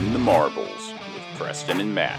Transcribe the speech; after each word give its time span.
In 0.00 0.14
the 0.14 0.18
Marbles 0.18 0.94
with 1.14 1.22
Preston 1.36 1.78
and 1.78 1.94
Matt. 1.94 2.18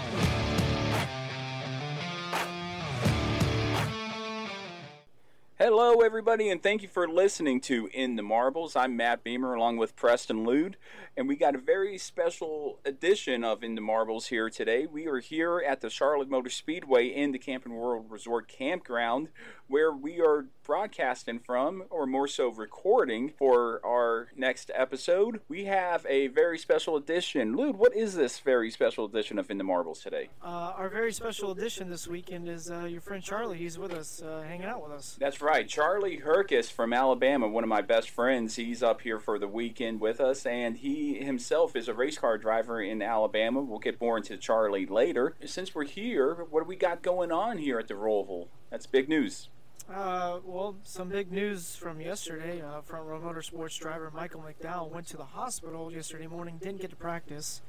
Hello, 5.58 6.00
everybody, 6.00 6.48
and 6.48 6.62
thank 6.62 6.82
you 6.82 6.88
for 6.88 7.08
listening 7.08 7.60
to 7.62 7.88
In 7.92 8.14
the 8.14 8.22
Marbles. 8.22 8.76
I'm 8.76 8.96
Matt 8.96 9.24
Beamer 9.24 9.54
along 9.54 9.78
with 9.78 9.96
Preston 9.96 10.44
Lude, 10.44 10.76
and 11.16 11.26
we 11.26 11.34
got 11.34 11.56
a 11.56 11.58
very 11.58 11.98
special 11.98 12.78
edition 12.84 13.42
of 13.42 13.64
In 13.64 13.74
the 13.74 13.80
Marbles 13.80 14.26
here 14.26 14.48
today. 14.48 14.86
We 14.86 15.08
are 15.08 15.18
here 15.18 15.58
at 15.58 15.80
the 15.80 15.90
Charlotte 15.90 16.30
Motor 16.30 16.50
Speedway 16.50 17.08
in 17.08 17.32
the 17.32 17.38
Camping 17.38 17.74
World 17.74 18.06
Resort 18.10 18.46
Campground, 18.46 19.28
where 19.66 19.92
we 19.92 20.20
are 20.20 20.46
broadcasting 20.64 21.38
from, 21.38 21.84
or 21.90 22.06
more 22.06 22.28
so 22.28 22.48
recording, 22.48 23.32
for 23.38 23.80
our 23.84 24.28
next 24.36 24.70
episode. 24.74 25.40
We 25.48 25.64
have 25.64 26.06
a 26.08 26.28
very 26.28 26.58
special 26.58 26.96
edition. 26.96 27.56
Lude, 27.56 27.76
what 27.76 27.94
is 27.94 28.14
this 28.14 28.40
very 28.40 28.70
special 28.70 29.04
edition 29.04 29.38
of 29.38 29.50
In 29.50 29.58
the 29.58 29.64
Marbles 29.64 30.00
today? 30.00 30.28
Uh, 30.42 30.72
our 30.76 30.88
very 30.88 31.12
special 31.12 31.50
edition 31.50 31.90
this 31.90 32.06
weekend 32.06 32.48
is 32.48 32.70
uh, 32.70 32.84
your 32.84 33.00
friend 33.00 33.22
Charlie. 33.22 33.58
He's 33.58 33.78
with 33.78 33.92
us, 33.92 34.22
uh, 34.22 34.42
hanging 34.46 34.66
out 34.66 34.82
with 34.82 34.92
us. 34.92 35.16
That's 35.18 35.40
right. 35.40 35.68
Charlie 35.68 36.18
Herkus 36.18 36.70
from 36.70 36.92
Alabama, 36.92 37.48
one 37.48 37.64
of 37.64 37.68
my 37.68 37.82
best 37.82 38.10
friends. 38.10 38.56
He's 38.56 38.82
up 38.82 39.00
here 39.02 39.18
for 39.18 39.38
the 39.38 39.48
weekend 39.48 40.00
with 40.00 40.20
us, 40.20 40.46
and 40.46 40.76
he 40.76 41.14
himself 41.14 41.76
is 41.76 41.88
a 41.88 41.94
race 41.94 42.18
car 42.18 42.38
driver 42.38 42.80
in 42.80 43.02
Alabama. 43.02 43.60
We'll 43.60 43.78
get 43.78 44.00
more 44.00 44.16
into 44.16 44.36
Charlie 44.36 44.86
later. 44.86 45.34
Since 45.44 45.74
we're 45.74 45.84
here, 45.84 46.46
what 46.50 46.60
do 46.60 46.68
we 46.68 46.76
got 46.76 47.02
going 47.02 47.32
on 47.32 47.58
here 47.58 47.78
at 47.78 47.88
the 47.88 47.94
Roval? 47.94 48.48
That's 48.70 48.86
big 48.86 49.08
news. 49.08 49.48
Uh, 49.90 50.38
well, 50.44 50.76
some 50.84 51.08
big 51.08 51.32
news 51.32 51.74
from 51.74 52.00
yesterday. 52.00 52.62
Uh, 52.62 52.80
front 52.82 53.06
row 53.06 53.20
motorsports 53.20 53.78
driver 53.78 54.10
Michael 54.14 54.42
McDowell 54.42 54.90
went 54.90 55.06
to 55.08 55.16
the 55.16 55.24
hospital 55.24 55.92
yesterday 55.92 56.26
morning, 56.26 56.58
didn't 56.62 56.80
get 56.80 56.90
to 56.90 56.96
practice. 56.96 57.62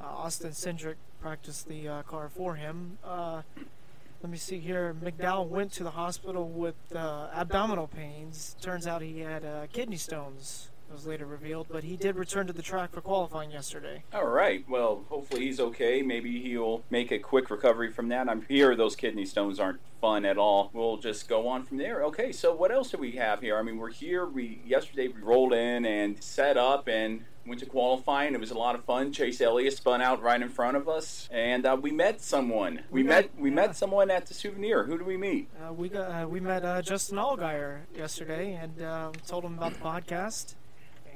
Uh, 0.00 0.06
Austin 0.06 0.50
Cindric 0.50 0.96
practiced 1.20 1.68
the 1.68 1.88
uh, 1.88 2.02
car 2.02 2.28
for 2.28 2.54
him. 2.54 2.98
Uh, 3.04 3.42
let 4.22 4.30
me 4.30 4.38
see 4.38 4.58
here. 4.58 4.94
McDowell 5.02 5.48
went 5.48 5.72
to 5.72 5.84
the 5.84 5.92
hospital 5.92 6.48
with 6.48 6.74
uh, 6.94 7.28
abdominal 7.34 7.86
pains. 7.86 8.56
Turns 8.60 8.86
out 8.86 9.00
he 9.02 9.20
had 9.20 9.44
kidney 9.72 9.96
stones. 9.96 10.70
It 10.90 10.94
was 10.94 11.06
later 11.06 11.24
revealed, 11.24 11.68
but 11.70 11.84
he 11.84 11.96
did 11.96 12.16
return 12.16 12.48
to 12.48 12.52
the 12.52 12.62
track 12.62 12.90
for 12.92 13.00
qualifying 13.00 13.52
yesterday. 13.52 14.02
All 14.12 14.26
right. 14.26 14.68
Well, 14.68 15.04
hopefully 15.08 15.42
he's 15.42 15.60
okay. 15.60 16.02
Maybe 16.02 16.40
he'll 16.42 16.82
make 16.90 17.12
a 17.12 17.18
quick 17.20 17.48
recovery 17.48 17.92
from 17.92 18.08
that. 18.08 18.28
I'm 18.28 18.42
here. 18.48 18.74
Those 18.74 18.96
kidney 18.96 19.24
stones 19.24 19.60
aren't 19.60 19.78
fun 20.00 20.24
at 20.24 20.36
all. 20.36 20.68
We'll 20.72 20.96
just 20.96 21.28
go 21.28 21.46
on 21.46 21.62
from 21.62 21.76
there. 21.76 22.02
Okay. 22.06 22.32
So 22.32 22.52
what 22.52 22.72
else 22.72 22.90
do 22.90 22.98
we 22.98 23.12
have 23.12 23.40
here? 23.40 23.56
I 23.56 23.62
mean, 23.62 23.76
we're 23.76 23.92
here. 23.92 24.26
We 24.26 24.62
yesterday 24.66 25.06
we 25.06 25.22
rolled 25.22 25.52
in 25.52 25.86
and 25.86 26.20
set 26.20 26.56
up 26.56 26.88
and 26.88 27.24
went 27.46 27.60
to 27.60 27.66
qualifying. 27.66 28.34
It 28.34 28.40
was 28.40 28.50
a 28.50 28.58
lot 28.58 28.74
of 28.74 28.84
fun. 28.84 29.12
Chase 29.12 29.40
Elliott 29.40 29.76
spun 29.76 30.02
out 30.02 30.20
right 30.20 30.40
in 30.42 30.48
front 30.48 30.76
of 30.76 30.88
us, 30.88 31.28
and 31.32 31.64
uh, 31.64 31.76
we 31.80 31.90
met 31.90 32.20
someone. 32.20 32.80
We, 32.90 33.02
We 33.02 33.08
met 33.08 33.30
we 33.38 33.48
yeah. 33.50 33.54
met 33.54 33.76
someone 33.76 34.10
at 34.10 34.26
the 34.26 34.34
souvenir. 34.34 34.84
Who 34.84 34.98
do 34.98 35.04
we 35.04 35.16
meet? 35.16 35.48
Uh, 35.64 35.72
we 35.72 35.88
got 35.88 36.10
uh, 36.10 36.26
we 36.28 36.40
met 36.40 36.64
uh, 36.64 36.82
Justin 36.82 37.18
Allgaier 37.18 37.82
yesterday 37.96 38.54
and 38.54 38.82
uh, 38.82 39.12
told 39.26 39.44
him 39.44 39.54
about 39.56 39.74
the 39.74 39.80
podcast, 39.80 40.54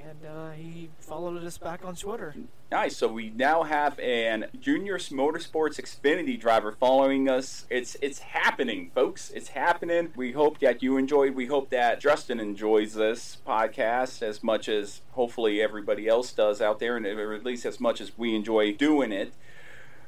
and 0.08 0.26
uh, 0.26 0.50
he 0.50 0.90
followed 0.98 1.42
us 1.44 1.58
back 1.58 1.84
on 1.84 1.94
Twitter. 1.94 2.34
Nice. 2.70 2.96
So 2.96 3.08
we 3.08 3.30
now 3.30 3.62
have 3.62 3.98
an 3.98 4.46
JR 4.60 4.96
Motorsports 5.14 5.80
Xfinity 5.80 6.38
driver 6.38 6.72
following 6.72 7.28
us. 7.28 7.66
It's 7.70 7.96
it's 8.02 8.18
happening, 8.18 8.90
folks. 8.94 9.30
It's 9.30 9.48
happening. 9.48 10.10
We 10.16 10.32
hope 10.32 10.58
that 10.60 10.82
you 10.82 10.96
enjoyed. 10.96 11.34
We 11.34 11.46
hope 11.46 11.70
that 11.70 12.00
Justin 12.00 12.40
enjoys 12.40 12.94
this 12.94 13.38
podcast 13.46 14.22
as 14.22 14.42
much 14.42 14.68
as 14.68 15.02
hopefully 15.12 15.62
everybody 15.62 16.08
else 16.08 16.32
does 16.32 16.60
out 16.60 16.78
there, 16.80 16.96
and 16.96 17.06
or 17.06 17.32
at 17.32 17.44
least 17.44 17.64
as 17.64 17.80
much 17.80 18.00
as 18.00 18.16
we 18.18 18.34
enjoy 18.34 18.72
doing 18.72 19.12
it. 19.12 19.32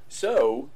So. 0.08 0.70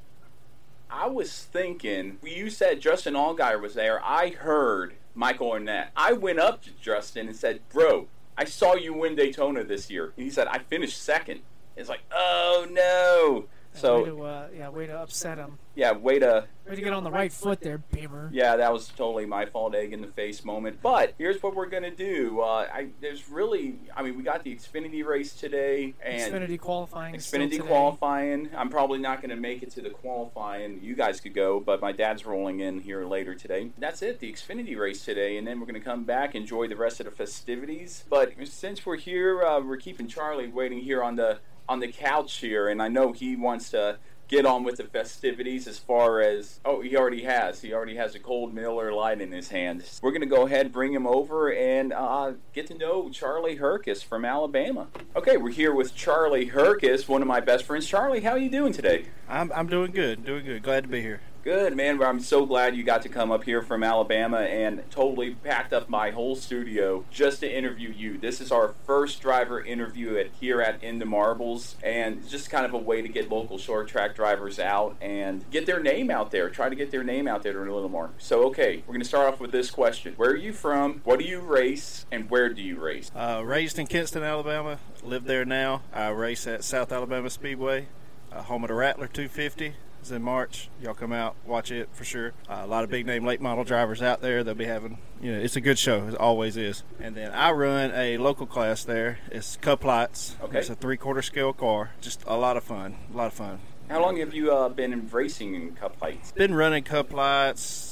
I 0.92 1.06
was 1.06 1.44
thinking, 1.44 2.18
you 2.20 2.50
said 2.50 2.80
Justin 2.80 3.14
Allgaier 3.14 3.60
was 3.60 3.74
there. 3.74 4.04
I 4.04 4.30
heard 4.30 4.94
Michael 5.14 5.52
Arnett. 5.52 5.92
I 5.94 6.14
went 6.14 6.40
up 6.40 6.64
to 6.64 6.70
Justin 6.82 7.28
and 7.28 7.36
said, 7.36 7.60
Bro, 7.68 8.08
I 8.40 8.44
saw 8.44 8.74
you 8.74 8.94
win 8.94 9.16
Daytona 9.16 9.64
this 9.64 9.90
year. 9.90 10.14
And 10.16 10.24
he 10.24 10.30
said, 10.30 10.46
I 10.46 10.60
finished 10.60 11.00
second. 11.02 11.40
It's 11.76 11.90
like, 11.90 12.00
oh 12.10 12.66
no. 12.70 13.48
Way 13.74 13.80
So 13.80 14.04
to, 14.04 14.22
uh, 14.24 14.48
yeah, 14.56 14.68
way 14.68 14.86
to 14.86 14.98
upset 14.98 15.38
him. 15.38 15.58
yeah, 15.74 15.92
way 15.92 16.18
to 16.18 16.46
Way 16.68 16.76
to 16.76 16.82
get 16.82 16.92
on 16.92 17.02
the 17.02 17.10
right 17.10 17.32
foot 17.32 17.60
there, 17.62 17.78
Beamer. 17.78 18.30
yeah, 18.32 18.54
that 18.54 18.72
was 18.72 18.86
totally 18.88 19.26
my 19.26 19.44
fault, 19.44 19.74
egg 19.74 19.92
in 19.92 20.00
the 20.02 20.06
face 20.06 20.44
moment. 20.44 20.78
But 20.80 21.14
here's 21.18 21.42
what 21.42 21.56
we're 21.56 21.66
gonna 21.66 21.90
do. 21.90 22.40
Uh, 22.42 22.68
I 22.72 22.88
there's 23.00 23.28
really, 23.28 23.80
I 23.96 24.04
mean, 24.04 24.16
we 24.16 24.22
got 24.22 24.44
the 24.44 24.54
Xfinity 24.54 25.04
race 25.04 25.32
today 25.34 25.94
and 26.00 26.32
Xfinity 26.32 26.60
qualifying. 26.60 27.16
Xfinity 27.16 27.60
qualifying. 27.60 28.50
I'm 28.56 28.68
probably 28.68 29.00
not 29.00 29.20
going 29.20 29.30
to 29.30 29.36
make 29.36 29.64
it 29.64 29.70
to 29.72 29.80
the 29.80 29.90
qualifying. 29.90 30.78
You 30.80 30.94
guys 30.94 31.20
could 31.20 31.34
go, 31.34 31.58
but 31.58 31.80
my 31.80 31.90
dad's 31.90 32.24
rolling 32.24 32.60
in 32.60 32.78
here 32.80 33.04
later 33.04 33.34
today. 33.34 33.70
That's 33.78 34.00
it, 34.02 34.20
the 34.20 34.32
Xfinity 34.32 34.78
race 34.78 35.04
today, 35.04 35.38
and 35.38 35.46
then 35.46 35.58
we're 35.58 35.66
going 35.66 35.74
to 35.80 35.84
come 35.84 36.04
back, 36.04 36.36
enjoy 36.36 36.68
the 36.68 36.76
rest 36.76 37.00
of 37.00 37.06
the 37.06 37.12
festivities. 37.12 38.04
But 38.08 38.32
since 38.44 38.86
we're 38.86 38.96
here, 38.96 39.42
uh, 39.42 39.60
we're 39.60 39.76
keeping 39.76 40.06
Charlie 40.06 40.48
waiting 40.48 40.80
here 40.80 41.02
on 41.02 41.16
the 41.16 41.38
on 41.70 41.78
the 41.78 41.88
couch 41.88 42.38
here, 42.38 42.68
and 42.68 42.82
I 42.82 42.88
know 42.88 43.12
he 43.12 43.36
wants 43.36 43.70
to 43.70 43.98
get 44.26 44.44
on 44.44 44.64
with 44.64 44.76
the 44.76 44.84
festivities 44.84 45.66
as 45.66 45.78
far 45.78 46.20
as 46.20 46.60
oh 46.64 46.80
he 46.80 46.96
already 46.96 47.24
has 47.24 47.62
he 47.62 47.72
already 47.72 47.96
has 47.96 48.14
a 48.14 48.18
cold 48.20 48.54
Miller 48.54 48.92
Lite 48.92 49.20
in 49.20 49.32
his 49.32 49.48
hand. 49.48 49.84
We're 50.02 50.12
gonna 50.12 50.26
go 50.26 50.46
ahead 50.46 50.72
bring 50.72 50.92
him 50.92 51.06
over 51.06 51.52
and 51.52 51.92
uh, 51.92 52.32
get 52.52 52.66
to 52.68 52.74
know 52.74 53.08
Charlie 53.10 53.56
Herkus 53.58 54.04
from 54.04 54.24
Alabama. 54.24 54.88
Okay, 55.14 55.36
we're 55.36 55.50
here 55.50 55.74
with 55.74 55.94
Charlie 55.94 56.50
Herkus, 56.50 57.08
one 57.08 57.22
of 57.22 57.28
my 57.28 57.40
best 57.40 57.64
friends. 57.64 57.86
Charlie, 57.86 58.20
how 58.20 58.30
are 58.30 58.38
you 58.38 58.50
doing 58.50 58.72
today? 58.72 59.06
I'm, 59.28 59.52
I'm 59.52 59.68
doing 59.68 59.92
good, 59.92 60.24
doing 60.24 60.44
good. 60.44 60.62
Glad 60.62 60.84
to 60.84 60.88
be 60.88 61.00
here. 61.00 61.20
Good, 61.42 61.74
man. 61.74 61.96
Well, 61.96 62.10
I'm 62.10 62.20
so 62.20 62.44
glad 62.44 62.76
you 62.76 62.82
got 62.82 63.00
to 63.02 63.08
come 63.08 63.32
up 63.32 63.44
here 63.44 63.62
from 63.62 63.82
Alabama 63.82 64.40
and 64.40 64.82
totally 64.90 65.30
packed 65.36 65.72
up 65.72 65.88
my 65.88 66.10
whole 66.10 66.36
studio 66.36 67.06
just 67.10 67.40
to 67.40 67.50
interview 67.50 67.88
you. 67.88 68.18
This 68.18 68.42
is 68.42 68.52
our 68.52 68.74
first 68.84 69.22
driver 69.22 69.58
interview 69.58 70.18
at 70.18 70.26
here 70.38 70.60
at 70.60 70.84
Into 70.84 71.06
Marbles, 71.06 71.76
and 71.82 72.28
just 72.28 72.50
kind 72.50 72.66
of 72.66 72.74
a 72.74 72.78
way 72.78 73.00
to 73.00 73.08
get 73.08 73.30
local 73.30 73.56
short 73.56 73.88
track 73.88 74.14
drivers 74.14 74.58
out 74.58 74.98
and 75.00 75.50
get 75.50 75.64
their 75.64 75.80
name 75.80 76.10
out 76.10 76.30
there. 76.30 76.50
Try 76.50 76.68
to 76.68 76.76
get 76.76 76.90
their 76.90 77.02
name 77.02 77.26
out 77.26 77.42
there 77.42 77.54
to 77.54 77.60
a 77.60 77.72
little 77.72 77.88
more. 77.88 78.10
So, 78.18 78.44
okay, 78.48 78.82
we're 78.86 78.92
going 78.92 79.00
to 79.00 79.08
start 79.08 79.32
off 79.32 79.40
with 79.40 79.50
this 79.50 79.70
question: 79.70 80.12
Where 80.18 80.32
are 80.32 80.36
you 80.36 80.52
from? 80.52 81.00
What 81.04 81.18
do 81.18 81.24
you 81.24 81.40
race? 81.40 82.04
And 82.12 82.28
where 82.28 82.50
do 82.50 82.60
you 82.60 82.78
race? 82.78 83.10
Uh, 83.16 83.40
raised 83.42 83.78
in 83.78 83.86
Kinston, 83.86 84.22
Alabama. 84.22 84.78
Live 85.02 85.24
there 85.24 85.46
now. 85.46 85.80
I 85.90 86.08
race 86.08 86.46
at 86.46 86.64
South 86.64 86.92
Alabama 86.92 87.30
Speedway, 87.30 87.86
uh, 88.30 88.42
home 88.42 88.62
of 88.62 88.68
the 88.68 88.74
Rattler 88.74 89.06
250 89.06 89.72
is 90.02 90.10
in 90.12 90.22
March. 90.22 90.68
Y'all 90.82 90.94
come 90.94 91.12
out, 91.12 91.36
watch 91.46 91.70
it 91.70 91.88
for 91.92 92.04
sure. 92.04 92.32
Uh, 92.48 92.62
a 92.62 92.66
lot 92.66 92.84
of 92.84 92.90
big 92.90 93.06
name 93.06 93.24
late 93.24 93.40
model 93.40 93.64
drivers 93.64 94.02
out 94.02 94.20
there. 94.20 94.44
They'll 94.44 94.54
be 94.54 94.64
having, 94.64 94.98
you 95.20 95.32
know, 95.32 95.38
it's 95.38 95.56
a 95.56 95.60
good 95.60 95.78
show. 95.78 96.06
It 96.08 96.14
always 96.16 96.56
is. 96.56 96.82
And 97.00 97.14
then 97.16 97.32
I 97.32 97.50
run 97.52 97.92
a 97.94 98.18
local 98.18 98.46
class 98.46 98.84
there. 98.84 99.18
It's 99.30 99.56
Cup 99.56 99.84
Lights. 99.84 100.36
Okay. 100.42 100.58
It's 100.58 100.70
a 100.70 100.74
three 100.74 100.96
quarter 100.96 101.22
scale 101.22 101.52
car. 101.52 101.90
Just 102.00 102.22
a 102.26 102.36
lot 102.36 102.56
of 102.56 102.64
fun. 102.64 102.96
A 103.12 103.16
lot 103.16 103.26
of 103.26 103.34
fun. 103.34 103.60
How 103.88 104.00
long 104.00 104.18
have 104.18 104.32
you 104.32 104.52
uh, 104.52 104.68
been 104.68 105.08
racing 105.10 105.54
in 105.54 105.74
Cup 105.74 106.00
Lights? 106.00 106.30
Been 106.32 106.54
running 106.54 106.84
Cup 106.84 107.12
Lights 107.12 107.89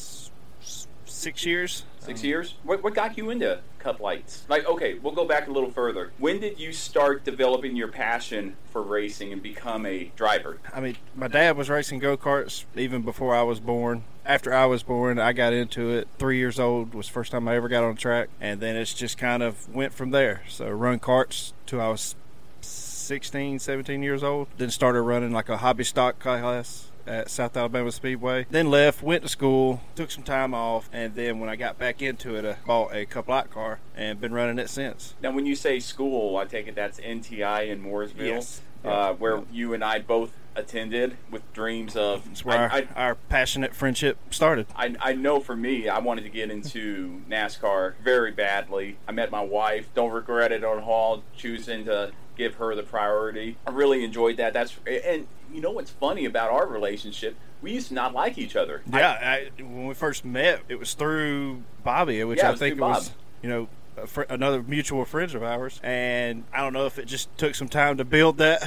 six 1.19 1.45
years. 1.45 1.85
Six 1.99 2.23
years? 2.23 2.55
What, 2.63 2.83
what 2.83 2.95
got 2.95 3.19
you 3.19 3.31
into 3.31 3.61
cup 3.79 4.01
lights? 4.01 4.45
Like, 4.49 4.67
okay, 4.67 4.95
we'll 4.95 5.15
go 5.15 5.27
back 5.27 5.49
a 5.49 5.51
little 5.51 5.71
further. 5.71 6.13
When 6.19 6.41
did 6.41 6.59
you 6.59 6.73
start 6.73 7.25
developing 7.25 7.77
your 7.77 7.89
passion 7.89 8.57
for 8.71 8.83
racing 8.83 9.33
and 9.33 9.43
become 9.43 9.85
a 9.85 10.11
driver? 10.17 10.59
I 10.73 10.81
mean, 10.81 10.97
my 11.15 11.29
dad 11.29 11.57
was 11.57 11.69
racing 11.69 11.99
go 11.99 12.17
karts 12.17 12.65
even 12.77 13.03
before 13.03 13.35
I 13.35 13.43
was 13.43 13.61
born. 13.61 14.05
After 14.25 14.55
I 14.55 14.67
was 14.67 14.83
born, 14.83 15.19
I 15.19 15.33
got 15.33 15.53
into 15.53 15.91
it. 15.91 16.09
Three 16.19 16.39
years 16.39 16.59
old 16.61 16.95
was 16.95 17.07
the 17.07 17.13
first 17.13 17.33
time 17.33 17.49
I 17.49 17.57
ever 17.57 17.69
got 17.69 17.83
on 17.83 17.93
a 17.93 17.97
track, 17.97 18.29
and 18.41 18.61
then 18.61 18.77
it's 18.77 18.95
just 18.95 19.19
kind 19.19 19.43
of 19.43 19.69
went 19.75 19.93
from 19.93 20.11
there. 20.11 20.43
So 20.49 20.69
run 20.71 20.99
karts 20.99 21.53
till 21.67 21.81
I 21.81 21.89
was 21.89 22.15
16, 22.61 23.59
17 23.59 24.03
years 24.03 24.23
old. 24.23 24.49
Then 24.59 24.71
started 24.71 25.03
running 25.03 25.33
like 25.33 25.49
a 25.49 25.59
hobby 25.59 25.85
stock 25.85 26.19
class 26.19 26.88
at 27.09 27.31
South 27.31 27.57
Alabama 27.57 27.91
Speedway. 27.91 28.47
Then 28.51 28.71
left, 28.71 29.03
went 29.03 29.23
to 29.23 29.29
school, 29.29 29.81
took 29.97 30.11
some 30.11 30.23
time 30.25 30.55
off, 30.55 30.89
and 30.93 31.15
then 31.15 31.41
when 31.41 31.49
I 31.49 31.57
got 31.57 31.79
back 31.79 32.03
into 32.03 32.37
it, 32.37 32.45
I 32.45 32.57
bought 32.67 32.95
a 32.95 33.07
cup 33.07 33.29
light 33.29 33.51
car 33.51 33.81
and 33.97 34.21
been 34.21 34.33
running 34.35 34.59
it 34.59 34.69
since. 34.71 35.15
Now, 35.23 35.33
when 35.33 35.47
you 35.47 35.57
say 35.57 35.81
school, 35.81 36.37
I 36.37 36.45
take 36.45 36.69
it 36.69 36.75
that's 36.75 37.01
NTI 37.01 37.69
in 37.69 37.83
Mooresville, 37.83 38.19
Yes. 38.19 38.61
uh, 38.85 39.15
where 39.15 39.37
Yeah. 39.37 39.43
you 39.51 39.75
and 39.75 39.83
I 39.83 39.99
both 40.01 40.33
attended 40.55 41.17
with 41.31 41.51
dreams 41.53 41.95
of. 41.97 42.25
That's 42.27 42.45
where 42.45 42.71
I, 42.73 42.81
our, 42.97 43.09
our 43.09 43.15
passionate 43.15 43.75
friendship 43.77 44.19
started. 44.31 44.67
I, 44.75 44.95
I 45.01 45.13
know 45.13 45.39
for 45.41 45.55
me, 45.57 45.89
I 45.89 46.01
wanted 46.01 46.23
to 46.25 46.31
get 46.31 46.51
into 46.51 47.23
NASCAR 47.29 47.95
very 48.03 48.33
badly. 48.33 48.97
I 49.07 49.13
met 49.13 49.31
my 49.31 49.41
wife. 49.43 49.89
Don't 49.95 50.11
regret 50.11 50.51
it 50.51 50.65
on 50.65 50.83
Hall, 50.83 51.23
choosing 51.37 51.85
to 51.85 52.11
give 52.39 52.55
her 52.55 52.75
the 52.75 52.83
priority. 52.83 53.57
I 53.67 53.71
really 53.71 54.05
enjoyed 54.05 54.39
that. 54.39 54.55
That's 54.55 54.75
and 54.87 55.27
you 55.53 55.61
know 55.61 55.73
what's 55.73 55.91
funny 55.91 56.25
about 56.25 56.51
our 56.51 56.67
relationship? 56.67 57.37
We 57.61 57.73
used 57.73 57.89
to 57.89 57.95
not 57.95 58.15
like 58.15 58.39
each 58.39 58.55
other. 58.55 58.83
Yeah, 58.91 59.11
I, 59.11 59.51
when 59.61 59.89
we 59.89 59.95
first 59.95 60.25
met, 60.25 60.63
it 60.69 60.77
was 60.79 60.95
through 60.95 61.65
Bobby, 61.83 62.23
which 62.23 62.39
Yeah, 62.39 62.53
I 62.53 62.55
think 62.55 62.81
was, 62.81 63.11
you 63.43 63.49
know, 63.49 63.69
a 63.97 64.07
fr- 64.07 64.23
another 64.29 64.63
mutual 64.63 65.05
friend 65.05 65.35
of 65.35 65.43
ours. 65.43 65.81
And 65.83 66.45
I 66.53 66.61
don't 66.63 66.73
know 66.73 66.87
if 66.87 67.01
it 67.01 67.07
just 67.07 67.37
took 67.37 67.57
some 67.57 67.69
time 67.69 67.97
to 67.97 68.05
build 68.05 68.39
that 68.39 68.65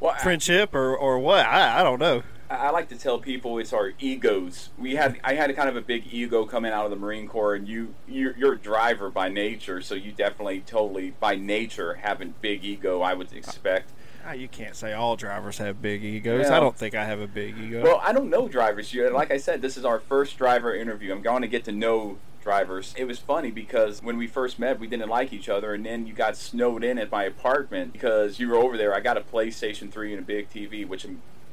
Well, 0.00 0.16
friendship 0.16 0.74
or, 0.74 0.96
or 0.96 1.20
what. 1.20 1.46
I, 1.46 1.80
I 1.80 1.82
don't 1.84 2.00
know. 2.00 2.24
I 2.60 2.70
like 2.70 2.88
to 2.90 2.96
tell 2.98 3.18
people 3.18 3.58
it's 3.58 3.72
our 3.72 3.92
egos. 3.98 4.70
We 4.78 4.94
had 4.96 5.18
I 5.24 5.34
had 5.34 5.50
a 5.50 5.54
kind 5.54 5.68
of 5.68 5.76
a 5.76 5.80
big 5.80 6.04
ego 6.12 6.44
coming 6.44 6.72
out 6.72 6.84
of 6.84 6.90
the 6.90 6.96
Marine 6.96 7.26
Corps, 7.28 7.54
and 7.54 7.66
you 7.68 7.94
you're, 8.08 8.36
you're 8.36 8.52
a 8.54 8.58
driver 8.58 9.10
by 9.10 9.28
nature, 9.28 9.80
so 9.80 9.94
you 9.94 10.12
definitely 10.12 10.60
totally 10.60 11.10
by 11.18 11.34
nature 11.36 11.94
have 11.94 12.20
a 12.20 12.26
big 12.26 12.64
ego. 12.64 13.00
I 13.02 13.14
would 13.14 13.32
expect. 13.32 13.90
Ah, 14.24 14.32
You 14.32 14.46
can't 14.48 14.76
say 14.76 14.92
all 14.92 15.16
drivers 15.16 15.58
have 15.58 15.82
big 15.82 16.04
egos. 16.04 16.46
Yeah. 16.46 16.56
I 16.56 16.60
don't 16.60 16.76
think 16.76 16.94
I 16.94 17.04
have 17.04 17.20
a 17.20 17.26
big 17.26 17.58
ego. 17.58 17.82
Well, 17.82 18.00
I 18.04 18.12
don't 18.12 18.30
know 18.30 18.46
drivers. 18.46 18.94
You- 18.94 19.10
Like 19.10 19.32
I 19.32 19.36
said, 19.36 19.62
this 19.62 19.76
is 19.76 19.84
our 19.84 19.98
first 19.98 20.38
driver 20.38 20.72
interview. 20.74 21.12
I'm 21.12 21.22
going 21.22 21.42
to 21.42 21.48
get 21.48 21.64
to 21.64 21.72
know 21.72 22.18
drivers. 22.40 22.94
It 22.96 23.04
was 23.06 23.18
funny 23.18 23.50
because 23.50 24.00
when 24.02 24.16
we 24.16 24.28
first 24.28 24.58
met, 24.60 24.78
we 24.78 24.86
didn't 24.86 25.08
like 25.08 25.32
each 25.32 25.48
other, 25.48 25.74
and 25.74 25.84
then 25.84 26.06
you 26.06 26.12
got 26.12 26.36
snowed 26.36 26.84
in 26.84 26.98
at 26.98 27.10
my 27.10 27.24
apartment 27.24 27.92
because 27.92 28.38
you 28.38 28.48
were 28.48 28.56
over 28.56 28.76
there. 28.76 28.94
I 28.94 29.00
got 29.00 29.16
a 29.16 29.20
PlayStation 29.22 29.90
3 29.90 30.12
and 30.12 30.22
a 30.22 30.24
big 30.24 30.48
TV, 30.50 30.86
which 30.86 31.04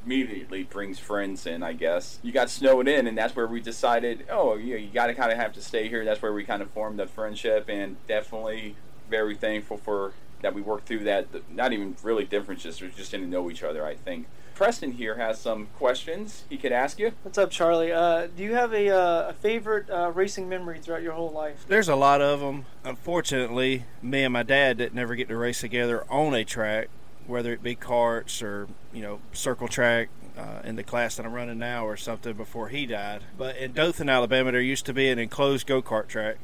immediately 0.04 0.64
brings 0.64 0.98
friends 0.98 1.46
in, 1.46 1.62
I 1.62 1.72
guess. 1.72 2.18
You 2.22 2.32
got 2.32 2.50
snowed 2.50 2.88
in, 2.88 3.06
and 3.06 3.16
that's 3.16 3.36
where 3.36 3.46
we 3.46 3.60
decided, 3.60 4.26
oh, 4.30 4.56
yeah, 4.56 4.76
you 4.76 4.90
got 4.90 5.06
to 5.06 5.14
kind 5.14 5.30
of 5.30 5.38
have 5.38 5.52
to 5.54 5.62
stay 5.62 5.88
here. 5.88 6.04
That's 6.04 6.22
where 6.22 6.32
we 6.32 6.44
kind 6.44 6.62
of 6.62 6.70
formed 6.70 6.98
the 6.98 7.06
friendship, 7.06 7.68
and 7.68 7.96
definitely 8.06 8.76
very 9.08 9.34
thankful 9.34 9.76
for 9.76 10.12
that 10.42 10.54
we 10.54 10.62
worked 10.62 10.86
through 10.86 11.04
that. 11.04 11.26
Not 11.54 11.72
even 11.72 11.96
really 12.02 12.24
differences, 12.24 12.80
we 12.80 12.88
just 12.88 13.10
didn't 13.10 13.30
know 13.30 13.50
each 13.50 13.62
other, 13.62 13.84
I 13.84 13.94
think. 13.94 14.26
Preston 14.54 14.92
here 14.92 15.14
has 15.14 15.40
some 15.40 15.68
questions 15.78 16.44
he 16.50 16.58
could 16.58 16.72
ask 16.72 16.98
you. 16.98 17.12
What's 17.22 17.38
up, 17.38 17.50
Charlie? 17.50 17.92
Uh, 17.92 18.26
do 18.26 18.42
you 18.42 18.52
have 18.52 18.74
a, 18.74 18.90
uh, 18.90 19.28
a 19.30 19.32
favorite 19.32 19.88
uh, 19.88 20.12
racing 20.14 20.50
memory 20.50 20.78
throughout 20.78 21.02
your 21.02 21.14
whole 21.14 21.30
life? 21.30 21.64
There's 21.66 21.88
a 21.88 21.96
lot 21.96 22.20
of 22.20 22.40
them. 22.40 22.66
Unfortunately, 22.84 23.84
me 24.02 24.22
and 24.22 24.34
my 24.34 24.42
dad 24.42 24.76
didn't 24.76 24.98
ever 24.98 25.14
get 25.14 25.28
to 25.28 25.36
race 25.38 25.60
together 25.60 26.04
on 26.10 26.34
a 26.34 26.44
track, 26.44 26.90
whether 27.30 27.52
it 27.52 27.62
be 27.62 27.76
karts 27.76 28.42
or 28.42 28.68
you 28.92 29.02
know 29.02 29.20
circle 29.32 29.68
track 29.68 30.08
uh, 30.36 30.60
in 30.64 30.76
the 30.76 30.82
class 30.82 31.16
that 31.16 31.26
I'm 31.26 31.32
running 31.32 31.58
now 31.58 31.86
or 31.86 31.96
something 31.96 32.34
before 32.34 32.68
he 32.68 32.86
died. 32.86 33.22
But 33.38 33.56
in 33.56 33.72
Dothan, 33.72 34.08
Alabama, 34.08 34.52
there 34.52 34.60
used 34.60 34.86
to 34.86 34.92
be 34.92 35.08
an 35.08 35.18
enclosed 35.18 35.66
go 35.66 35.80
kart 35.82 36.08
track. 36.08 36.36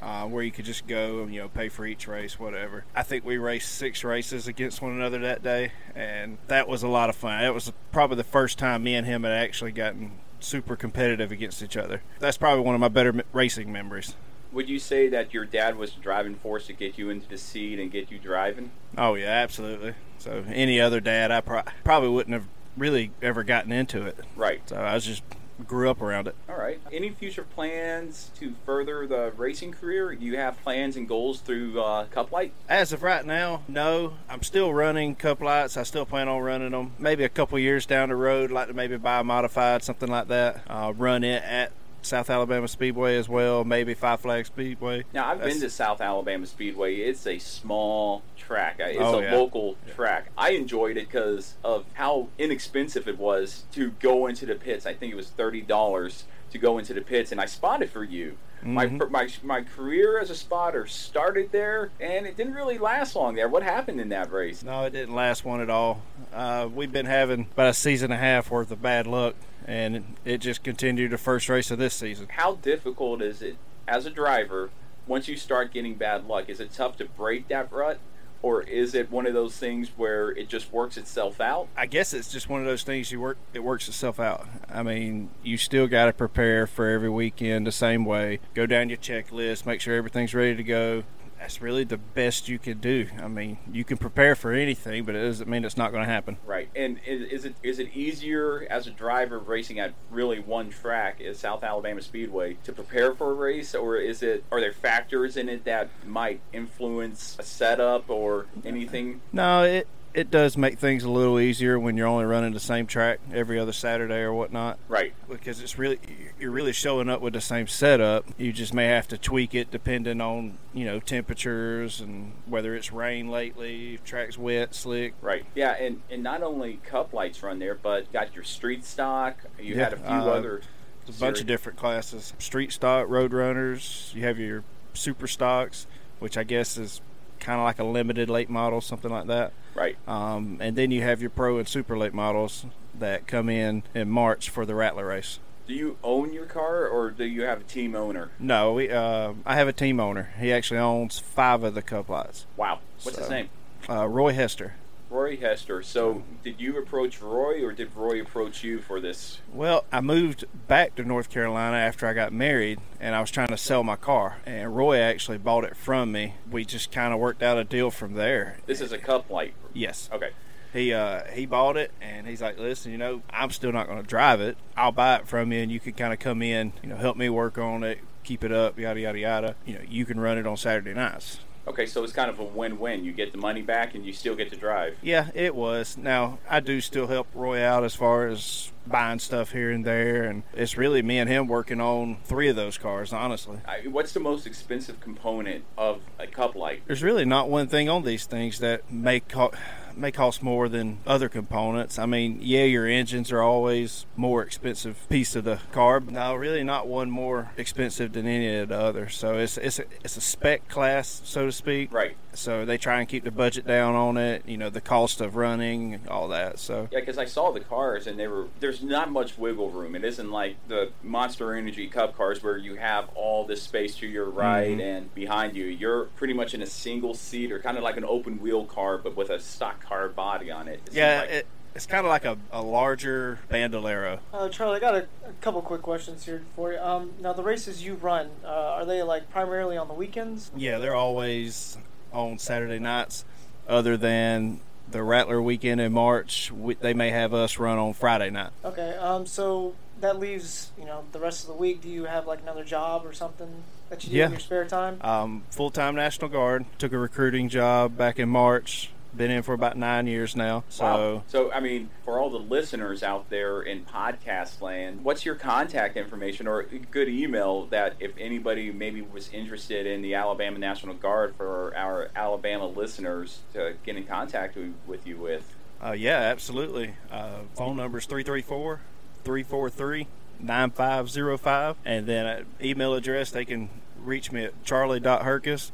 Uh, 0.00 0.24
where 0.28 0.44
you 0.44 0.52
could 0.52 0.64
just 0.64 0.86
go 0.86 1.24
and 1.24 1.34
you 1.34 1.40
know 1.40 1.48
pay 1.48 1.68
for 1.68 1.84
each 1.84 2.06
race, 2.06 2.38
whatever. 2.38 2.84
I 2.94 3.02
think 3.02 3.24
we 3.24 3.36
raced 3.36 3.74
six 3.74 4.04
races 4.04 4.46
against 4.46 4.80
one 4.80 4.92
another 4.92 5.18
that 5.18 5.42
day, 5.42 5.72
and 5.92 6.38
that 6.46 6.68
was 6.68 6.84
a 6.84 6.88
lot 6.88 7.10
of 7.10 7.16
fun. 7.16 7.42
It 7.42 7.52
was 7.52 7.72
probably 7.90 8.16
the 8.16 8.22
first 8.22 8.58
time 8.58 8.84
me 8.84 8.94
and 8.94 9.04
him 9.04 9.24
had 9.24 9.32
actually 9.32 9.72
gotten 9.72 10.12
super 10.38 10.76
competitive 10.76 11.32
against 11.32 11.64
each 11.64 11.76
other. 11.76 12.02
That's 12.20 12.36
probably 12.36 12.64
one 12.64 12.76
of 12.76 12.80
my 12.80 12.86
better 12.86 13.24
racing 13.32 13.72
memories. 13.72 14.14
Would 14.52 14.68
you 14.68 14.78
say 14.78 15.08
that 15.08 15.34
your 15.34 15.44
dad 15.44 15.76
was 15.76 15.92
the 15.92 16.00
driving 16.00 16.34
force 16.34 16.66
to 16.68 16.72
get 16.72 16.96
you 16.96 17.10
into 17.10 17.28
the 17.28 17.38
seat 17.38 17.78
and 17.78 17.90
get 17.90 18.10
you 18.10 18.18
driving? 18.18 18.70
Oh 18.96 19.14
yeah, 19.14 19.26
absolutely. 19.28 19.94
So 20.18 20.44
any 20.52 20.80
other 20.80 21.00
dad, 21.00 21.30
I 21.30 21.40
pro- 21.40 21.62
probably 21.84 22.08
wouldn't 22.08 22.34
have 22.34 22.46
really 22.76 23.10
ever 23.22 23.44
gotten 23.44 23.72
into 23.72 24.06
it. 24.06 24.18
Right. 24.36 24.66
So 24.68 24.76
I 24.76 24.94
was 24.94 25.04
just 25.04 25.22
grew 25.66 25.90
up 25.90 26.00
around 26.00 26.28
it. 26.28 26.36
All 26.48 26.56
right. 26.56 26.80
Any 26.92 27.10
future 27.10 27.42
plans 27.42 28.30
to 28.38 28.54
further 28.64 29.06
the 29.06 29.32
racing 29.36 29.72
career? 29.72 30.14
Do 30.14 30.24
you 30.24 30.36
have 30.36 30.60
plans 30.62 30.96
and 30.96 31.08
goals 31.08 31.40
through 31.40 31.80
uh, 31.80 32.06
Cup 32.06 32.30
Light? 32.30 32.52
As 32.68 32.92
of 32.92 33.02
right 33.02 33.24
now, 33.24 33.62
no. 33.66 34.14
I'm 34.28 34.42
still 34.42 34.72
running 34.72 35.14
cup 35.16 35.40
lights. 35.40 35.76
I 35.76 35.82
still 35.82 36.06
plan 36.06 36.28
on 36.28 36.40
running 36.42 36.70
them. 36.70 36.92
Maybe 36.98 37.24
a 37.24 37.28
couple 37.28 37.58
years 37.58 37.86
down 37.86 38.08
the 38.08 38.16
road, 38.16 38.50
like 38.50 38.68
to 38.68 38.74
maybe 38.74 38.96
buy 38.96 39.20
a 39.20 39.24
modified, 39.24 39.82
something 39.82 40.08
like 40.08 40.28
that. 40.28 40.62
Uh, 40.68 40.92
run 40.96 41.24
it 41.24 41.42
at 41.42 41.72
South 42.02 42.30
Alabama 42.30 42.68
Speedway 42.68 43.16
as 43.16 43.28
well. 43.28 43.64
Maybe 43.64 43.94
Five 43.94 44.20
Flag 44.20 44.46
Speedway. 44.46 45.04
Now, 45.12 45.28
I've 45.28 45.40
been 45.42 45.60
to 45.60 45.68
South 45.70 46.00
Alabama 46.00 46.46
Speedway. 46.46 46.96
It's 46.96 47.26
a 47.26 47.38
small 47.38 48.22
track. 48.36 48.76
It's 48.78 48.98
Oh, 49.00 49.18
a 49.18 49.22
yeah. 49.22 49.34
local 49.34 49.76
track. 49.94 50.26
I 50.38 50.50
enjoyed 50.50 50.96
it 50.96 51.08
because 51.08 51.54
of 51.64 51.84
how 51.94 52.28
inexpensive 52.38 53.08
it 53.08 53.18
was 53.18 53.64
to 53.72 53.90
go 54.00 54.26
into 54.26 54.46
the 54.46 54.54
pits. 54.54 54.86
I 54.86 54.94
think 54.94 55.12
it 55.12 55.16
was 55.16 55.28
thirty 55.28 55.60
dollars 55.60 56.24
to 56.52 56.58
go 56.58 56.78
into 56.78 56.94
the 56.94 57.02
pits, 57.02 57.30
and 57.32 57.40
I 57.40 57.46
spotted 57.46 57.90
for 57.90 58.04
you. 58.04 58.36
My, 58.62 58.86
Mhm. 58.86 59.10
my 59.10 59.28
my 59.44 59.62
career 59.62 60.18
as 60.18 60.30
a 60.30 60.34
spotter 60.34 60.86
started 60.86 61.52
there, 61.52 61.90
and 62.00 62.26
it 62.26 62.36
didn't 62.36 62.54
really 62.54 62.78
last 62.78 63.14
long 63.14 63.34
there. 63.36 63.48
What 63.48 63.62
happened 63.62 64.00
in 64.00 64.08
that 64.08 64.32
race? 64.32 64.64
No, 64.64 64.84
it 64.84 64.90
didn't 64.92 65.14
last 65.14 65.44
one 65.44 65.60
at 65.60 65.70
all. 65.70 66.02
Uh, 66.34 66.68
we've 66.72 66.90
been 66.90 67.06
having 67.06 67.46
about 67.52 67.68
a 67.68 67.74
season 67.74 68.10
and 68.10 68.20
a 68.20 68.24
half 68.24 68.50
worth 68.50 68.70
of 68.72 68.82
bad 68.82 69.06
luck, 69.06 69.36
and 69.68 70.16
it 70.24 70.38
just 70.38 70.64
continued 70.64 71.10
the 71.10 71.18
first 71.18 71.48
race 71.48 71.70
of 71.70 71.78
this 71.78 71.94
season. 71.94 72.26
How 72.30 72.54
difficult 72.54 73.20
is 73.20 73.42
it 73.42 73.56
as 73.86 74.06
a 74.06 74.10
driver 74.10 74.70
once 75.06 75.28
you 75.28 75.36
start 75.36 75.72
getting 75.72 75.94
bad 75.94 76.26
luck? 76.26 76.48
Is 76.48 76.58
it 76.58 76.72
tough 76.72 76.96
to 76.96 77.04
break 77.04 77.48
that 77.48 77.70
rut, 77.70 78.00
or 78.40 78.62
is 78.62 78.94
it 78.94 79.10
one 79.10 79.26
of 79.26 79.34
those 79.34 79.58
things 79.58 79.90
where 79.96 80.30
it 80.30 80.48
just 80.48 80.72
works 80.72 80.96
itself 80.96 81.38
out? 81.38 81.68
I 81.76 81.84
guess 81.84 82.14
it's 82.14 82.32
just 82.32 82.48
one 82.48 82.60
of 82.60 82.66
those 82.66 82.82
things 82.82 83.12
you 83.12 83.20
work. 83.20 83.36
It 83.52 83.60
works 83.60 83.88
itself 83.88 84.18
out. 84.18 84.48
I 84.72 84.82
mean, 84.82 85.28
you 85.42 85.58
still 85.58 85.86
got 85.86 86.06
to 86.06 86.14
prepare 86.14 86.66
for 86.66 86.88
every 86.88 87.10
weekend 87.10 87.66
the 87.66 87.72
same 87.72 88.06
way. 88.06 88.40
Go 88.54 88.64
down 88.64 88.88
your 88.88 88.98
checklist, 88.98 89.66
make 89.66 89.82
sure 89.82 89.94
everything's 89.94 90.34
ready 90.34 90.56
to 90.56 90.62
go. 90.62 91.04
That's 91.38 91.62
really 91.62 91.84
the 91.84 91.98
best 91.98 92.48
you 92.48 92.58
can 92.58 92.78
do. 92.78 93.06
I 93.22 93.28
mean, 93.28 93.58
you 93.72 93.84
can 93.84 93.96
prepare 93.96 94.34
for 94.34 94.52
anything, 94.52 95.04
but 95.04 95.14
it 95.14 95.24
doesn't 95.24 95.48
mean 95.48 95.64
it's 95.64 95.76
not 95.76 95.92
going 95.92 96.04
to 96.04 96.10
happen. 96.10 96.36
Right, 96.44 96.68
and 96.74 96.98
is, 97.06 97.22
is 97.30 97.44
it 97.44 97.54
is 97.62 97.78
it 97.78 97.94
easier 97.94 98.66
as 98.68 98.86
a 98.86 98.90
driver 98.90 99.38
racing 99.38 99.78
at 99.78 99.94
really 100.10 100.40
one 100.40 100.70
track, 100.70 101.20
is 101.20 101.38
South 101.38 101.62
Alabama 101.62 102.02
Speedway, 102.02 102.54
to 102.64 102.72
prepare 102.72 103.14
for 103.14 103.30
a 103.30 103.34
race, 103.34 103.74
or 103.74 103.96
is 103.96 104.22
it 104.22 104.44
are 104.50 104.60
there 104.60 104.72
factors 104.72 105.36
in 105.36 105.48
it 105.48 105.64
that 105.64 105.90
might 106.06 106.40
influence 106.52 107.36
a 107.38 107.42
setup 107.42 108.10
or 108.10 108.46
anything? 108.64 109.20
No, 109.32 109.62
it 109.62 109.86
it 110.14 110.30
does 110.30 110.56
make 110.56 110.78
things 110.78 111.04
a 111.04 111.10
little 111.10 111.38
easier 111.38 111.78
when 111.78 111.96
you're 111.96 112.06
only 112.06 112.24
running 112.24 112.52
the 112.52 112.60
same 112.60 112.86
track 112.86 113.20
every 113.32 113.58
other 113.58 113.72
Saturday 113.72 114.20
or 114.20 114.32
whatnot. 114.32 114.78
Right. 114.88 115.14
Because 115.28 115.60
it's 115.60 115.78
really 115.78 115.98
you're 116.40 116.50
really 116.50 116.72
showing 116.72 117.08
up 117.08 117.20
with 117.20 117.34
the 117.34 117.40
same 117.40 117.66
setup. 117.66 118.24
You 118.36 118.52
just 118.52 118.72
may 118.72 118.86
have 118.86 119.06
to 119.08 119.18
tweak 119.18 119.54
it 119.54 119.70
depending 119.70 120.20
on 120.20 120.58
you 120.72 120.84
know 120.84 121.00
temperatures 121.00 122.00
and 122.00 122.32
whether 122.46 122.74
it's 122.74 122.92
rain 122.92 123.28
lately, 123.30 123.98
track's 124.04 124.38
wet, 124.38 124.74
slick. 124.74 125.14
Right. 125.20 125.44
Yeah, 125.54 125.72
and 125.72 126.02
and 126.10 126.22
not 126.22 126.42
only 126.42 126.80
cup 126.84 127.12
lights 127.12 127.42
run 127.42 127.58
there, 127.58 127.74
but 127.74 128.12
got 128.12 128.34
your 128.34 128.44
street 128.44 128.84
stock. 128.84 129.36
You 129.58 129.74
Yeah, 129.74 129.84
had 129.84 129.92
a 129.92 129.96
few 129.98 130.06
uh, 130.06 130.24
other. 130.24 130.62
A 131.06 131.12
bunch 131.12 131.18
seri- 131.18 131.40
of 131.40 131.46
different 131.46 131.78
classes: 131.78 132.32
street 132.38 132.72
stock, 132.72 133.08
road 133.08 133.32
runners. 133.32 134.12
You 134.14 134.24
have 134.24 134.38
your 134.38 134.62
super 134.92 135.26
stocks, 135.26 135.86
which 136.18 136.36
I 136.36 136.44
guess 136.44 136.76
is 136.76 137.00
kind 137.40 137.60
of 137.60 137.64
like 137.64 137.78
a 137.78 137.84
limited 137.84 138.28
late 138.28 138.50
model, 138.50 138.80
something 138.80 139.10
like 139.10 139.26
that. 139.26 139.52
Right. 139.74 139.96
Um, 140.06 140.58
and 140.60 140.76
then 140.76 140.90
you 140.90 141.02
have 141.02 141.20
your 141.20 141.30
pro 141.30 141.58
and 141.58 141.68
super 141.68 141.96
late 141.96 142.14
models 142.14 142.66
that 142.98 143.26
come 143.26 143.48
in 143.48 143.82
in 143.94 144.10
March 144.10 144.50
for 144.50 144.66
the 144.66 144.74
Rattler 144.74 145.06
race. 145.06 145.38
Do 145.66 145.74
you 145.74 145.98
own 146.02 146.32
your 146.32 146.46
car, 146.46 146.86
or 146.86 147.10
do 147.10 147.24
you 147.24 147.42
have 147.42 147.60
a 147.60 147.64
team 147.64 147.94
owner? 147.94 148.30
No, 148.38 148.72
we. 148.72 148.90
Uh, 148.90 149.34
I 149.44 149.56
have 149.56 149.68
a 149.68 149.72
team 149.72 150.00
owner. 150.00 150.32
He 150.40 150.50
actually 150.50 150.80
owns 150.80 151.18
five 151.18 151.62
of 151.62 151.74
the 151.74 151.82
cup 151.82 152.08
lots. 152.08 152.46
Wow. 152.56 152.80
What's 153.02 153.18
his 153.18 153.28
name? 153.28 153.50
Uh, 153.88 154.08
Roy 154.08 154.32
Hester. 154.32 154.76
Roy 155.10 155.36
Hester. 155.36 155.82
So, 155.82 156.22
did 156.42 156.60
you 156.60 156.78
approach 156.78 157.20
Roy, 157.20 157.64
or 157.64 157.72
did 157.72 157.94
Roy 157.94 158.20
approach 158.20 158.62
you 158.62 158.80
for 158.80 159.00
this? 159.00 159.38
Well, 159.52 159.84
I 159.92 160.00
moved 160.00 160.44
back 160.66 160.94
to 160.96 161.04
North 161.04 161.30
Carolina 161.30 161.76
after 161.76 162.06
I 162.06 162.12
got 162.12 162.32
married, 162.32 162.80
and 163.00 163.14
I 163.14 163.20
was 163.20 163.30
trying 163.30 163.48
to 163.48 163.56
sell 163.56 163.82
my 163.82 163.96
car. 163.96 164.38
And 164.44 164.76
Roy 164.76 164.98
actually 164.98 165.38
bought 165.38 165.64
it 165.64 165.76
from 165.76 166.12
me. 166.12 166.34
We 166.50 166.64
just 166.64 166.90
kind 166.92 167.14
of 167.14 167.20
worked 167.20 167.42
out 167.42 167.58
a 167.58 167.64
deal 167.64 167.90
from 167.90 168.14
there. 168.14 168.58
This 168.66 168.80
is 168.80 168.92
a 168.92 168.98
cup 168.98 169.30
light. 169.30 169.54
Yes. 169.72 170.08
Okay. 170.12 170.30
He 170.72 170.92
uh, 170.92 171.24
he 171.32 171.46
bought 171.46 171.78
it, 171.78 171.92
and 172.00 172.26
he's 172.26 172.42
like, 172.42 172.58
"Listen, 172.58 172.92
you 172.92 172.98
know, 172.98 173.22
I'm 173.30 173.50
still 173.50 173.72
not 173.72 173.86
going 173.86 174.02
to 174.02 174.06
drive 174.06 174.40
it. 174.42 174.58
I'll 174.76 174.92
buy 174.92 175.16
it 175.16 175.26
from 175.26 175.50
you, 175.50 175.60
and 175.60 175.72
you 175.72 175.80
can 175.80 175.94
kind 175.94 176.12
of 176.12 176.18
come 176.18 176.42
in, 176.42 176.74
you 176.82 176.90
know, 176.90 176.96
help 176.96 177.16
me 177.16 177.30
work 177.30 177.56
on 177.56 177.82
it, 177.84 178.00
keep 178.22 178.44
it 178.44 178.52
up, 178.52 178.78
yada 178.78 179.00
yada 179.00 179.18
yada. 179.18 179.54
You 179.64 179.74
know, 179.74 179.80
you 179.88 180.04
can 180.04 180.20
run 180.20 180.36
it 180.36 180.46
on 180.46 180.56
Saturday 180.58 180.92
nights." 180.92 181.40
Okay, 181.68 181.84
so 181.86 182.02
it's 182.02 182.14
kind 182.14 182.30
of 182.30 182.40
a 182.40 182.44
win-win. 182.44 183.04
You 183.04 183.12
get 183.12 183.30
the 183.32 183.38
money 183.38 183.62
back, 183.62 183.94
and 183.94 184.04
you 184.04 184.12
still 184.12 184.34
get 184.34 184.50
to 184.50 184.56
drive. 184.56 184.96
Yeah, 185.02 185.28
it 185.34 185.54
was. 185.54 185.98
Now 185.98 186.38
I 186.48 186.60
do 186.60 186.80
still 186.80 187.06
help 187.06 187.28
Roy 187.34 187.62
out 187.62 187.84
as 187.84 187.94
far 187.94 188.26
as 188.26 188.72
buying 188.88 189.18
stuff 189.18 189.52
here 189.52 189.70
and 189.70 189.84
there, 189.84 190.24
and 190.24 190.42
it's 190.54 190.76
really 190.76 191.02
me 191.02 191.18
and 191.18 191.28
him 191.28 191.46
working 191.46 191.80
on 191.80 192.18
three 192.24 192.48
of 192.48 192.56
those 192.56 192.78
cars. 192.78 193.12
Honestly, 193.12 193.58
I, 193.66 193.86
what's 193.88 194.12
the 194.12 194.20
most 194.20 194.46
expensive 194.46 195.00
component 195.00 195.64
of 195.76 196.00
a 196.18 196.26
cup 196.26 196.54
light? 196.54 196.82
there's 196.86 197.02
really 197.02 197.24
not 197.24 197.48
one 197.48 197.68
thing 197.68 197.88
on 197.88 198.04
these 198.04 198.26
things 198.26 198.58
that 198.60 198.90
may 198.90 199.20
co- 199.20 199.52
may 199.98 200.12
cost 200.12 200.42
more 200.42 200.68
than 200.68 200.98
other 201.06 201.28
components. 201.28 201.98
I 201.98 202.06
mean, 202.06 202.38
yeah, 202.40 202.64
your 202.64 202.86
engines 202.86 203.32
are 203.32 203.42
always 203.42 204.06
more 204.16 204.42
expensive 204.42 205.08
piece 205.08 205.34
of 205.36 205.44
the 205.44 205.60
car. 205.72 206.00
But 206.00 206.14
no, 206.14 206.34
really 206.34 206.64
not 206.64 206.86
one 206.86 207.10
more 207.10 207.50
expensive 207.56 208.12
than 208.12 208.26
any 208.26 208.58
of 208.58 208.68
the 208.68 208.78
others. 208.78 209.16
So 209.16 209.38
it's 209.38 209.58
it's 209.58 209.78
a, 209.78 209.84
it's 210.04 210.16
a 210.16 210.20
spec 210.20 210.68
class, 210.68 211.20
so 211.24 211.46
to 211.46 211.52
speak. 211.52 211.92
Right. 211.92 212.16
So 212.32 212.64
they 212.64 212.78
try 212.78 213.00
and 213.00 213.08
keep 213.08 213.24
the 213.24 213.30
budget 213.30 213.66
down 213.66 213.94
on 213.94 214.16
it. 214.16 214.44
You 214.46 214.56
know, 214.56 214.70
the 214.70 214.80
cost 214.80 215.20
of 215.20 215.36
running 215.36 215.94
and 215.94 216.08
all 216.08 216.28
that. 216.28 216.58
So 216.58 216.88
Yeah, 216.92 217.00
because 217.00 217.18
I 217.18 217.24
saw 217.24 217.52
the 217.52 217.60
cars 217.60 218.06
and 218.06 218.18
they 218.18 218.28
were 218.28 218.46
there's 218.60 218.77
not 218.82 219.10
much 219.10 219.36
wiggle 219.38 219.70
room. 219.70 219.94
It 219.94 220.04
isn't 220.04 220.30
like 220.30 220.56
the 220.68 220.90
Monster 221.02 221.54
Energy 221.54 221.86
Cup 221.88 222.16
cars 222.16 222.42
where 222.42 222.56
you 222.56 222.76
have 222.76 223.08
all 223.14 223.44
this 223.44 223.62
space 223.62 223.96
to 223.96 224.06
your 224.06 224.26
right 224.26 224.76
Mhm. 224.76 224.80
and 224.80 225.14
behind 225.14 225.56
you. 225.56 225.64
You're 225.66 226.04
pretty 226.16 226.34
much 226.34 226.54
in 226.54 226.62
a 226.62 226.66
single 226.66 227.14
seat 227.14 227.52
or 227.52 227.58
kind 227.58 227.76
of 227.76 227.82
like 227.82 227.96
an 227.96 228.04
open 228.04 228.40
wheel 228.40 228.64
car, 228.64 228.98
but 228.98 229.16
with 229.16 229.30
a 229.30 229.38
stock 229.40 229.82
car 229.84 230.08
body 230.08 230.50
on 230.50 230.68
it. 230.68 230.80
It 230.86 230.92
yeah, 230.94 231.20
like- 231.20 231.30
it, 231.30 231.46
it's 231.74 231.86
kind 231.86 232.04
of 232.04 232.10
like 232.10 232.24
a, 232.24 232.36
a 232.50 232.62
larger 232.62 233.38
Bandolero. 233.48 234.18
Uh, 234.32 234.48
Charlie, 234.48 234.76
I 234.76 234.80
got 234.80 234.94
a, 234.94 235.06
a 235.26 235.32
couple 235.40 235.62
quick 235.62 235.82
questions 235.82 236.24
here 236.24 236.42
for 236.56 236.72
you. 236.72 236.78
Um, 236.80 237.12
now, 237.20 237.32
the 237.32 237.42
races 237.42 237.84
you 237.84 237.94
run, 237.94 238.30
uh, 238.44 238.48
are 238.48 238.84
they 238.84 239.02
like 239.02 239.30
primarily 239.30 239.76
on 239.76 239.86
the 239.86 239.94
weekends? 239.94 240.50
Yeah, 240.56 240.78
they're 240.78 240.94
always 240.96 241.78
on 242.12 242.38
Saturday 242.38 242.78
nights, 242.78 243.24
other 243.68 243.96
than 243.96 244.60
the 244.90 245.02
Rattler 245.02 245.40
weekend 245.42 245.80
in 245.80 245.92
March. 245.92 246.50
We, 246.52 246.74
they 246.74 246.94
may 246.94 247.10
have 247.10 247.34
us 247.34 247.58
run 247.58 247.78
on 247.78 247.92
Friday 247.94 248.30
night. 248.30 248.50
Okay, 248.64 248.94
um, 248.96 249.26
so 249.26 249.74
that 250.00 250.18
leaves 250.18 250.70
you 250.78 250.84
know 250.84 251.04
the 251.12 251.18
rest 251.18 251.42
of 251.42 251.48
the 251.48 251.54
week. 251.56 251.80
Do 251.82 251.88
you 251.88 252.04
have 252.04 252.26
like 252.26 252.40
another 252.42 252.64
job 252.64 253.04
or 253.04 253.12
something 253.12 253.62
that 253.90 254.04
you 254.04 254.10
do 254.10 254.16
Yeah. 254.16 254.26
in 254.26 254.30
your 254.32 254.40
spare 254.40 254.64
time? 254.66 254.98
Um, 255.00 255.42
Full 255.50 255.70
time 255.70 255.94
National 255.94 256.28
Guard. 256.30 256.64
Took 256.78 256.92
a 256.92 256.98
recruiting 256.98 257.48
job 257.48 257.96
back 257.96 258.18
in 258.18 258.28
March. 258.28 258.90
Been 259.18 259.32
in 259.32 259.42
for 259.42 259.52
about 259.52 259.76
nine 259.76 260.06
years 260.06 260.36
now. 260.36 260.62
So 260.68 260.84
Wow. 260.84 261.22
So, 261.26 261.50
I 261.50 261.58
mean, 261.58 261.90
for 262.04 262.20
all 262.20 262.30
the 262.30 262.38
listeners 262.38 263.02
out 263.02 263.28
there 263.30 263.60
in 263.60 263.84
podcast 263.84 264.60
land, 264.60 265.02
what's 265.02 265.26
your 265.26 265.34
contact 265.34 265.96
information 265.96 266.46
or 266.46 266.60
a 266.60 266.78
good 266.78 267.08
email 267.08 267.66
that 267.66 267.94
if 267.98 268.12
anybody 268.16 268.70
maybe 268.70 269.02
was 269.02 269.28
interested 269.32 269.86
in 269.86 270.02
the 270.02 270.14
Alabama 270.14 270.60
National 270.60 270.94
Guard 270.94 271.34
for 271.36 271.76
our 271.76 272.10
Alabama 272.14 272.68
listeners 272.68 273.40
to 273.54 273.74
get 273.84 273.96
in 273.96 274.04
contact 274.04 274.56
with- 274.86 275.04
you 275.04 275.16
with? 275.16 275.52
Uh, 275.84 275.92
yeah, 275.92 276.18
absolutely. 276.18 276.94
Uh, 277.10 277.40
phone 277.56 277.76
number 277.76 277.98
is 277.98 278.06
334 278.06 278.80
343 279.24 280.06
9505. 280.38 281.76
And 281.84 282.06
then 282.06 282.24
uh, 282.26 282.44
email 282.62 282.94
address, 282.94 283.32
they 283.32 283.44
can 283.44 283.68
reach 284.00 284.30
me 284.30 284.44
at 284.44 284.64
charlie.herkus 284.64 285.72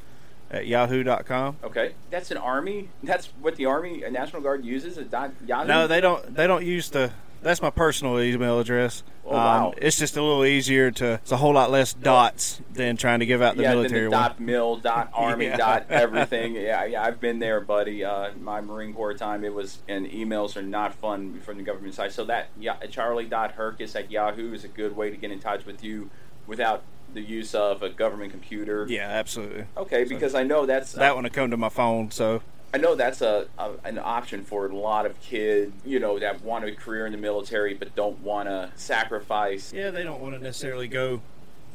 at 0.54 0.66
yahoo.com. 0.66 1.56
Okay, 1.64 1.92
that's 2.10 2.30
an 2.30 2.36
army. 2.36 2.88
That's 3.02 3.26
what 3.40 3.56
the 3.56 3.66
Army 3.66 4.04
uh, 4.04 4.10
National 4.10 4.40
Guard 4.42 4.64
uses. 4.64 4.96
A 4.98 5.04
dot 5.04 5.32
Yahoo. 5.46 5.66
No, 5.68 5.86
they 5.86 6.00
don't. 6.00 6.34
They 6.34 6.46
don't 6.46 6.64
use 6.64 6.90
the. 6.90 7.10
That's 7.42 7.60
my 7.60 7.68
personal 7.68 8.18
email 8.20 8.58
address. 8.58 9.02
Um, 9.26 9.32
Oh, 9.32 9.36
wow. 9.36 9.74
it's 9.76 9.98
just 9.98 10.16
a 10.16 10.22
little 10.22 10.46
easier 10.46 10.90
to. 10.92 11.14
It's 11.14 11.32
a 11.32 11.36
whole 11.36 11.52
lot 11.52 11.70
less 11.70 11.92
dots 11.92 12.60
than 12.72 12.96
trying 12.96 13.20
to 13.20 13.26
give 13.26 13.42
out 13.42 13.56
the 13.56 13.62
yeah, 13.64 13.74
military 13.74 14.04
the 14.04 14.10
one. 14.10 14.18
dot 14.22 14.40
mil, 14.40 14.76
dot 14.76 15.10
army, 15.14 15.46
Yeah. 15.46 15.56
dot 15.58 15.86
everything. 15.90 16.54
Yeah, 16.54 16.84
yeah, 16.86 17.02
I've 17.02 17.20
been 17.20 17.40
there, 17.40 17.60
buddy. 17.60 18.02
Uh, 18.02 18.30
my 18.40 18.62
Marine 18.62 18.94
Corps 18.94 19.12
time, 19.14 19.44
it 19.44 19.52
was, 19.52 19.82
and 19.88 20.06
emails 20.06 20.56
are 20.56 20.62
not 20.62 20.94
fun 20.94 21.40
from 21.40 21.58
the 21.58 21.62
government 21.64 21.94
side. 21.94 22.12
So 22.12 22.24
that 22.26 22.48
yeah, 22.58 22.76
Charlie 22.90 23.26
dot 23.26 23.56
Herkus 23.56 23.94
at 23.94 24.10
Yahoo 24.10 24.54
is 24.54 24.64
a 24.64 24.68
good 24.68 24.96
way 24.96 25.10
to 25.10 25.16
get 25.16 25.30
in 25.30 25.38
touch 25.40 25.66
with 25.66 25.84
you 25.84 26.08
without 26.46 26.82
the 27.14 27.22
use 27.22 27.54
of 27.54 27.82
a 27.82 27.88
government 27.88 28.32
computer. 28.32 28.86
Yeah, 28.88 29.08
absolutely. 29.08 29.64
Okay, 29.76 30.04
because 30.04 30.34
I 30.34 30.42
know 30.42 30.66
that's 30.66 30.92
That 30.92 31.14
one 31.14 31.24
will 31.24 31.30
come 31.30 31.50
to 31.50 31.56
my 31.56 31.68
phone. 31.68 32.10
So 32.10 32.42
I 32.74 32.78
know 32.78 32.94
that's 32.96 33.22
a, 33.22 33.46
a 33.58 33.70
an 33.84 33.98
option 33.98 34.44
for 34.44 34.66
a 34.66 34.76
lot 34.76 35.06
of 35.06 35.20
kids, 35.20 35.72
you 35.84 36.00
know, 36.00 36.18
that 36.18 36.42
want 36.42 36.64
a 36.64 36.72
career 36.72 37.06
in 37.06 37.12
the 37.12 37.18
military 37.18 37.72
but 37.74 37.94
don't 37.94 38.20
want 38.20 38.48
to 38.48 38.70
sacrifice. 38.74 39.72
yeah, 39.72 39.90
they 39.90 40.02
don't 40.02 40.20
want 40.20 40.34
to 40.34 40.42
necessarily 40.42 40.88
go, 40.88 41.22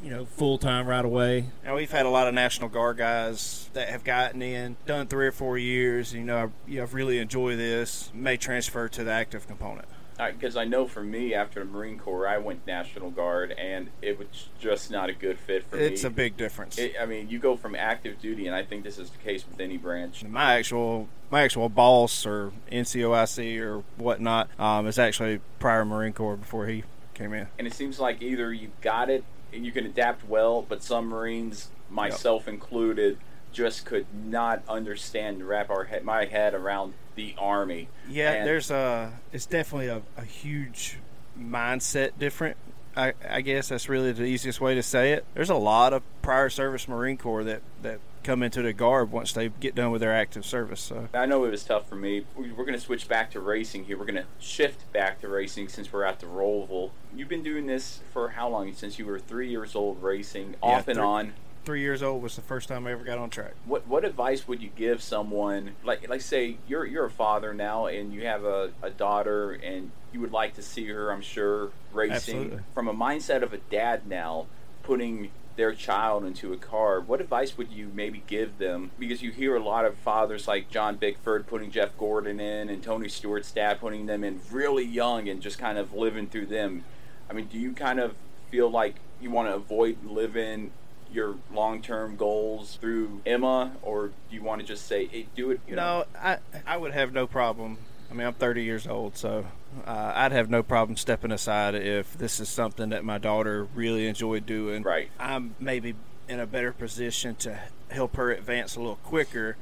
you 0.04 0.10
know, 0.10 0.26
full 0.26 0.58
time 0.58 0.86
right 0.86 1.04
away. 1.04 1.46
Now 1.64 1.76
we've 1.76 1.90
had 1.90 2.04
a 2.04 2.10
lot 2.10 2.28
of 2.28 2.34
National 2.34 2.68
Guard 2.68 2.98
guys 2.98 3.70
that 3.72 3.88
have 3.88 4.04
gotten 4.04 4.42
in, 4.42 4.76
done 4.86 5.06
three 5.06 5.26
or 5.26 5.32
four 5.32 5.56
years. 5.56 6.12
You 6.12 6.20
know, 6.20 6.36
I, 6.36 6.70
you 6.70 6.76
know, 6.76 6.82
I've 6.82 6.94
really 6.94 7.18
enjoyed 7.18 7.58
this. 7.58 8.10
May 8.12 8.36
transfer 8.36 8.88
to 8.88 9.02
the 9.04 9.10
active 9.10 9.46
component. 9.46 9.88
Because 10.28 10.56
I 10.56 10.64
know 10.64 10.86
for 10.86 11.02
me 11.02 11.34
after 11.34 11.60
the 11.60 11.66
Marine 11.66 11.98
Corps, 11.98 12.26
I 12.26 12.38
went 12.38 12.66
National 12.66 13.10
Guard, 13.10 13.52
and 13.52 13.88
it 14.02 14.18
was 14.18 14.48
just 14.58 14.90
not 14.90 15.08
a 15.08 15.12
good 15.12 15.38
fit 15.38 15.64
for 15.64 15.76
me. 15.76 15.84
It's 15.84 16.04
a 16.04 16.10
big 16.10 16.36
difference. 16.36 16.78
It, 16.78 16.94
I 17.00 17.06
mean, 17.06 17.28
you 17.28 17.38
go 17.38 17.56
from 17.56 17.74
active 17.74 18.20
duty, 18.20 18.46
and 18.46 18.54
I 18.54 18.62
think 18.62 18.84
this 18.84 18.98
is 18.98 19.10
the 19.10 19.18
case 19.18 19.44
with 19.48 19.60
any 19.60 19.76
branch. 19.76 20.24
my 20.24 20.56
actual 20.56 21.08
my 21.30 21.42
actual 21.42 21.68
boss 21.68 22.26
or 22.26 22.52
NCOIC 22.72 23.60
or 23.60 23.84
whatnot 23.96 24.48
um, 24.58 24.86
is 24.86 24.98
actually 24.98 25.40
prior 25.60 25.84
Marine 25.84 26.12
Corps 26.12 26.36
before 26.36 26.66
he 26.66 26.82
came 27.14 27.32
in. 27.32 27.46
And 27.58 27.66
it 27.66 27.74
seems 27.74 28.00
like 28.00 28.20
either 28.20 28.52
you 28.52 28.72
got 28.80 29.08
it 29.10 29.24
and 29.52 29.64
you 29.64 29.72
can 29.72 29.86
adapt 29.86 30.28
well, 30.28 30.62
but 30.62 30.82
some 30.82 31.06
Marines, 31.06 31.68
myself 31.88 32.48
included, 32.48 33.18
just 33.52 33.84
could 33.84 34.06
not 34.14 34.62
understand 34.68 35.46
wrap 35.46 35.70
our 35.70 35.84
head, 35.84 36.04
my 36.04 36.24
head 36.26 36.54
around 36.54 36.94
the 37.14 37.34
Army. 37.38 37.88
Yeah, 38.08 38.30
And- 38.32 38.46
there's 38.46 38.70
a 38.70 39.12
it's 39.32 39.46
definitely 39.46 39.88
a, 39.88 40.02
a 40.16 40.24
huge 40.24 40.98
mindset 41.38 42.12
different. 42.18 42.56
I, 42.96 43.12
I 43.28 43.40
guess 43.40 43.68
that's 43.68 43.88
really 43.88 44.12
the 44.12 44.24
easiest 44.24 44.60
way 44.60 44.74
to 44.74 44.82
say 44.82 45.12
it. 45.12 45.24
There's 45.34 45.50
a 45.50 45.54
lot 45.54 45.92
of 45.92 46.02
prior 46.22 46.48
service 46.50 46.88
Marine 46.88 47.16
Corps 47.16 47.44
that, 47.44 47.62
that 47.82 48.00
come 48.24 48.42
into 48.42 48.62
the 48.62 48.72
Guard 48.72 49.12
once 49.12 49.32
they 49.32 49.48
get 49.48 49.74
done 49.76 49.92
with 49.92 50.00
their 50.00 50.12
active 50.14 50.44
service. 50.44 50.80
So 50.80 51.08
I 51.14 51.24
know 51.26 51.44
it 51.44 51.50
was 51.50 51.62
tough 51.64 51.88
for 51.88 51.94
me. 51.94 52.24
We- 52.36 52.50
We're 52.50 52.64
going 52.64 52.74
to 52.74 52.80
switch 52.80 53.06
back 53.08 53.30
to 53.30 53.40
racing 53.40 53.84
here. 53.84 53.96
We're 53.96 54.06
going 54.06 54.16
to 54.22 54.26
shift 54.40 54.92
back 54.92 55.20
to 55.20 55.28
racing 55.28 55.68
since 55.68 55.92
we're 55.92 56.04
at 56.04 56.18
the 56.18 56.26
Roval. 56.26 56.90
You've 57.14 57.28
been 57.28 57.44
doing 57.44 57.66
this 57.66 58.00
for 58.12 58.30
how 58.30 58.48
long? 58.48 58.72
Since 58.74 58.98
you 58.98 59.06
were 59.06 59.18
three 59.20 59.48
years 59.48 59.74
old, 59.76 60.02
racing 60.02 60.56
Yeah, 60.62 60.68
off 60.68 60.88
and 60.88 60.98
on. 60.98 61.32
Three 61.64 61.80
years 61.80 62.02
old 62.02 62.22
was 62.22 62.36
the 62.36 62.42
first 62.42 62.68
time 62.68 62.86
I 62.86 62.92
ever 62.92 63.04
got 63.04 63.18
on 63.18 63.30
track. 63.30 63.54
What 63.64 63.86
what 63.86 64.04
advice 64.04 64.48
would 64.48 64.62
you 64.62 64.70
give 64.74 65.02
someone 65.02 65.72
like 65.84 66.08
like 66.08 66.20
say 66.20 66.56
you're 66.66 66.86
you're 66.86 67.06
a 67.06 67.10
father 67.10 67.54
now 67.54 67.86
and 67.86 68.12
you 68.12 68.26
have 68.26 68.44
a, 68.44 68.70
a 68.82 68.90
daughter 68.90 69.52
and 69.52 69.90
you 70.12 70.20
would 70.20 70.32
like 70.32 70.54
to 70.54 70.62
see 70.62 70.86
her 70.88 71.10
I'm 71.10 71.22
sure 71.22 71.70
racing 71.92 72.14
Absolutely. 72.14 72.58
from 72.74 72.88
a 72.88 72.94
mindset 72.94 73.42
of 73.42 73.52
a 73.52 73.58
dad 73.58 74.06
now 74.06 74.46
putting 74.82 75.30
their 75.56 75.74
child 75.74 76.24
into 76.24 76.54
a 76.54 76.56
car, 76.56 77.00
what 77.00 77.20
advice 77.20 77.58
would 77.58 77.70
you 77.70 77.90
maybe 77.92 78.22
give 78.26 78.56
them? 78.56 78.90
Because 78.98 79.20
you 79.20 79.30
hear 79.30 79.56
a 79.56 79.62
lot 79.62 79.84
of 79.84 79.94
fathers 79.98 80.48
like 80.48 80.70
John 80.70 80.96
Bickford 80.96 81.46
putting 81.46 81.70
Jeff 81.70 81.96
Gordon 81.98 82.40
in 82.40 82.70
and 82.70 82.82
Tony 82.82 83.08
Stewart's 83.08 83.52
dad 83.52 83.78
putting 83.78 84.06
them 84.06 84.24
in 84.24 84.40
really 84.50 84.84
young 84.84 85.28
and 85.28 85.42
just 85.42 85.58
kind 85.58 85.76
of 85.76 85.92
living 85.92 86.28
through 86.28 86.46
them. 86.46 86.84
I 87.28 87.34
mean, 87.34 87.46
do 87.46 87.58
you 87.58 87.72
kind 87.72 88.00
of 88.00 88.14
feel 88.50 88.70
like 88.70 88.96
you 89.20 89.30
want 89.30 89.48
to 89.48 89.54
avoid 89.54 90.02
living 90.04 90.70
your 91.12 91.36
long-term 91.52 92.16
goals 92.16 92.78
through 92.80 93.20
Emma, 93.26 93.72
or 93.82 94.08
do 94.08 94.14
you 94.30 94.42
want 94.42 94.60
to 94.60 94.66
just 94.66 94.86
say, 94.86 95.06
hey, 95.06 95.26
do 95.34 95.50
it? 95.50 95.60
You 95.66 95.76
no, 95.76 96.00
know? 96.00 96.04
I 96.18 96.38
I 96.66 96.76
would 96.76 96.92
have 96.92 97.12
no 97.12 97.26
problem. 97.26 97.78
I 98.10 98.14
mean, 98.14 98.26
I'm 98.26 98.34
30 98.34 98.64
years 98.64 98.88
old, 98.88 99.16
so 99.16 99.46
uh, 99.86 100.12
I'd 100.14 100.32
have 100.32 100.50
no 100.50 100.62
problem 100.62 100.96
stepping 100.96 101.30
aside 101.30 101.76
if 101.76 102.18
this 102.18 102.40
is 102.40 102.48
something 102.48 102.88
that 102.90 103.04
my 103.04 103.18
daughter 103.18 103.68
really 103.74 104.08
enjoyed 104.08 104.46
doing. 104.46 104.82
Right. 104.82 105.10
I'm 105.18 105.54
maybe 105.60 105.94
in 106.28 106.40
a 106.40 106.46
better 106.46 106.72
position 106.72 107.36
to 107.36 107.58
help 107.90 108.16
her 108.16 108.32
advance 108.32 108.76
a 108.76 108.80
little 108.80 108.96
quicker 108.96 109.56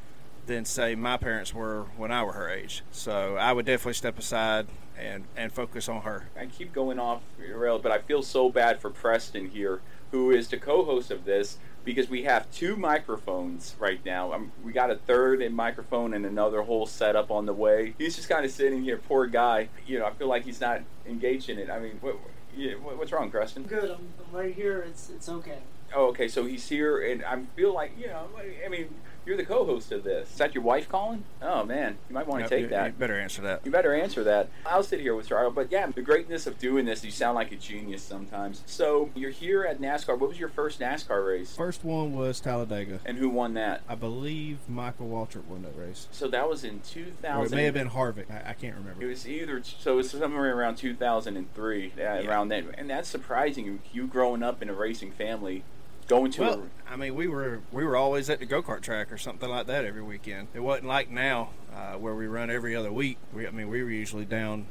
than 0.47 0.65
say 0.65 0.95
my 0.95 1.17
parents 1.17 1.53
were 1.53 1.85
when 1.97 2.11
I 2.11 2.25
were 2.25 2.33
her 2.33 2.49
age. 2.49 2.83
So 2.91 3.37
I 3.37 3.53
would 3.53 3.67
definitely 3.67 3.95
step 3.95 4.19
aside 4.19 4.67
and 4.99 5.25
and 5.37 5.53
focus 5.53 5.89
on 5.89 6.03
her. 6.03 6.29
I 6.37 6.47
keep 6.47 6.73
going 6.73 6.99
off 6.99 7.23
rail, 7.39 7.79
but 7.79 7.93
I 7.93 7.99
feel 7.99 8.23
so 8.23 8.51
bad 8.51 8.81
for 8.81 8.91
Preston 8.91 9.51
here, 9.51 9.81
who 10.11 10.31
is 10.31 10.49
the 10.49 10.57
co-host 10.57 11.11
of 11.11 11.25
this, 11.25 11.59
because 11.85 12.09
we 12.09 12.25
have 12.25 12.51
two 12.51 12.77
microphones 12.77 13.75
right 13.79 14.05
now. 14.05 14.33
Um, 14.33 14.53
we 14.63 14.73
got 14.73 14.91
a 14.91 14.97
third 14.97 15.41
in 15.41 15.55
microphone 15.55 16.13
and 16.15 16.27
another 16.27 16.63
whole 16.63 16.87
setup 16.87 17.31
on 17.31 17.47
the 17.47 17.53
way. 17.53 17.95
He's 17.99 18.17
just 18.17 18.29
kind 18.29 18.45
of 18.45 18.51
sitting 18.51 18.83
here, 18.83 18.99
poor 18.99 19.27
guy. 19.27 19.69
You 19.87 19.99
know, 19.99 20.07
I 20.07 20.11
feel 20.13 20.29
like 20.29 20.45
he's 20.45 20.61
not 20.61 20.83
engaged 21.07 21.49
in 21.49 21.59
it. 21.59 21.71
I 21.71 21.79
mean, 21.79 21.99
what, 22.01 22.17
yeah, 22.57 22.75
what's 22.75 23.13
wrong, 23.13 23.31
Preston? 23.31 23.63
Good. 23.63 23.91
I'm, 23.91 24.09
I'm 24.27 24.37
right 24.37 24.55
here. 24.55 24.81
It's 24.81 25.11
it's 25.11 25.29
okay. 25.29 25.59
Oh, 25.95 26.07
okay. 26.09 26.29
So 26.29 26.45
he's 26.45 26.69
here, 26.69 27.01
and 27.01 27.25
I 27.25 27.41
feel 27.57 27.73
like 27.73 27.93
you 27.99 28.09
know. 28.09 28.29
I 28.65 28.69
mean, 28.69 28.89
you're 29.29 29.37
the 29.37 29.45
co-host 29.45 29.93
of 29.93 30.03
this. 30.05 30.31
Is 30.31 30.39
that 30.39 30.55
your 30.55 30.65
wife 30.65 30.89
calling? 30.89 31.23
Oh 31.43 31.63
man, 31.63 31.99
you 32.09 32.15
might 32.15 32.27
want 32.27 32.39
to 32.41 32.45
Yep, 32.45 32.51
take 32.51 32.63
you- 32.63 32.69
that. 32.69 32.87
you 32.87 32.93
better 32.95 33.19
answer 33.19 33.43
that. 33.43 33.61
You 33.65 33.71
better 33.71 33.93
answer 33.95 34.25
that. 34.25 34.49
I'll 34.65 34.83
sit 34.83 35.01
here 35.01 35.15
with 35.15 35.29
Charlie. 35.29 35.53
But 35.55 35.71
yeah, 35.71 35.87
the 35.87 36.01
greatness 36.01 36.47
of 36.47 36.59
doing 36.59 36.87
this, 36.87 37.05
you 37.05 37.11
sound 37.11 37.35
like 37.35 37.53
a 37.53 37.57
genius 37.57 38.03
sometimes. 38.03 38.63
So 38.65 39.11
you're 39.15 39.31
here 39.31 39.65
at 39.65 39.81
NASCAR. 39.83 40.19
What 40.19 40.31
was 40.31 40.41
your 40.41 40.49
first 40.49 40.81
NASCAR 40.81 41.27
race? 41.29 41.55
First 41.55 41.85
one 41.85 42.15
was 42.15 42.41
Talladega. 42.41 43.01
And 43.05 43.19
who 43.19 43.29
won 43.29 43.53
that? 43.55 43.83
I 43.87 43.95
believe 43.95 44.59
Michael 44.67 45.09
Waltrip 45.09 45.45
won 45.45 45.61
that 45.63 45.77
race. 45.79 46.09
So 46.11 46.27
that 46.29 46.49
was 46.49 46.65
in 46.65 46.77
Or 46.77 46.81
2000. 46.89 47.53
it 47.53 47.57
may 47.57 47.65
have 47.65 47.75
been 47.75 47.91
Harvick. 47.91 48.31
I, 48.31 48.51
I 48.51 48.53
can't 48.55 48.77
remember. 48.77 49.03
It 49.05 49.07
was 49.09 49.29
either 49.29 49.63
so 49.63 49.93
it 49.93 49.97
was 49.97 50.11
somewhere 50.11 50.57
around 50.57 50.77
2003, 50.77 51.93
yeah, 51.99 52.27
around 52.27 52.49
then, 52.49 52.75
and 52.79 52.89
that's 52.89 53.09
surprising. 53.09 53.67
You, 53.67 53.79
you 53.93 54.07
growing 54.07 54.43
up 54.43 54.63
in 54.63 54.71
a 54.71 54.73
racing 54.75 55.13
family, 55.13 55.65
going 56.09 56.33
to 56.33 56.41
Well, 56.41 56.63
I 56.91 56.97
mean, 56.97 57.15
we 57.15 57.29
were 57.29 57.61
we 57.71 57.85
were 57.85 57.97
always 57.97 58.29
at 58.29 58.41
the 58.41 58.47
go 58.47 58.63
kart 58.63 58.81
track 58.81 59.13
or 59.13 59.19
something 59.19 59.49
like 59.49 59.67
that 59.67 59.85
every 59.85 60.03
weekend. 60.03 60.49
It 60.55 60.61
wasn't 60.61 60.89
like 60.89 61.11
now 61.11 61.51
uh, 61.73 61.93
where 61.95 62.15
we 62.15 62.27
run 62.27 62.51
every 62.51 62.75
other 62.75 62.91
week. 62.91 63.19
We, 63.33 63.47
I 63.47 63.51
mean, 63.51 63.69
we 63.69 63.83
were 63.83 63.91
usually 63.91 64.25
down 64.25 64.67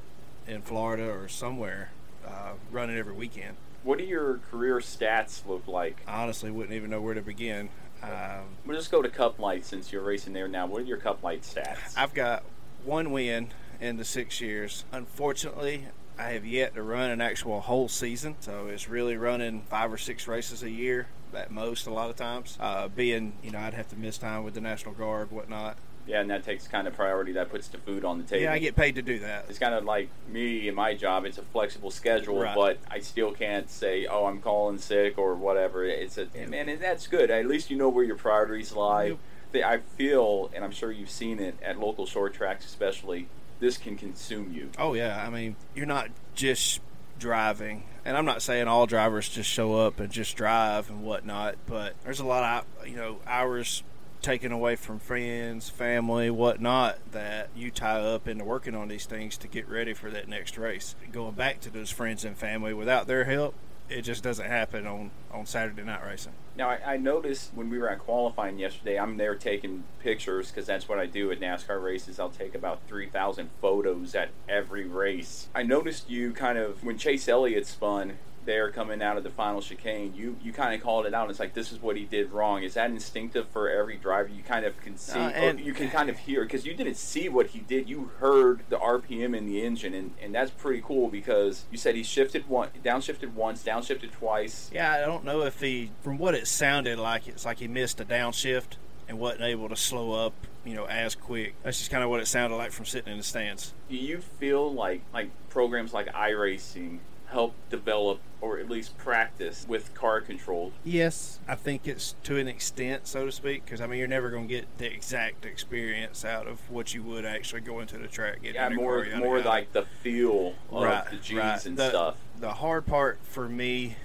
in 0.48 0.62
Florida 0.62 1.10
or 1.10 1.28
somewhere 1.28 1.92
uh, 2.28 2.54
running 2.72 2.98
every 2.98 3.14
weekend. 3.14 3.56
What 3.84 4.00
do 4.00 4.04
your 4.04 4.40
career 4.52 4.80
stats 4.80 5.46
look 5.48 5.68
like? 5.68 6.02
I 6.08 6.24
honestly 6.24 6.52
wouldn't 6.52 6.76
even 6.76 6.90
know 6.90 7.00
where 7.00 7.14
to 7.14 7.22
begin. 7.22 7.70
Um, 8.04 8.46
We'll 8.66 8.78
just 8.78 8.92
go 8.92 9.02
to 9.02 9.10
Cup 9.10 9.40
Light 9.40 9.66
since 9.66 9.92
you're 9.92 10.04
racing 10.04 10.34
there 10.34 10.48
now. 10.48 10.66
What 10.66 10.82
are 10.82 10.86
your 10.86 10.98
Cup 10.98 11.24
Light 11.24 11.44
stats? 11.44 11.96
I've 11.96 12.14
got 12.14 12.44
one 12.84 13.12
win 13.12 13.50
in 13.80 13.98
the 13.98 14.06
six 14.06 14.42
years. 14.42 14.84
Unfortunately, 14.92 15.86
I 16.20 16.32
have 16.32 16.46
yet 16.46 16.74
to 16.74 16.84
run 16.84 17.12
an 17.12 17.22
actual 17.22 17.62
whole 17.62 17.88
season, 17.88 18.36
so 18.40 18.68
it's 18.68 18.90
really 18.90 19.18
running 19.18 19.62
five 19.70 19.94
or 19.94 19.98
six 19.98 20.28
races 20.28 20.64
a 20.64 20.70
year 20.70 21.08
at 21.34 21.52
most. 21.52 21.88
A 21.88 21.92
lot 21.92 22.10
of 22.10 22.16
times, 22.16 22.58
uh, 22.60 22.88
being 22.88 23.34
you 23.44 23.52
know 23.52 23.60
I'd 23.60 23.74
have 23.74 23.90
to 23.90 23.96
miss 23.96 24.18
time 24.18 24.44
with 24.44 24.54
the 24.54 24.62
National 24.62 24.94
Guard, 24.94 25.32
whatnot. 25.32 25.78
Yeah, 26.06 26.22
and 26.22 26.30
that 26.30 26.46
takes 26.46 26.68
kind 26.70 26.88
of 26.88 26.96
priority. 26.96 27.34
That 27.34 27.50
puts 27.50 27.68
the 27.68 27.80
food 27.80 28.06
on 28.06 28.18
the 28.18 28.24
table. 28.24 28.44
Yeah, 28.44 28.54
I 28.54 28.60
get 28.60 28.78
paid 28.78 28.96
to 28.96 29.02
do 29.02 29.20
that. 29.20 29.46
It's 29.50 29.60
kind 29.60 29.74
of 29.76 29.84
like 29.84 30.08
me 30.30 30.68
and 30.70 30.76
my 30.78 30.94
job. 30.94 31.26
It's 31.26 31.38
a 31.38 31.42
flexible 31.42 31.92
schedule, 31.92 32.40
Right. 32.40 32.56
but 32.56 32.78
I 32.90 33.00
still 33.00 33.34
can't 33.34 33.70
say, 33.70 34.06
"Oh, 34.06 34.26
I'm 34.26 34.40
calling 34.42 34.78
sick" 34.78 35.18
or 35.18 35.36
whatever. 35.36 35.84
It's 35.84 36.18
a 36.18 36.28
man, 36.48 36.70
and 36.70 36.82
that's 36.82 37.08
good. 37.08 37.30
At 37.30 37.46
least 37.46 37.70
you 37.70 37.76
know 37.78 37.90
where 37.90 38.06
your 38.06 38.16
priorities 38.18 38.72
lie. 38.74 39.06
Yep. 39.06 39.18
I 39.66 39.78
feel, 39.98 40.52
and 40.54 40.64
I'm 40.64 40.72
sure 40.72 40.92
you've 40.92 41.10
seen 41.10 41.40
it 41.40 41.56
at 41.64 41.80
local 41.80 42.06
short 42.06 42.34
tracks, 42.36 42.64
especially. 42.66 43.28
This 43.60 43.76
can 43.76 43.98
consume 43.98 44.54
you. 44.54 44.70
Oh 44.78 44.94
yeah, 44.94 45.26
I 45.26 45.32
mean 45.32 45.56
you're 45.74 45.88
not 45.88 46.10
just 46.36 46.80
driving, 47.20 47.84
and 48.06 48.18
I'm 48.18 48.26
not 48.26 48.42
saying 48.42 48.68
all 48.68 48.86
drivers 48.86 49.30
just 49.30 49.50
show 49.50 49.76
up 49.76 50.00
and 50.00 50.12
just 50.12 50.36
drive 50.36 50.90
and 50.90 51.04
whatnot, 51.04 51.56
but 51.66 51.96
there's 52.04 52.20
a 52.20 52.26
lot 52.26 52.66
of 52.80 52.88
you 52.88 52.96
know 52.96 53.20
hours 53.28 53.84
taken 54.22 54.52
away 54.52 54.76
from 54.76 55.00
friends, 55.00 55.70
family, 55.70 56.30
whatnot 56.30 56.98
that 57.12 57.50
you 57.56 57.72
tie 57.72 58.00
up 58.00 58.28
into 58.28 58.44
working 58.44 58.76
on 58.76 58.88
these 58.88 59.06
things 59.06 59.38
to 59.38 59.48
get 59.48 59.70
ready 59.70 59.94
for 59.94 60.10
that 60.12 60.28
next 60.28 60.58
race. 60.58 60.96
Going 61.12 61.34
back 61.34 61.62
to 61.62 61.70
those 61.70 61.92
friends 61.92 62.26
and 62.26 62.36
family 62.38 62.74
without 62.74 63.08
their 63.08 63.26
help, 63.26 63.54
it 63.90 64.02
just 64.02 64.24
doesn't 64.24 64.46
happen 64.46 64.86
on 64.86 65.12
on 65.32 65.46
Saturday 65.46 65.84
night 65.84 66.04
racing. 66.06 66.34
Now, 66.56 66.70
I, 66.70 66.94
I 66.94 66.98
noticed 66.98 67.52
when 67.54 67.70
we 67.70 67.78
were 67.78 67.90
at 67.90 68.00
qualifying 68.00 68.58
yesterday, 68.58 68.98
I'm 68.98 69.18
there 69.18 69.36
taking 69.36 69.84
pictures 70.00 70.50
because 70.50 70.66
that's 70.66 70.90
what 70.90 70.98
I 70.98 71.06
do 71.06 71.32
at 71.32 71.40
NASCAR 71.40 71.82
races. 71.82 72.20
I'll 72.20 72.30
take 72.30 72.56
about 72.56 72.80
3,000 72.88 73.50
photos 73.62 74.16
at 74.16 74.30
every 74.50 74.86
race. 74.86 75.50
I 75.54 75.64
noticed 75.64 76.10
you 76.10 76.32
kind 76.32 76.58
of, 76.58 76.84
when 76.84 76.98
Chase 76.98 77.28
Elliott 77.28 77.68
spun, 77.68 78.18
there 78.48 78.72
coming 78.72 79.04
out 79.04 79.18
of 79.18 79.24
the 79.24 79.30
final 79.30 79.62
chicane, 79.62 80.16
you, 80.16 80.38
you 80.42 80.52
kind 80.52 80.74
of 80.74 80.82
called 80.82 81.06
it 81.06 81.14
out. 81.14 81.30
It's 81.30 81.40
like, 81.40 81.54
this 81.54 81.72
is 81.72 81.80
what 81.80 81.96
he 81.96 82.06
did 82.06 82.32
wrong. 82.32 82.64
Is 82.64 82.74
that 82.74 82.90
instinctive 82.90 83.48
for 83.50 83.70
every 83.70 83.98
driver? 83.98 84.30
You 84.30 84.42
kind 84.42 84.66
of 84.66 84.80
can 84.82 84.98
see, 84.98 85.20
Uh, 85.20 85.54
you 85.54 85.74
can 85.74 85.92
kind 85.92 86.10
of 86.10 86.18
hear, 86.18 86.42
because 86.42 86.66
you 86.66 86.74
didn't 86.74 86.98
see 86.98 87.30
what 87.30 87.48
he 87.48 87.60
did. 87.60 87.88
You 87.88 88.10
heard 88.20 88.62
the 88.70 88.78
RPM 88.78 89.38
in 89.38 89.46
the 89.46 89.62
engine, 89.62 89.94
and, 89.94 90.16
and 90.20 90.34
that's 90.34 90.50
pretty 90.50 90.82
cool 90.82 91.10
because 91.10 91.66
you 91.70 91.78
said 91.78 91.94
he 91.94 92.02
shifted 92.02 92.50
one, 92.50 92.70
downshifted 92.84 93.34
once, 93.34 93.64
downshifted 93.64 94.12
twice. 94.14 94.72
Yeah, 94.74 94.92
I 94.94 95.02
don't 95.02 95.24
know 95.24 95.42
if 95.44 95.60
he, 95.60 95.92
from 96.02 96.18
what 96.18 96.34
it 96.34 96.48
sounded 96.48 96.98
like, 96.98 97.28
it's 97.28 97.46
like 97.46 97.60
he 97.60 97.68
missed 97.68 98.00
a 98.00 98.06
downshift 98.06 98.78
and 99.10 99.20
wasn't 99.20 99.42
able 99.44 99.70
to 99.70 99.76
slow 99.76 100.14
up, 100.14 100.34
you 100.66 100.74
know, 100.74 100.86
as 100.86 101.16
quick. 101.16 101.54
That's 101.64 101.78
just 101.78 101.92
kind 101.92 102.04
of 102.04 102.10
what 102.10 102.22
it 102.22 102.28
sounded 102.28 102.56
like 102.56 102.72
from 102.72 102.86
sitting 102.86 103.12
in 103.12 103.18
the 103.18 103.24
stands. 103.24 103.74
do 103.90 103.96
you 103.96 104.20
feel 104.20 104.74
like 104.74 105.02
like 105.14 105.30
programs 105.50 105.94
like 105.94 106.08
iRacing 106.14 107.00
help 107.28 107.54
develop 107.70 108.20
or 108.40 108.60
at 108.60 108.70
least 108.70 108.98
practice 108.98 109.66
with 109.68 109.94
car 109.94 110.22
control? 110.22 110.72
Yes, 110.84 111.40
I 111.48 111.56
think 111.56 111.88
it's 111.88 112.16
to 112.24 112.38
an 112.38 112.48
extent, 112.48 113.08
so 113.08 113.26
to 113.26 113.32
speak, 113.32 113.66
because 113.66 113.82
I 113.82 113.88
mean 113.88 114.00
you're 114.00 114.08
never 114.08 114.30
going 114.30 114.48
to 114.48 114.54
get 114.54 114.66
the 114.78 114.92
exact 114.92 115.46
experience 115.46 116.24
out 116.24 116.48
of 116.48 116.60
what 116.70 116.94
you 116.94 117.04
would 117.04 117.26
actually 117.26 117.62
go 117.62 117.80
into 117.80 117.98
the 117.98 118.08
track. 118.08 118.42
Getting 118.42 118.56
Yeah, 118.56 118.70
more 118.70 119.06
car, 119.06 119.18
more 119.18 119.38
yada. 119.38 119.50
like 119.50 119.74
the 119.74 119.86
feel 120.02 120.54
of 120.72 120.84
right, 120.84 121.10
the 121.10 121.18
G's 121.18 121.38
right. 121.38 121.66
and 121.66 121.78
the, 121.78 121.90
stuff. 121.90 122.18
The 122.40 122.54
hard 122.54 122.86
part 122.86 123.20
for 123.24 123.50
me, 123.50 123.96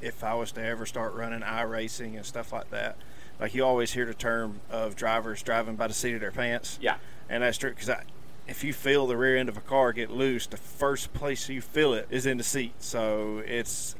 if 0.00 0.24
I 0.24 0.34
was 0.34 0.52
to 0.52 0.64
ever 0.64 0.86
start 0.86 1.14
running 1.14 1.40
iRacing 1.42 2.16
and 2.16 2.24
stuff 2.26 2.52
like 2.52 2.70
that, 2.70 2.96
like 3.38 3.54
you 3.54 3.64
always 3.64 3.92
hear 3.92 4.06
the 4.06 4.14
term 4.14 4.60
of 4.70 4.96
drivers 4.96 5.42
driving 5.42 5.76
by 5.76 5.86
the 5.86 5.94
seat 5.94 6.14
of 6.14 6.20
their 6.20 6.32
pants. 6.32 6.78
Yeah. 6.80 6.96
and 7.28 7.42
that's 7.42 7.58
true 7.58 7.70
because 7.70 7.90
I. 7.90 8.04
If 8.48 8.64
you 8.64 8.72
feel 8.72 9.06
the 9.06 9.16
rear 9.16 9.36
end 9.36 9.48
of 9.48 9.56
a 9.56 9.60
car 9.60 9.92
get 9.92 10.10
loose, 10.10 10.46
the 10.46 10.56
first 10.56 11.12
place 11.14 11.48
you 11.48 11.60
feel 11.60 11.94
it 11.94 12.06
is 12.10 12.26
in 12.26 12.38
the 12.38 12.44
seat. 12.44 12.74
So 12.80 13.42
it's 13.46 13.94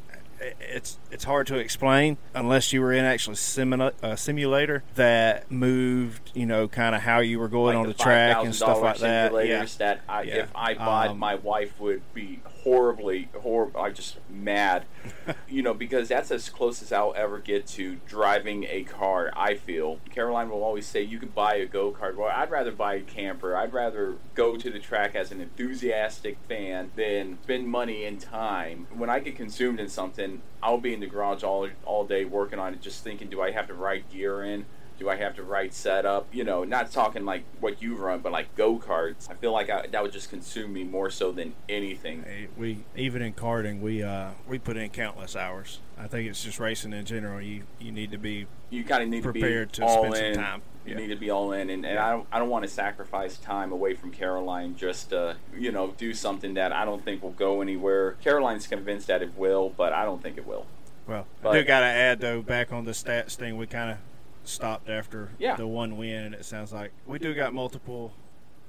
it's 0.61 0.99
it's 1.13 1.23
hard 1.23 1.47
to 1.47 1.57
explain 1.57 2.17
unless 2.35 2.73
you 2.73 2.81
were 2.81 2.93
in 2.93 3.05
actually 3.05 3.37
simula- 3.37 3.93
a 4.03 4.17
simulator 4.17 4.83
that 4.97 5.49
moved, 5.53 6.33
you 6.35 6.45
know, 6.47 6.67
kind 6.67 6.97
of 6.97 7.03
how 7.03 7.21
you 7.21 7.39
were 7.39 7.47
going 7.47 7.77
like 7.77 7.83
on 7.83 7.87
the, 7.87 7.93
the 7.93 8.03
track 8.03 8.39
and 8.45 8.53
stuff 8.53 8.83
like 8.83 8.99
that. 8.99 9.31
simulators 9.31 9.49
Yeah. 9.49 9.67
that 9.79 10.01
I, 10.09 10.23
Yeah. 10.23 10.35
if 10.39 10.51
I 10.57 10.75
bought, 10.75 11.09
Um, 11.11 11.19
my 11.21 11.37
wife 11.37 11.79
would 11.79 12.03
be 12.13 12.41
horribly, 12.63 13.29
horrible. 13.41 13.81
I 13.81 13.91
just 13.91 14.19
mad, 14.31 14.85
you 15.49 15.63
know, 15.63 15.75
because 15.75 16.09
that's 16.09 16.31
as 16.31 16.49
close 16.49 16.83
as 16.83 16.93
I'll 16.93 17.15
ever 17.17 17.39
get 17.39 17.67
to 17.69 17.97
driving 18.07 18.65
a 18.69 18.85
car. 18.85 19.33
I 19.37 19.55
feel 19.55 19.99
Caroline 20.11 20.49
will 20.49 20.63
always 20.63 20.87
say 20.87 21.03
you 21.03 21.19
can 21.19 21.31
buy 21.31 21.57
a 21.57 21.67
go 21.67 21.93
kart. 21.93 22.17
Well, 22.17 22.33
I'd 22.35 22.51
rather 22.51 22.71
buy 22.71 22.95
a 22.95 23.01
camper. 23.01 23.57
I'd 23.57 23.73
rather 23.73 24.17
go 24.35 24.57
to 24.57 24.71
the 24.71 24.79
track 24.79 25.15
as 25.15 25.33
an 25.33 25.41
enthusiastic 25.41 26.39
fan 26.49 26.91
than 26.97 27.39
spend 27.43 27.69
money 27.69 28.05
and 28.05 28.21
time. 28.21 28.87
When 28.95 29.11
I 29.11 29.19
get 29.19 29.37
consumed 29.37 29.81
in 29.81 29.89
something, 29.89 30.43
I'll 30.63 30.79
be 30.79 30.95
in 30.95 31.01
the 31.01 31.07
garage 31.07 31.43
all 31.43 31.69
all 31.85 32.07
day 32.07 32.25
working 32.25 32.59
on 32.59 32.75
it, 32.75 32.81
just 32.81 33.03
thinking, 33.03 33.29
do 33.29 33.43
I 33.43 33.51
have 33.51 33.67
the 33.67 33.75
right 33.75 34.09
gear 34.11 34.43
in? 34.45 34.67
Do 35.03 35.09
I 35.09 35.17
have 35.17 35.35
the 35.35 35.43
right 35.43 35.75
setup? 35.75 36.29
You 36.33 36.45
know, 36.45 36.63
not 36.63 36.93
talking 36.93 37.25
like 37.25 37.43
what 37.59 37.83
you 37.83 37.97
run, 37.97 38.21
but 38.21 38.31
like 38.31 38.55
go 38.55 38.79
karts. 38.79 39.29
I 39.29 39.35
feel 39.35 39.51
like 39.51 39.69
I, 39.69 39.89
that 39.89 40.01
would 40.01 40.13
just 40.13 40.31
consume 40.31 40.73
me 40.73 40.85
more 40.85 41.11
so 41.11 41.33
than 41.33 41.55
anything. 41.69 42.23
Hey, 42.23 42.47
we 42.57 42.85
even 42.95 43.21
in 43.21 43.33
karting, 43.33 43.81
we 43.81 44.01
uh, 44.05 44.29
we 44.47 44.61
put 44.61 44.77
in 44.77 44.91
countless 44.91 45.35
hours. 45.35 45.81
I 45.99 46.07
think 46.07 46.31
it's 46.31 46.45
just 46.45 46.61
racing 46.61 46.93
in 46.93 47.05
general. 47.05 47.43
You 47.43 47.65
you 47.81 47.91
need 47.91 48.13
to 48.13 48.17
be 48.19 48.47
You 48.71 48.85
kind 48.85 49.03
of 49.03 49.09
need 49.09 49.25
prepared 49.25 49.73
to 49.73 49.81
to, 49.81 49.87
be 49.87 49.87
all 49.89 50.13
spend 50.13 50.25
in. 50.27 50.35
some 50.37 50.45
time. 50.45 50.63
You 50.87 50.93
Yeah. 50.93 50.99
need 51.01 51.09
to 51.09 51.17
be 51.17 51.31
all 51.31 51.51
in, 51.51 51.69
and, 51.69 51.85
and 51.85 51.99
I 51.99 52.11
don't 52.13 52.29
I 52.31 52.39
don't 52.39 52.49
want 52.49 52.65
to 52.65 52.71
sacrifice 52.71 53.39
time 53.39 53.73
away 53.73 53.95
from 53.95 54.13
Caroline 54.13 54.77
just 54.77 55.11
to 55.11 55.35
you 55.59 55.73
know 55.73 55.95
do 55.99 56.15
something 56.15 56.55
that 56.55 56.71
I 56.73 56.85
don't 56.85 57.05
think 57.05 57.25
will 57.25 57.31
go 57.33 57.61
anywhere. 57.61 58.13
Caroline's 58.23 58.69
convinced 58.69 59.09
that 59.09 59.21
it 59.21 59.37
will, 59.37 59.71
but 59.77 59.93
I 59.93 60.05
don't 60.05 60.23
think 60.23 60.39
it 60.39 60.47
will. 60.47 60.67
Well, 61.09 61.27
But- 61.43 61.57
I 61.57 61.59
do 61.59 61.65
got 61.65 61.81
to 61.81 61.87
add 61.87 62.21
though, 62.21 62.41
back 62.41 62.73
on 62.73 62.85
the 62.85 62.93
stats 62.93 63.35
thing, 63.35 63.57
we 63.57 63.67
kind 63.67 63.91
of 63.91 63.97
stopped 64.45 64.89
after 64.89 65.31
Yeah. 65.39 65.57
the 65.57 65.67
one 65.67 65.97
win, 65.97 66.25
and 66.25 66.35
it 66.35 66.45
sounds 66.45 66.73
like 66.73 66.93
we 67.07 67.19
do 67.19 67.35
got 67.35 67.53
multiple, 67.55 68.13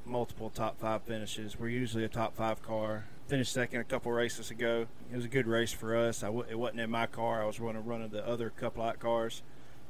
multiple 0.05 0.49
top 0.49 0.79
five 0.79 1.03
finishes. 1.03 1.59
We're 1.59 1.69
usually 1.69 2.03
a 2.03 2.09
top 2.09 2.36
five 2.36 2.62
car. 2.62 3.05
Finished 3.27 3.53
second 3.53 3.79
a 3.79 3.83
couple 3.86 4.12
races 4.12 4.51
ago. 4.51 4.88
It 5.12 5.15
was 5.15 5.25
a 5.25 5.29
good 5.29 5.47
race 5.47 5.71
for 5.71 5.95
us. 5.95 6.23
I 6.23 6.27
w- 6.27 6.45
it 6.49 6.55
wasn't 6.59 6.81
in 6.81 6.89
my 6.89 7.05
car. 7.07 7.41
I 7.41 7.45
was 7.45 7.59
running 7.59 7.86
running 7.86 8.09
the 8.09 8.27
other 8.27 8.49
Cup 8.49 8.77
light 8.77 8.99
cars. 8.99 9.41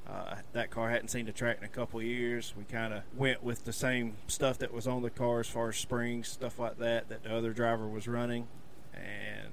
Uh, 0.07 0.35
that 0.51 0.69
car 0.69 0.89
hadn't 0.89 1.07
seen 1.07 1.25
the 1.25 1.31
track 1.31 1.57
in 1.59 1.63
a 1.63 1.67
couple 1.69 1.99
of 1.99 2.05
years. 2.05 2.53
We 2.57 2.65
kind 2.65 2.93
of 2.93 3.03
went 3.15 3.41
with 3.41 3.63
the 3.65 3.73
same 3.73 4.17
stuff 4.27 4.57
that 4.59 4.73
was 4.73 4.85
on 4.85 5.01
the 5.01 5.09
car 5.09 5.39
as 5.39 5.47
far 5.47 5.69
as 5.69 5.77
springs, 5.77 6.27
stuff 6.27 6.59
like 6.59 6.77
that, 6.77 7.07
that 7.09 7.23
the 7.23 7.33
other 7.35 7.53
driver 7.53 7.87
was 7.87 8.07
running, 8.07 8.47
and 8.93 9.49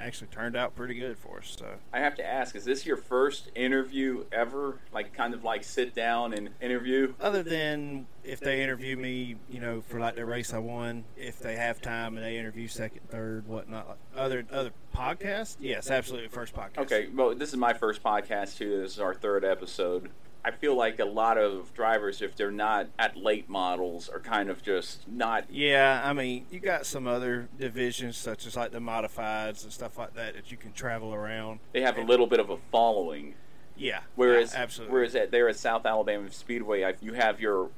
actually 0.00 0.28
turned 0.28 0.56
out 0.56 0.74
pretty 0.74 0.94
good 0.94 1.18
for 1.18 1.38
us. 1.38 1.56
So 1.58 1.66
I 1.92 2.00
have 2.00 2.14
to 2.16 2.26
ask, 2.26 2.56
is 2.56 2.64
this 2.64 2.86
your 2.86 2.96
first 2.96 3.50
interview 3.54 4.24
ever? 4.32 4.78
Like, 4.92 5.12
kind 5.12 5.34
of 5.34 5.44
like 5.44 5.64
sit 5.64 5.94
down 5.94 6.32
and 6.32 6.50
interview? 6.60 7.14
other 7.20 7.42
than 7.42 8.06
if 8.24 8.40
they 8.40 8.62
interview 8.62 8.96
me, 8.96 9.36
you 9.48 9.60
know, 9.60 9.80
for 9.80 9.98
like 9.98 10.16
the 10.16 10.24
race 10.24 10.52
I 10.52 10.58
won, 10.58 11.04
if 11.16 11.38
they 11.38 11.56
have 11.56 11.80
time 11.80 12.16
and 12.16 12.24
they 12.24 12.38
interview 12.38 12.68
second, 12.68 13.08
third, 13.08 13.46
whatnot, 13.46 13.88
like 13.88 13.98
other 14.16 14.44
other 14.52 14.72
podcasts, 14.94 15.56
yes, 15.60 15.90
absolutely, 15.90 16.28
first 16.28 16.54
podcast. 16.54 16.78
Okay, 16.78 17.08
well, 17.14 17.34
this 17.34 17.50
is 17.50 17.56
my 17.56 17.72
first 17.72 18.02
podcast 18.02 18.56
too. 18.58 18.80
This 18.82 18.92
is 18.92 19.00
our 19.00 19.14
third 19.14 19.44
episode. 19.44 20.10
I 20.44 20.50
feel 20.52 20.74
like 20.74 20.98
a 21.00 21.04
lot 21.04 21.36
of 21.36 21.72
drivers, 21.74 22.22
if 22.22 22.34
they're 22.34 22.50
not 22.50 22.88
at 22.98 23.16
late 23.16 23.48
models, 23.48 24.08
are 24.08 24.20
kind 24.20 24.48
of 24.48 24.62
just 24.62 25.06
not. 25.06 25.44
Yeah, 25.50 26.00
I 26.02 26.12
mean, 26.12 26.46
you 26.50 26.60
got 26.60 26.86
some 26.86 27.06
other 27.06 27.48
divisions 27.58 28.16
such 28.16 28.46
as 28.46 28.56
like 28.56 28.72
the 28.72 28.78
modifieds 28.78 29.64
and 29.64 29.72
stuff 29.72 29.98
like 29.98 30.14
that 30.14 30.34
that 30.34 30.50
you 30.50 30.56
can 30.56 30.72
travel 30.72 31.12
around. 31.12 31.60
They 31.72 31.82
have 31.82 31.98
a 31.98 32.02
little 32.02 32.26
bit 32.26 32.40
of 32.40 32.48
a 32.50 32.56
following. 32.72 33.34
Yeah, 33.76 34.00
Whereas, 34.14 34.52
yeah, 34.52 34.60
absolutely. 34.60 34.92
whereas 34.92 35.14
at, 35.14 35.30
there 35.30 35.48
at 35.48 35.56
South 35.56 35.86
Alabama 35.86 36.30
Speedway, 36.30 36.84
I, 36.84 36.94
you 37.00 37.14
have 37.14 37.40
your 37.40 37.70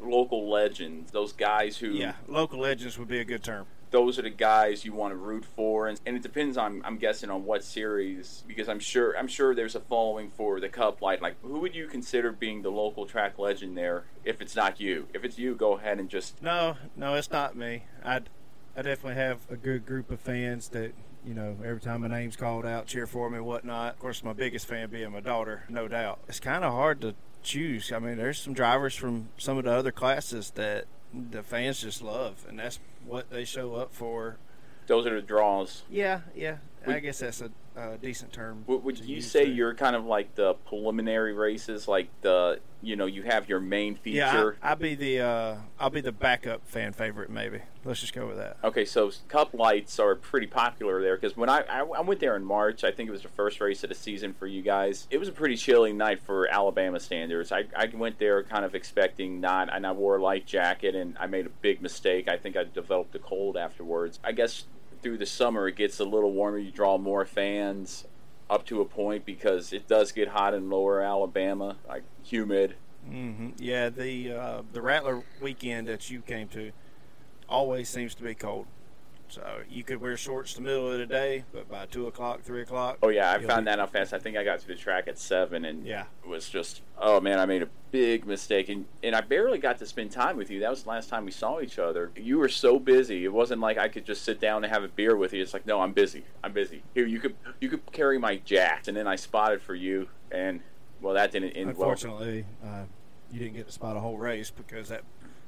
local 0.00 0.50
legends, 0.50 1.12
those 1.12 1.32
guys 1.32 1.76
who. 1.76 1.90
yeah, 1.90 2.14
local 2.28 2.58
legends 2.60 2.98
would 2.98 3.08
be 3.08 3.20
a 3.20 3.24
good 3.24 3.44
term. 3.44 3.66
Those 3.96 4.18
are 4.18 4.22
the 4.22 4.28
guys 4.28 4.84
you 4.84 4.92
want 4.92 5.10
to 5.10 5.16
root 5.16 5.42
for, 5.42 5.88
and, 5.88 5.98
and 6.04 6.14
it 6.14 6.22
depends 6.22 6.58
on 6.58 6.82
I'm 6.84 6.98
guessing 6.98 7.30
on 7.30 7.46
what 7.46 7.64
series 7.64 8.44
because 8.46 8.68
I'm 8.68 8.78
sure 8.78 9.16
I'm 9.16 9.26
sure 9.26 9.54
there's 9.54 9.74
a 9.74 9.80
following 9.80 10.30
for 10.30 10.60
the 10.60 10.68
Cup 10.68 11.00
Light. 11.00 11.22
Like, 11.22 11.36
who 11.40 11.60
would 11.60 11.74
you 11.74 11.86
consider 11.86 12.30
being 12.30 12.60
the 12.60 12.68
local 12.68 13.06
track 13.06 13.38
legend 13.38 13.74
there? 13.74 14.04
If 14.22 14.42
it's 14.42 14.54
not 14.54 14.78
you, 14.78 15.08
if 15.14 15.24
it's 15.24 15.38
you, 15.38 15.54
go 15.54 15.78
ahead 15.78 15.98
and 15.98 16.10
just 16.10 16.42
No, 16.42 16.76
no, 16.94 17.14
it's 17.14 17.30
not 17.30 17.56
me. 17.56 17.84
I, 18.04 18.16
I 18.76 18.82
definitely 18.82 19.14
have 19.14 19.38
a 19.50 19.56
good 19.56 19.86
group 19.86 20.10
of 20.10 20.20
fans 20.20 20.68
that, 20.68 20.92
you 21.26 21.32
know, 21.32 21.56
every 21.64 21.80
time 21.80 22.02
my 22.02 22.08
name's 22.08 22.36
called 22.36 22.66
out, 22.66 22.86
cheer 22.86 23.06
for 23.06 23.30
me 23.30 23.40
whatnot. 23.40 23.94
Of 23.94 23.98
course, 23.98 24.22
my 24.22 24.34
biggest 24.34 24.66
fan 24.66 24.90
being 24.90 25.10
my 25.10 25.20
daughter, 25.20 25.64
no 25.70 25.88
doubt. 25.88 26.18
It's 26.28 26.38
kind 26.38 26.64
of 26.64 26.72
hard 26.74 27.00
to 27.00 27.14
choose. 27.42 27.90
I 27.92 27.98
mean, 27.98 28.18
there's 28.18 28.38
some 28.38 28.52
drivers 28.52 28.94
from 28.94 29.30
some 29.38 29.56
of 29.56 29.64
the 29.64 29.72
other 29.72 29.90
classes 29.90 30.50
that 30.50 30.84
the 31.30 31.42
fans 31.42 31.80
just 31.80 32.02
love, 32.02 32.44
and 32.48 32.58
that's 32.58 32.78
what 33.04 33.30
they 33.30 33.44
show 33.44 33.74
up 33.74 33.92
for. 33.92 34.36
those 34.86 35.06
are 35.06 35.14
the 35.14 35.22
draws. 35.26 35.82
Yeah, 35.90 36.20
yeah. 36.34 36.56
I 36.86 37.00
guess 37.00 37.18
that's 37.18 37.40
a, 37.40 37.50
a 37.76 37.96
decent 37.98 38.32
term. 38.32 38.64
Would, 38.66 38.84
would 38.84 38.98
you 39.00 39.20
say 39.20 39.44
there. 39.44 39.52
you're 39.52 39.74
kind 39.74 39.96
of 39.96 40.04
like 40.04 40.34
the 40.34 40.54
preliminary 40.54 41.32
races, 41.32 41.88
like 41.88 42.08
the 42.22 42.60
you 42.82 42.96
know 42.96 43.06
you 43.06 43.22
have 43.22 43.48
your 43.48 43.60
main 43.60 43.96
feature? 43.96 44.16
Yeah, 44.16 44.50
I, 44.62 44.70
I'll 44.70 44.76
be 44.76 44.94
the 44.94 45.20
uh, 45.20 45.56
I'll 45.78 45.90
be 45.90 46.00
the 46.00 46.12
backup 46.12 46.66
fan 46.66 46.92
favorite, 46.92 47.30
maybe. 47.30 47.60
Let's 47.84 48.00
just 48.00 48.12
go 48.12 48.26
with 48.26 48.36
that. 48.38 48.56
Okay, 48.64 48.84
so 48.84 49.10
Cup 49.28 49.54
Lights 49.54 49.98
are 49.98 50.14
pretty 50.14 50.46
popular 50.46 51.00
there 51.02 51.16
because 51.16 51.36
when 51.36 51.48
I, 51.48 51.60
I 51.68 51.80
I 51.80 52.00
went 52.00 52.20
there 52.20 52.36
in 52.36 52.44
March, 52.44 52.84
I 52.84 52.90
think 52.90 53.08
it 53.08 53.12
was 53.12 53.22
the 53.22 53.28
first 53.28 53.60
race 53.60 53.82
of 53.84 53.88
the 53.88 53.94
season 53.94 54.34
for 54.34 54.46
you 54.46 54.62
guys. 54.62 55.06
It 55.10 55.18
was 55.18 55.28
a 55.28 55.32
pretty 55.32 55.56
chilly 55.56 55.92
night 55.92 56.20
for 56.24 56.48
Alabama 56.48 57.00
standards. 57.00 57.52
I, 57.52 57.64
I 57.76 57.86
went 57.94 58.18
there 58.18 58.42
kind 58.42 58.64
of 58.64 58.74
expecting 58.74 59.40
not, 59.40 59.74
and 59.74 59.86
I 59.86 59.92
wore 59.92 60.16
a 60.16 60.22
light 60.22 60.46
jacket, 60.46 60.94
and 60.94 61.16
I 61.18 61.26
made 61.26 61.46
a 61.46 61.50
big 61.50 61.82
mistake. 61.82 62.28
I 62.28 62.36
think 62.36 62.56
I 62.56 62.64
developed 62.64 63.14
a 63.14 63.18
cold 63.18 63.56
afterwards. 63.56 64.18
I 64.24 64.32
guess 64.32 64.64
through 65.02 65.18
the 65.18 65.26
summer 65.26 65.68
it 65.68 65.76
gets 65.76 66.00
a 66.00 66.04
little 66.04 66.32
warmer. 66.32 66.58
You 66.58 66.70
draw 66.70 66.98
more 66.98 67.24
fans 67.24 68.06
up 68.48 68.64
to 68.66 68.80
a 68.80 68.84
point 68.84 69.24
because 69.24 69.72
it 69.72 69.88
does 69.88 70.12
get 70.12 70.28
hot 70.28 70.54
in 70.54 70.70
lower 70.70 71.00
Alabama, 71.00 71.76
like 71.88 72.04
humid. 72.22 72.76
hmm 73.04 73.50
Yeah, 73.58 73.88
the 73.88 74.32
uh, 74.32 74.62
the 74.72 74.80
Rattler 74.80 75.22
weekend 75.40 75.88
that 75.88 76.10
you 76.10 76.20
came 76.20 76.48
to 76.48 76.72
always 77.48 77.88
seems 77.88 78.14
to 78.16 78.22
be 78.22 78.34
cold. 78.34 78.66
So 79.28 79.60
you 79.68 79.82
could 79.82 80.00
wear 80.00 80.16
shorts 80.16 80.54
the 80.54 80.62
middle 80.62 80.90
of 80.90 80.98
the 80.98 81.06
day, 81.06 81.44
but 81.52 81.68
by 81.68 81.86
two 81.86 82.06
o'clock, 82.06 82.42
three 82.42 82.62
o'clock. 82.62 82.98
Oh 83.02 83.08
yeah, 83.08 83.32
I 83.32 83.38
found 83.40 83.66
that 83.66 83.78
out 83.78 83.92
fast. 83.92 84.12
I 84.12 84.18
think 84.18 84.36
I 84.36 84.44
got 84.44 84.60
to 84.60 84.66
the 84.66 84.74
track 84.74 85.08
at 85.08 85.18
seven, 85.18 85.64
and 85.64 85.84
Yeah. 85.86 86.04
it 86.24 86.28
was 86.28 86.48
just 86.48 86.82
oh 86.98 87.20
man, 87.20 87.38
I 87.38 87.46
made 87.46 87.62
a 87.62 87.68
big 87.90 88.26
mistake, 88.26 88.68
and 88.68 88.86
and 89.02 89.14
I 89.14 89.20
barely 89.20 89.58
got 89.58 89.78
to 89.78 89.86
spend 89.86 90.10
time 90.12 90.36
with 90.36 90.50
you. 90.50 90.60
That 90.60 90.70
was 90.70 90.84
the 90.84 90.90
last 90.90 91.08
time 91.08 91.24
we 91.24 91.30
saw 91.32 91.60
each 91.60 91.78
other. 91.78 92.10
You 92.16 92.38
were 92.38 92.48
so 92.48 92.78
busy. 92.78 93.24
It 93.24 93.32
wasn't 93.32 93.60
like 93.60 93.78
I 93.78 93.88
could 93.88 94.04
just 94.04 94.22
sit 94.24 94.40
down 94.40 94.64
and 94.64 94.72
have 94.72 94.84
a 94.84 94.88
beer 94.88 95.16
with 95.16 95.32
you. 95.32 95.42
It's 95.42 95.52
like 95.54 95.66
no, 95.66 95.80
I'm 95.80 95.92
busy. 95.92 96.24
I'm 96.44 96.52
busy. 96.52 96.82
Here, 96.94 97.06
you 97.06 97.18
could 97.18 97.34
you 97.60 97.68
could 97.68 97.90
carry 97.92 98.18
my 98.18 98.36
jacks, 98.36 98.88
and 98.88 98.96
then 98.96 99.06
I 99.06 99.16
spotted 99.16 99.60
for 99.60 99.74
you, 99.74 100.08
and 100.30 100.60
well, 101.00 101.14
that 101.14 101.32
didn't 101.32 101.50
end 101.50 101.76
well. 101.76 101.90
Unfortunately, 101.90 102.46
uh, 102.64 102.84
you 103.32 103.38
didn't 103.40 103.54
get 103.56 103.66
to 103.66 103.72
spot 103.72 103.96
a 103.96 104.00
whole 104.00 104.16
race 104.18 104.50
because 104.50 104.88
that 104.88 105.02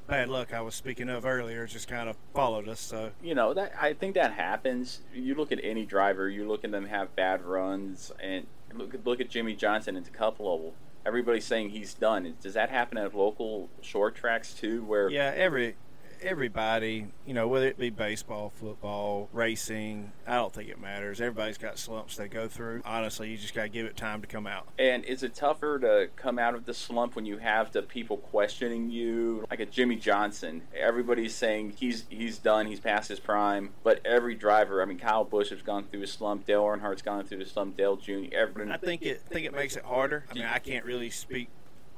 bad 0.08 0.28
luck 0.28 0.52
I 0.52 0.60
was 0.62 0.74
speaking 0.74 1.08
of 1.08 1.24
earlier 1.26 1.66
just 1.66 1.86
kind 1.86 2.08
of 2.08 2.16
followed 2.34 2.66
us. 2.68 2.80
So 2.80 3.12
you 3.22 3.34
know 3.34 3.54
that 3.54 3.72
I 3.80 3.92
think 3.92 4.14
that 4.14 4.32
happens. 4.32 5.02
You 5.14 5.34
look 5.34 5.52
at 5.52 5.60
any 5.62 5.84
driver, 5.84 6.28
you 6.28 6.48
look 6.48 6.64
at 6.64 6.72
them 6.72 6.86
have 6.86 7.14
bad 7.14 7.42
runs, 7.44 8.10
and 8.18 8.46
look 8.74 8.94
at 8.94 9.06
look 9.06 9.20
at 9.20 9.28
Jimmie 9.28 9.54
Johnson 9.54 9.94
the 9.94 10.10
Cup 10.10 10.40
level. 10.40 10.74
Everybody's 11.06 11.44
saying 11.44 11.70
he's 11.70 11.94
done. 11.94 12.34
Does 12.42 12.54
that 12.54 12.70
happen 12.70 12.98
at 12.98 13.14
local 13.14 13.68
short 13.80 14.16
tracks 14.16 14.52
too? 14.54 14.82
Where 14.84 15.08
yeah, 15.08 15.32
every 15.36 15.76
everybody, 16.22 17.06
you 17.26 17.34
know, 17.34 17.48
whether 17.48 17.66
it 17.66 17.78
be 17.78 17.90
baseball, 17.90 18.50
football, 18.50 19.28
racing, 19.32 20.12
I 20.26 20.34
don't 20.36 20.52
think 20.52 20.68
it 20.68 20.80
matters. 20.80 21.20
Everybody's 21.20 21.58
got 21.58 21.78
slumps 21.78 22.16
they 22.16 22.28
go 22.28 22.48
through. 22.48 22.82
Honestly, 22.84 23.30
you 23.30 23.36
just 23.36 23.54
got 23.54 23.62
to 23.62 23.68
give 23.68 23.86
it 23.86 23.96
time 23.96 24.20
to 24.20 24.26
come 24.26 24.46
out. 24.46 24.68
and 24.78 25.04
is 25.04 25.22
it 25.22 25.34
tougher 25.34 25.78
to 25.78 26.08
come 26.16 26.38
out 26.38 26.54
of 26.54 26.64
the 26.64 26.74
slump 26.74 27.16
when 27.16 27.24
you 27.26 27.38
have 27.38 27.72
the 27.72 27.82
people 27.82 28.16
questioning 28.18 28.90
you, 28.90 29.44
like 29.50 29.60
a 29.60 29.66
Jimmie 29.66 29.96
Johnson? 29.96 30.62
Everybody's 30.76 31.34
saying 31.34 31.74
he's 31.78 32.04
he's 32.08 32.38
done, 32.38 32.66
he's 32.66 32.80
past 32.80 33.08
his 33.08 33.20
prime. 33.20 33.70
But 33.82 34.04
every 34.04 34.34
driver, 34.34 34.82
I 34.82 34.84
mean, 34.84 34.98
Kyle 34.98 35.24
Busch 35.24 35.50
has 35.50 35.62
gone 35.62 35.84
through 35.84 36.02
a 36.02 36.06
slump. 36.06 36.46
Dale 36.46 36.64
Earnhardt's 36.64 37.02
gone 37.02 37.24
through 37.24 37.38
the 37.38 37.46
slump. 37.46 37.76
Dale 37.76 37.96
Jr. 37.96 38.32
Everyone. 38.32 38.72
I 38.72 38.76
think 38.76 39.02
it 39.02 39.22
think 39.22 39.46
it 39.46 39.54
makes 39.54 39.76
it 39.76 39.84
harder. 39.84 40.24
I 40.30 40.34
mean, 40.34 40.44
I 40.44 40.58
can't 40.58 40.84
really 40.84 41.10
speak 41.10 41.48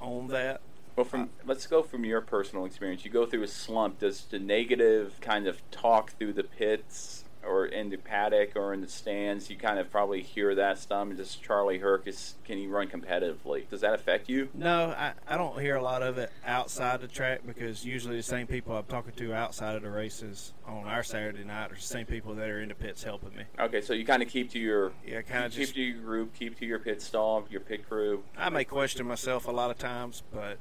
on 0.00 0.28
that. 0.28 0.60
Well, 0.96 1.04
from 1.04 1.30
let's 1.46 1.66
go 1.66 1.82
from 1.82 2.04
your 2.04 2.20
personal 2.20 2.64
experience. 2.64 3.04
You 3.04 3.10
go 3.10 3.26
through 3.26 3.42
a 3.42 3.48
slump. 3.48 4.00
Does 4.00 4.24
the 4.30 4.38
negative 4.38 5.14
kind 5.20 5.46
of 5.46 5.58
talk 5.70 6.12
through 6.18 6.34
the 6.34 6.44
pits 6.44 7.24
or 7.42 7.64
in 7.64 7.88
the 7.88 7.96
paddock 7.96 8.54
or 8.54 8.74
in 8.74 8.82
the 8.82 8.88
stands? 8.88 9.48
You 9.48 9.56
kind 9.56 9.78
of 9.78 9.90
probably 9.90 10.20
hear 10.22 10.54
that 10.56 10.78
stuff. 10.78 11.08
Does 11.16 11.36
Charlie 11.36 11.78
Herkus 11.78 12.34
can 12.44 12.58
he 12.58 12.66
run 12.66 12.88
competitively? 12.88 13.66
Does 13.70 13.80
that 13.80 13.94
affect 13.94 14.28
you? 14.28 14.50
No, 14.52 14.90
I, 14.90 15.12
I 15.26 15.38
don't 15.38 15.58
hear 15.58 15.76
a 15.76 15.82
lot 15.82 16.02
of 16.02 16.18
it 16.18 16.30
outside 16.44 17.00
the 17.00 17.08
track 17.08 17.40
because 17.46 17.82
usually 17.82 18.16
the 18.16 18.22
same 18.22 18.46
people 18.46 18.76
I'm 18.76 18.84
talking 18.84 19.12
to 19.16 19.32
outside 19.32 19.76
of 19.76 19.82
the 19.82 19.90
races 19.90 20.52
on 20.66 20.84
our 20.86 21.02
Saturday 21.02 21.44
night 21.44 21.72
are 21.72 21.76
the 21.76 21.80
same 21.80 22.04
people 22.04 22.34
that 22.34 22.48
are 22.50 22.60
in 22.60 22.68
the 22.68 22.74
pits 22.74 23.02
helping 23.04 23.34
me. 23.34 23.44
Okay, 23.58 23.80
so 23.80 23.94
you 23.94 24.04
kind 24.04 24.22
of 24.22 24.28
keep 24.28 24.50
to 24.50 24.58
your 24.58 24.92
Yeah, 25.06 25.22
kind 25.22 25.46
of 25.46 25.52
keep 25.52 25.60
just. 25.60 25.74
to 25.76 25.80
your 25.80 25.98
group, 26.02 26.34
keep 26.34 26.58
to 26.58 26.66
your 26.66 26.78
pit 26.80 27.00
stall, 27.00 27.46
your 27.48 27.60
pit 27.62 27.88
crew. 27.88 28.22
I 28.36 28.50
may 28.50 28.64
question 28.64 29.06
myself 29.06 29.46
a 29.48 29.52
lot 29.52 29.70
of 29.70 29.78
times, 29.78 30.22
but 30.30 30.58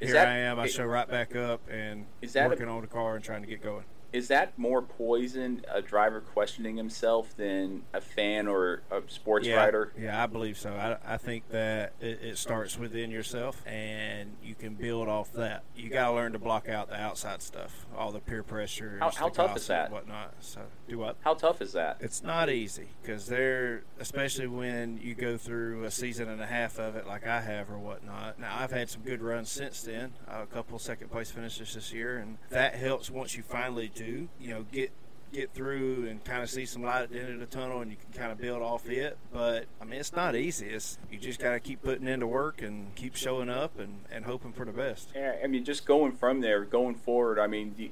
Is 0.00 0.08
here 0.08 0.14
that- 0.14 0.28
I 0.28 0.36
am. 0.38 0.58
I 0.58 0.66
show 0.66 0.84
right 0.84 1.08
back 1.08 1.36
up 1.36 1.60
and 1.70 2.06
Is 2.22 2.32
that 2.32 2.46
a- 2.46 2.48
working 2.48 2.68
on 2.68 2.80
the 2.80 2.86
car 2.86 3.16
and 3.16 3.24
trying 3.24 3.42
to 3.42 3.48
get 3.48 3.62
going. 3.62 3.84
Is 4.12 4.28
that 4.28 4.58
more 4.58 4.82
poison 4.82 5.64
a 5.72 5.80
driver 5.80 6.20
questioning 6.20 6.76
himself 6.76 7.36
than 7.36 7.82
a 7.92 8.00
fan 8.00 8.48
or 8.48 8.82
a 8.90 9.02
sports 9.06 9.46
yeah, 9.46 9.56
writer? 9.56 9.92
Yeah, 9.98 10.22
I 10.22 10.26
believe 10.26 10.58
so. 10.58 10.72
I, 10.72 11.14
I 11.14 11.16
think 11.16 11.48
that 11.50 11.92
it, 12.00 12.20
it 12.22 12.38
starts 12.38 12.78
within 12.78 13.10
yourself, 13.10 13.62
and 13.66 14.36
you 14.42 14.54
can 14.54 14.74
build 14.74 15.08
off 15.08 15.32
that. 15.34 15.62
You 15.76 15.90
got 15.90 16.08
to 16.08 16.14
learn 16.14 16.32
to 16.32 16.38
block 16.38 16.68
out 16.68 16.88
the 16.88 17.00
outside 17.00 17.42
stuff, 17.42 17.86
all 17.96 18.10
the 18.10 18.20
peer 18.20 18.42
pressure. 18.42 18.98
How- 19.00 19.10
how 19.10 19.28
tough 19.28 19.56
is 19.56 19.66
that? 19.66 19.90
Whatnot. 19.90 20.34
So 20.40 20.62
do 20.88 20.98
what? 20.98 21.16
How 21.20 21.34
tough 21.34 21.60
is 21.60 21.72
that? 21.72 21.98
It's 22.00 22.22
not 22.22 22.50
easy 22.50 22.88
because 23.02 23.26
they're, 23.26 23.82
especially 23.98 24.46
when 24.46 24.98
you 25.02 25.14
go 25.14 25.36
through 25.36 25.84
a 25.84 25.90
season 25.90 26.28
and 26.28 26.40
a 26.40 26.46
half 26.46 26.78
of 26.78 26.96
it 26.96 27.06
like 27.06 27.26
I 27.26 27.40
have 27.40 27.70
or 27.70 27.78
whatnot. 27.78 28.38
Now, 28.38 28.56
I've 28.58 28.70
had 28.70 28.88
some 28.88 29.02
good 29.02 29.22
runs 29.22 29.50
since 29.50 29.82
then, 29.82 30.12
a 30.28 30.46
couple 30.46 30.78
second 30.78 31.10
place 31.10 31.30
finishes 31.30 31.74
this 31.74 31.92
year, 31.92 32.18
and 32.18 32.38
that 32.50 32.74
helps 32.74 33.10
once 33.10 33.36
you 33.36 33.42
finally 33.42 33.88
do, 34.04 34.28
you 34.40 34.50
know, 34.54 34.64
get 34.72 34.90
get 35.32 35.54
through 35.54 36.08
and 36.10 36.24
kind 36.24 36.42
of 36.42 36.50
see 36.50 36.66
some 36.66 36.82
light 36.82 37.02
at 37.02 37.12
the 37.12 37.20
end 37.20 37.32
of 37.34 37.38
the 37.38 37.46
tunnel 37.46 37.80
and 37.82 37.88
you 37.92 37.96
can 37.96 38.12
kind 38.20 38.32
of 38.32 38.38
build 38.38 38.60
off 38.62 38.88
it 38.88 39.16
but 39.32 39.64
i 39.80 39.84
mean 39.84 40.00
it's 40.00 40.12
not 40.12 40.34
easy 40.34 40.66
it's 40.66 40.98
you 41.08 41.20
just 41.20 41.38
got 41.38 41.52
to 41.52 41.60
keep 41.60 41.80
putting 41.82 42.08
into 42.08 42.26
work 42.26 42.62
and 42.62 42.92
keep 42.96 43.14
showing 43.14 43.48
up 43.48 43.78
and, 43.78 44.00
and 44.10 44.24
hoping 44.24 44.52
for 44.52 44.64
the 44.64 44.72
best 44.72 45.10
Yeah, 45.14 45.36
I 45.40 45.46
mean, 45.46 45.64
just 45.64 45.86
going 45.86 46.10
from 46.10 46.40
there, 46.40 46.64
going 46.64 46.96
forward. 46.96 47.38
I 47.38 47.46
mean, 47.46 47.74
you 47.78 47.90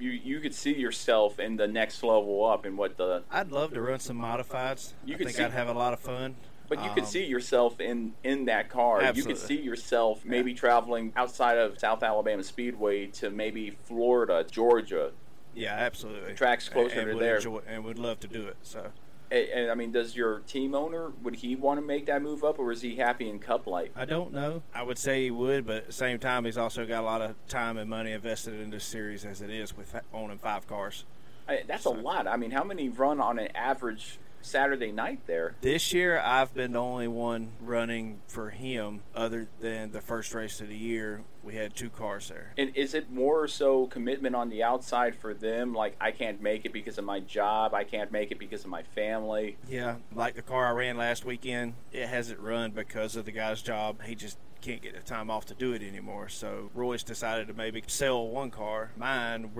you, 0.00 0.10
you 0.10 0.40
could 0.40 0.52
see 0.54 0.74
yourself 0.74 1.38
in 1.38 1.56
the 1.56 1.68
next 1.68 2.02
level 2.02 2.44
up, 2.44 2.64
and 2.64 2.76
what 2.76 2.96
the 2.96 3.22
i'd 3.30 3.52
love 3.52 3.72
to 3.74 3.80
run 3.80 4.00
some 4.00 4.18
modifieds 4.18 4.94
You 5.04 5.14
i 5.14 5.18
could 5.18 5.26
think 5.28 5.36
see- 5.36 5.44
i'd 5.44 5.52
have 5.52 5.68
a 5.68 5.72
lot 5.74 5.92
of 5.92 6.00
fun 6.00 6.34
But 6.68 6.82
you 6.82 6.90
could 6.90 7.04
Um, 7.04 7.08
see 7.08 7.24
yourself 7.24 7.80
in 7.80 8.14
in 8.24 8.46
that 8.46 8.68
car. 8.68 9.12
You 9.14 9.22
could 9.22 9.38
see 9.38 9.60
yourself 9.60 10.24
maybe 10.24 10.54
traveling 10.54 11.12
outside 11.14 11.58
of 11.58 11.78
South 11.78 12.02
Alabama 12.02 12.42
Speedway 12.42 13.06
to 13.20 13.30
maybe 13.30 13.76
Florida, 13.84 14.44
Georgia. 14.50 15.12
Yeah, 15.54 15.74
absolutely. 15.74 16.34
Tracks 16.34 16.68
closer 16.68 17.00
and, 17.00 17.08
to 17.08 17.14
would 17.14 17.22
there. 17.22 17.36
enjoy- 17.36 17.62
and 17.66 17.84
would 17.84 17.98
love 17.98 18.20
to 18.20 18.28
do 18.28 18.46
it. 18.46 18.56
So 18.62 18.92
And, 19.30 19.48
and 19.48 19.70
I 19.70 19.74
mean, 19.74 19.92
does 19.92 20.16
your 20.16 20.40
team 20.40 20.74
owner 20.74 21.12
would 21.22 21.36
he 21.36 21.56
want 21.56 21.78
to 21.80 21.86
make 21.86 22.06
that 22.06 22.22
move 22.22 22.44
up, 22.44 22.58
or 22.58 22.72
is 22.72 22.82
he 22.82 22.96
happy 22.96 23.28
in 23.28 23.38
Cup 23.38 23.66
Life? 23.66 23.90
I 23.96 24.04
don't 24.04 24.32
know. 24.32 24.62
I 24.74 24.82
would 24.82 24.98
say 24.98 25.24
he 25.24 25.30
would, 25.30 25.66
but 25.66 25.76
at 25.76 25.86
the 25.86 25.92
same 25.92 26.18
time, 26.18 26.44
he's 26.44 26.58
also 26.58 26.86
got 26.86 27.00
a 27.00 27.06
lot 27.06 27.22
of 27.22 27.34
time 27.48 27.76
and 27.76 27.88
money 27.88 28.12
invested 28.12 28.54
in 28.60 28.70
this 28.70 28.84
series 28.84 29.24
as 29.24 29.40
it 29.40 29.50
is 29.50 29.76
with 29.76 29.94
owning 30.12 30.38
five 30.38 30.66
cars. 30.66 31.04
I, 31.48 31.64
that's 31.66 31.84
a 31.84 31.90
lot. 31.90 32.26
I 32.26 32.36
mean, 32.36 32.52
how 32.52 32.64
many 32.64 32.88
run 32.88 33.20
on 33.20 33.38
an 33.38 33.48
average 33.56 34.18
Saturday 34.42 34.92
night 34.92 35.20
there? 35.26 35.54
This 35.60 35.92
year, 35.92 36.18
I've 36.18 36.54
been 36.54 36.72
the 36.72 36.80
only 36.80 37.08
one 37.08 37.52
running 37.60 38.20
for 38.26 38.50
him, 38.50 39.02
other 39.14 39.48
than 39.60 39.92
the 39.92 40.00
first 40.00 40.34
race 40.34 40.60
of 40.60 40.68
the 40.68 40.76
year. 40.76 41.22
We 41.42 41.54
had 41.54 41.74
two 41.74 41.88
cars 41.88 42.28
there. 42.28 42.52
And 42.58 42.76
is 42.76 42.92
it 42.92 43.10
more 43.10 43.48
so 43.48 43.86
commitment 43.86 44.34
on 44.34 44.50
the 44.50 44.62
outside 44.62 45.14
for 45.16 45.32
them? 45.32 45.72
Like, 45.72 45.96
I 46.00 46.10
can't 46.10 46.42
make 46.42 46.66
it 46.66 46.72
because 46.72 46.98
of 46.98 47.04
my 47.04 47.20
job. 47.20 47.72
I 47.72 47.84
can't 47.84 48.12
make 48.12 48.30
it 48.30 48.38
because 48.38 48.62
of 48.64 48.70
my 48.70 48.82
family. 48.82 49.56
Yeah, 49.68 49.96
like 50.14 50.34
the 50.34 50.42
car 50.42 50.66
I 50.66 50.72
ran 50.72 50.98
last 50.98 51.24
weekend, 51.24 51.74
it 51.92 52.06
hasn't 52.08 52.40
run 52.40 52.72
because 52.72 53.16
of 53.16 53.24
the 53.24 53.32
guy's 53.32 53.62
job. 53.62 54.02
He 54.02 54.14
just 54.14 54.36
can't 54.60 54.82
get 54.82 54.94
the 54.94 55.00
time 55.00 55.30
off 55.30 55.46
to 55.46 55.54
do 55.54 55.72
it 55.72 55.82
anymore. 55.82 56.28
So 56.28 56.70
Roy's 56.74 57.02
decided 57.02 57.48
to 57.48 57.54
maybe 57.54 57.82
sell 57.86 58.26
one 58.28 58.50
car. 58.50 58.90
Mine, 58.96 59.50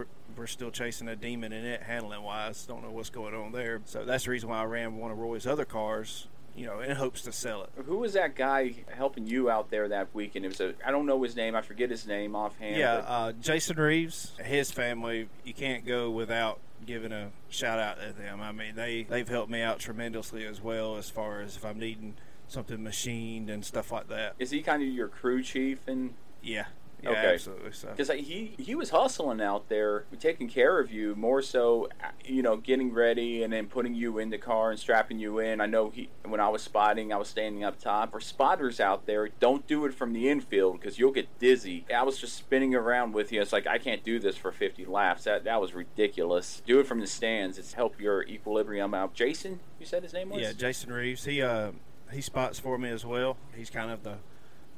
we're, 0.40 0.46
still 0.46 0.70
chasing 0.70 1.06
a 1.08 1.16
demon 1.16 1.52
in 1.52 1.64
it, 1.64 1.82
handling 1.82 2.22
wise. 2.22 2.64
Don't 2.66 2.82
know 2.82 2.90
what's 2.90 3.10
going 3.10 3.34
on 3.34 3.52
there. 3.52 3.80
So 3.84 4.04
that's 4.04 4.24
the 4.24 4.30
reason 4.30 4.48
why 4.48 4.60
I 4.60 4.64
ran 4.64 4.96
one 4.96 5.10
of 5.10 5.18
Roy's 5.18 5.46
other 5.46 5.64
cars, 5.64 6.26
you 6.56 6.66
know, 6.66 6.80
in 6.80 6.96
hopes 6.96 7.22
to 7.22 7.32
sell 7.32 7.62
it. 7.64 7.70
Who 7.84 7.98
was 7.98 8.14
that 8.14 8.34
guy 8.34 8.74
helping 8.90 9.26
you 9.26 9.50
out 9.50 9.70
there 9.70 9.88
that 9.88 10.08
weekend? 10.14 10.44
It 10.46 10.48
was 10.48 10.60
a 10.60 10.74
I 10.84 10.90
don't 10.90 11.06
know 11.06 11.22
his 11.22 11.36
name. 11.36 11.54
I 11.54 11.60
forget 11.60 11.90
his 11.90 12.06
name 12.06 12.34
offhand. 12.34 12.76
Yeah, 12.76 12.96
but- 12.96 13.04
uh, 13.06 13.32
Jason 13.32 13.76
Reeves, 13.76 14.32
his 14.42 14.70
family, 14.70 15.28
you 15.44 15.54
can't 15.54 15.86
go 15.86 16.10
without 16.10 16.58
giving 16.86 17.12
a 17.12 17.30
shout 17.50 17.78
out 17.78 17.98
to 18.00 18.12
them. 18.14 18.40
I 18.40 18.52
mean, 18.52 18.74
they 18.74 19.04
they've 19.04 19.28
helped 19.28 19.50
me 19.50 19.60
out 19.60 19.78
tremendously 19.78 20.46
as 20.46 20.62
well 20.62 20.96
as 20.96 21.10
far 21.10 21.40
as 21.42 21.56
if 21.56 21.64
I'm 21.64 21.78
needing 21.78 22.14
something 22.48 22.82
machined 22.82 23.48
and 23.50 23.64
stuff 23.64 23.92
like 23.92 24.08
that. 24.08 24.34
is 24.38 24.50
he 24.50 24.62
kind 24.62 24.82
of 24.82 24.88
your 24.88 25.06
crew 25.08 25.42
chief 25.42 25.78
and? 25.86 26.14
Yeah, 26.42 26.64
yeah, 27.02 27.10
Okay. 27.10 27.34
absolutely. 27.34 27.72
So 27.72 27.88
Because 27.90 28.10
he 28.10 28.54
he 28.58 28.74
was 28.74 28.90
hustling 28.90 29.40
out 29.40 29.68
there, 29.68 30.04
taking 30.18 30.48
care 30.48 30.78
of 30.78 30.90
you 30.92 31.14
more 31.16 31.42
so, 31.42 31.88
you 32.24 32.42
know, 32.42 32.56
getting 32.56 32.92
ready 32.92 33.42
and 33.42 33.52
then 33.52 33.66
putting 33.66 33.94
you 33.94 34.18
in 34.18 34.30
the 34.30 34.38
car 34.38 34.70
and 34.70 34.78
strapping 34.78 35.18
you 35.18 35.38
in. 35.38 35.60
I 35.60 35.66
know 35.66 35.90
he 35.90 36.10
when 36.24 36.40
I 36.40 36.48
was 36.48 36.62
spotting, 36.62 37.12
I 37.12 37.16
was 37.16 37.28
standing 37.28 37.64
up 37.64 37.78
top. 37.78 38.12
For 38.12 38.20
spotters 38.20 38.80
out 38.80 39.06
there, 39.06 39.28
don't 39.40 39.66
do 39.66 39.84
it 39.86 39.94
from 39.94 40.12
the 40.12 40.28
infield 40.28 40.80
because 40.80 40.98
you'll 40.98 41.12
get 41.12 41.38
dizzy. 41.38 41.84
I 41.94 42.02
was 42.02 42.18
just 42.18 42.36
spinning 42.36 42.74
around 42.74 43.12
with 43.12 43.32
you. 43.32 43.40
It's 43.40 43.52
like 43.52 43.66
I 43.66 43.78
can't 43.78 44.04
do 44.04 44.18
this 44.18 44.36
for 44.36 44.52
50 44.52 44.84
laps. 44.84 45.24
That 45.24 45.44
that 45.44 45.60
was 45.60 45.72
ridiculous. 45.74 46.62
Do 46.66 46.80
it 46.80 46.86
from 46.86 47.00
the 47.00 47.06
stands. 47.06 47.58
It's 47.58 47.74
help 47.74 48.00
your 48.00 48.22
equilibrium 48.24 48.94
out. 48.94 49.14
Jason, 49.14 49.60
you 49.78 49.86
said 49.86 50.02
his 50.02 50.12
name 50.12 50.30
was. 50.30 50.40
yeah, 50.42 50.52
Jason 50.52 50.92
Reeves, 50.92 51.24
he 51.24 51.40
uh 51.42 51.72
he 52.12 52.20
spots 52.20 52.58
for 52.58 52.76
me 52.76 52.90
as 52.90 53.04
well. 53.06 53.36
He's 53.54 53.70
kind 53.70 53.90
of 53.90 54.02
the 54.02 54.16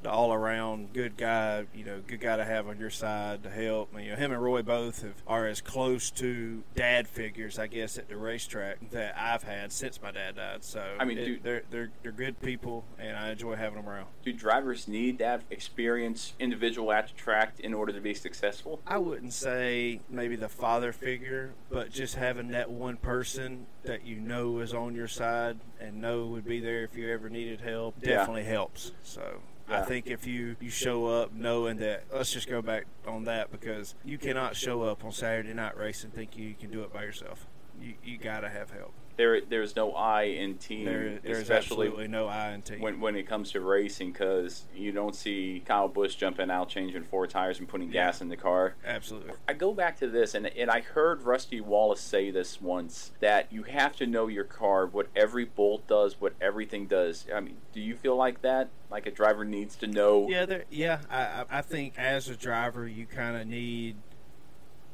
the 0.03 0.11
all 0.11 0.33
around 0.33 0.93
good 0.93 1.17
guy, 1.17 1.65
you 1.75 1.85
know, 1.85 2.01
good 2.07 2.21
guy 2.21 2.37
to 2.37 2.45
have 2.45 2.67
on 2.69 2.79
your 2.79 2.91
side 2.91 3.43
to 3.45 3.51
help. 3.51 3.91
You 3.99 4.11
know, 4.11 4.17
him 4.17 4.33
and 4.33 4.43
Roy 4.43 4.62
both 4.62 5.03
have, 5.03 5.15
are 5.27 5.47
as 5.47 5.61
close 5.61 6.11
to 6.12 6.62
dad 6.75 7.07
figures, 7.09 7.59
I 7.59 7.67
guess, 7.69 7.99
at 7.99 8.09
the 8.09 8.17
racetrack 8.17 8.91
that 8.91 9.15
I've 9.19 9.43
had 9.45 9.73
since 9.73 10.01
my 10.03 10.11
dad 10.11 10.37
died. 10.37 10.65
So 10.65 10.85
I 10.99 11.05
mean, 11.05 11.19
it- 11.19 11.25
dude- 11.25 11.43
they're 11.43 11.62
they're 11.71 11.91
they're 12.03 12.12
good 12.12 12.41
people, 12.41 12.85
and 12.99 13.17
I 13.17 13.31
enjoy 13.31 13.57
having 13.57 13.77
them 13.81 13.88
around. 13.88 14.07
Do 14.25 14.33
drivers 14.33 14.87
need 14.88 15.19
that 15.19 15.43
experienced 15.51 16.35
individual 16.38 16.93
at 16.93 17.09
the 17.09 17.15
track 17.15 17.55
in 17.61 17.73
order 17.75 17.93
to 17.93 18.01
be 18.01 18.15
successful? 18.15 18.81
I 18.87 18.99
wouldn't 18.99 19.33
say 19.33 20.01
maybe 20.09 20.37
the 20.37 20.49
father 20.49 20.93
figure, 20.93 21.53
but 21.71 21.91
just 21.91 22.17
having 22.17 22.49
that 22.49 22.71
one 22.71 22.97
person 22.97 23.67
that 23.85 24.05
you 24.07 24.17
know 24.17 24.59
is 24.59 24.73
on 24.75 24.95
your 24.95 25.09
side 25.09 25.59
and 25.81 26.01
know 26.01 26.27
would 26.27 26.45
be 26.45 26.61
there 26.61 26.85
if 26.85 26.97
you 26.97 27.11
ever 27.12 27.29
needed 27.29 27.61
help 27.61 27.95
Yeah. 28.01 28.17
definitely 28.17 28.45
helps. 28.45 28.93
So 29.03 29.41
I 29.75 29.83
think 29.83 30.07
if 30.07 30.27
you, 30.27 30.57
you 30.61 30.71
show 30.71 31.07
up 31.07 31.33
knowing 31.33 31.79
that, 31.79 32.05
let's 32.13 32.33
just 32.33 32.49
go 32.49 32.63
back 32.63 32.87
on 33.07 33.25
that 33.25 33.51
because 33.51 33.95
you 34.05 34.19
cannot 34.19 34.57
show 34.57 34.83
up 34.83 35.05
on 35.05 35.13
Saturday 35.13 35.55
night 35.55 35.77
race 35.77 36.05
and 36.05 36.13
think 36.13 36.37
you 36.37 36.55
can 36.55 36.71
do 36.71 36.83
it 36.83 36.93
by 36.93 37.03
yourself. 37.05 37.47
You, 37.81 37.95
you 38.05 38.19
got 38.19 38.41
to 38.41 38.49
have 38.49 38.71
help. 38.71 38.95
There, 39.16 39.42
there's 39.42 39.77
no 39.77 39.92
I 39.92 40.22
in 40.22 40.57
team, 40.57 40.87
There, 40.87 41.18
there's 41.22 41.40
especially 41.42 41.88
absolutely 41.88 42.09
no 42.09 42.29
I 42.29 42.53
in 42.53 42.62
team. 42.62 42.81
when 42.81 42.98
when 43.01 43.14
it 43.14 43.25
comes 43.27 43.51
to 43.53 43.61
racing 43.61 44.12
because 44.12 44.64
you 44.75 44.90
don't 44.90 45.14
see 45.14 45.62
Kyle 45.66 45.87
Busch 45.88 46.14
jumping 46.14 46.51
out, 46.51 46.70
changing 46.70 47.03
four 47.05 47.27
tires, 47.27 47.59
and 47.59 47.68
putting 47.68 47.88
Yeah. 47.88 48.07
gas 48.07 48.22
in 48.22 48.29
the 48.31 48.38
car. 48.38 48.75
Absolutely. 48.87 49.35
I 49.46 49.53
go 49.53 49.75
back 49.75 49.98
to 49.98 50.09
this, 50.09 50.35
and 50.35 50.46
and 50.46 50.70
I 50.70 50.81
heard 50.81 51.22
Rusty 51.22 51.61
Wallace 51.61 52.01
say 52.01 52.31
this 52.31 52.61
once 52.61 53.12
that 53.20 53.53
you 53.53 53.64
have 53.64 53.94
to 53.96 54.07
know 54.07 54.29
your 54.29 54.44
car, 54.44 54.87
what 54.87 55.09
every 55.14 55.44
bolt 55.44 55.87
does, 55.87 56.18
what 56.18 56.33
everything 56.40 56.87
does. 56.87 57.27
I 57.35 57.40
mean, 57.40 57.59
do 57.75 57.81
you 57.81 57.94
feel 57.96 58.16
like 58.16 58.40
that? 58.40 58.70
Like 58.90 59.07
a 59.07 59.11
driver 59.11 59.44
needs 59.44 59.77
to 59.77 59.87
know? 59.87 60.27
Yeah, 60.29 60.46
there, 60.46 60.64
yeah. 60.70 61.01
I, 61.11 61.20
I 61.22 61.59
I 61.59 61.62
think 61.62 61.98
as 61.98 62.29
a 62.29 62.37
driver, 62.37 62.88
you 62.88 63.05
kind 63.05 63.37
of 63.37 63.46
need 63.46 63.96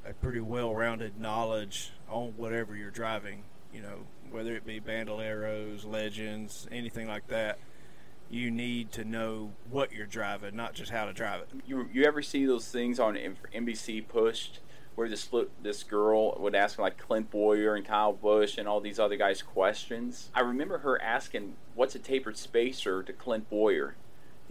a 0.05 0.13
pretty 0.13 0.41
well-rounded 0.41 1.21
knowledge 1.21 1.93
on 2.09 2.33
whatever 2.37 2.75
you're 2.75 2.91
driving. 2.91 3.45
You 3.73 3.83
know, 3.83 4.07
whether 4.31 4.55
it 4.55 4.67
be 4.67 4.81
bandoleros, 4.81 5.87
legends, 5.87 6.67
anything 6.71 7.07
like 7.07 7.27
that. 7.29 7.59
You 8.31 8.51
need 8.51 8.93
to 8.93 9.05
know 9.05 9.53
what 9.71 9.93
you're 9.93 10.07
driving, 10.07 10.55
not 10.55 10.75
just 10.75 10.91
how 10.91 11.07
to 11.07 11.15
drive 11.15 11.41
it. 11.43 11.49
You 11.67 11.89
you 11.93 12.05
ever 12.05 12.21
see 12.21 12.45
those 12.45 12.69
things 12.69 13.01
on 13.01 13.17
NBC 13.55 14.07
pushed? 14.07 14.61
Where 14.97 15.09
this 15.09 15.31
this 15.63 15.85
girl 15.85 16.37
would 16.41 16.57
ask 16.57 16.79
like 16.79 16.99
Clint 16.99 17.31
Bowyer 17.31 17.75
and 17.77 17.87
Kyle 17.87 18.13
Busch 18.13 18.59
and 18.59 18.67
all 18.67 18.81
these 18.81 18.99
other 18.99 19.17
guys 19.17 19.43
questions. 19.43 20.29
I 20.35 20.41
remember 20.41 20.79
her 20.79 21.01
asking, 21.01 21.55
"What's 21.75 21.95
a 21.95 22.01
tapered 22.01 22.37
spacer?" 22.37 23.03
to 23.05 23.13
Clint 23.13 23.49
Bowyer, 23.49 23.95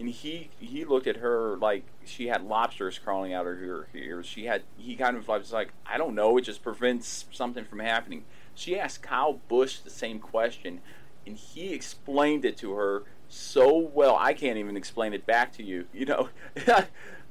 and 0.00 0.08
he 0.08 0.50
he 0.58 0.84
looked 0.84 1.06
at 1.06 1.16
her 1.16 1.56
like 1.56 1.84
she 2.04 2.28
had 2.28 2.42
lobsters 2.44 2.98
crawling 2.98 3.32
out 3.32 3.46
of 3.46 3.58
her 3.58 3.88
ears. 3.94 4.26
She 4.26 4.46
had 4.46 4.62
he 4.76 4.96
kind 4.96 5.16
of 5.16 5.28
was 5.28 5.52
like, 5.52 5.72
I 5.86 5.98
don't 5.98 6.14
know, 6.14 6.38
it 6.38 6.42
just 6.42 6.62
prevents 6.62 7.26
something 7.30 7.64
from 7.64 7.80
happening. 7.80 8.24
She 8.58 8.76
asked 8.76 9.02
Kyle 9.02 9.34
Busch 9.46 9.78
the 9.78 9.90
same 9.90 10.18
question, 10.18 10.80
and 11.24 11.36
he 11.36 11.72
explained 11.72 12.44
it 12.44 12.56
to 12.58 12.72
her 12.72 13.04
so 13.28 13.78
well. 13.78 14.16
I 14.18 14.34
can't 14.34 14.58
even 14.58 14.76
explain 14.76 15.12
it 15.12 15.24
back 15.26 15.52
to 15.54 15.62
you. 15.62 15.86
You 15.92 16.06
know. 16.06 16.28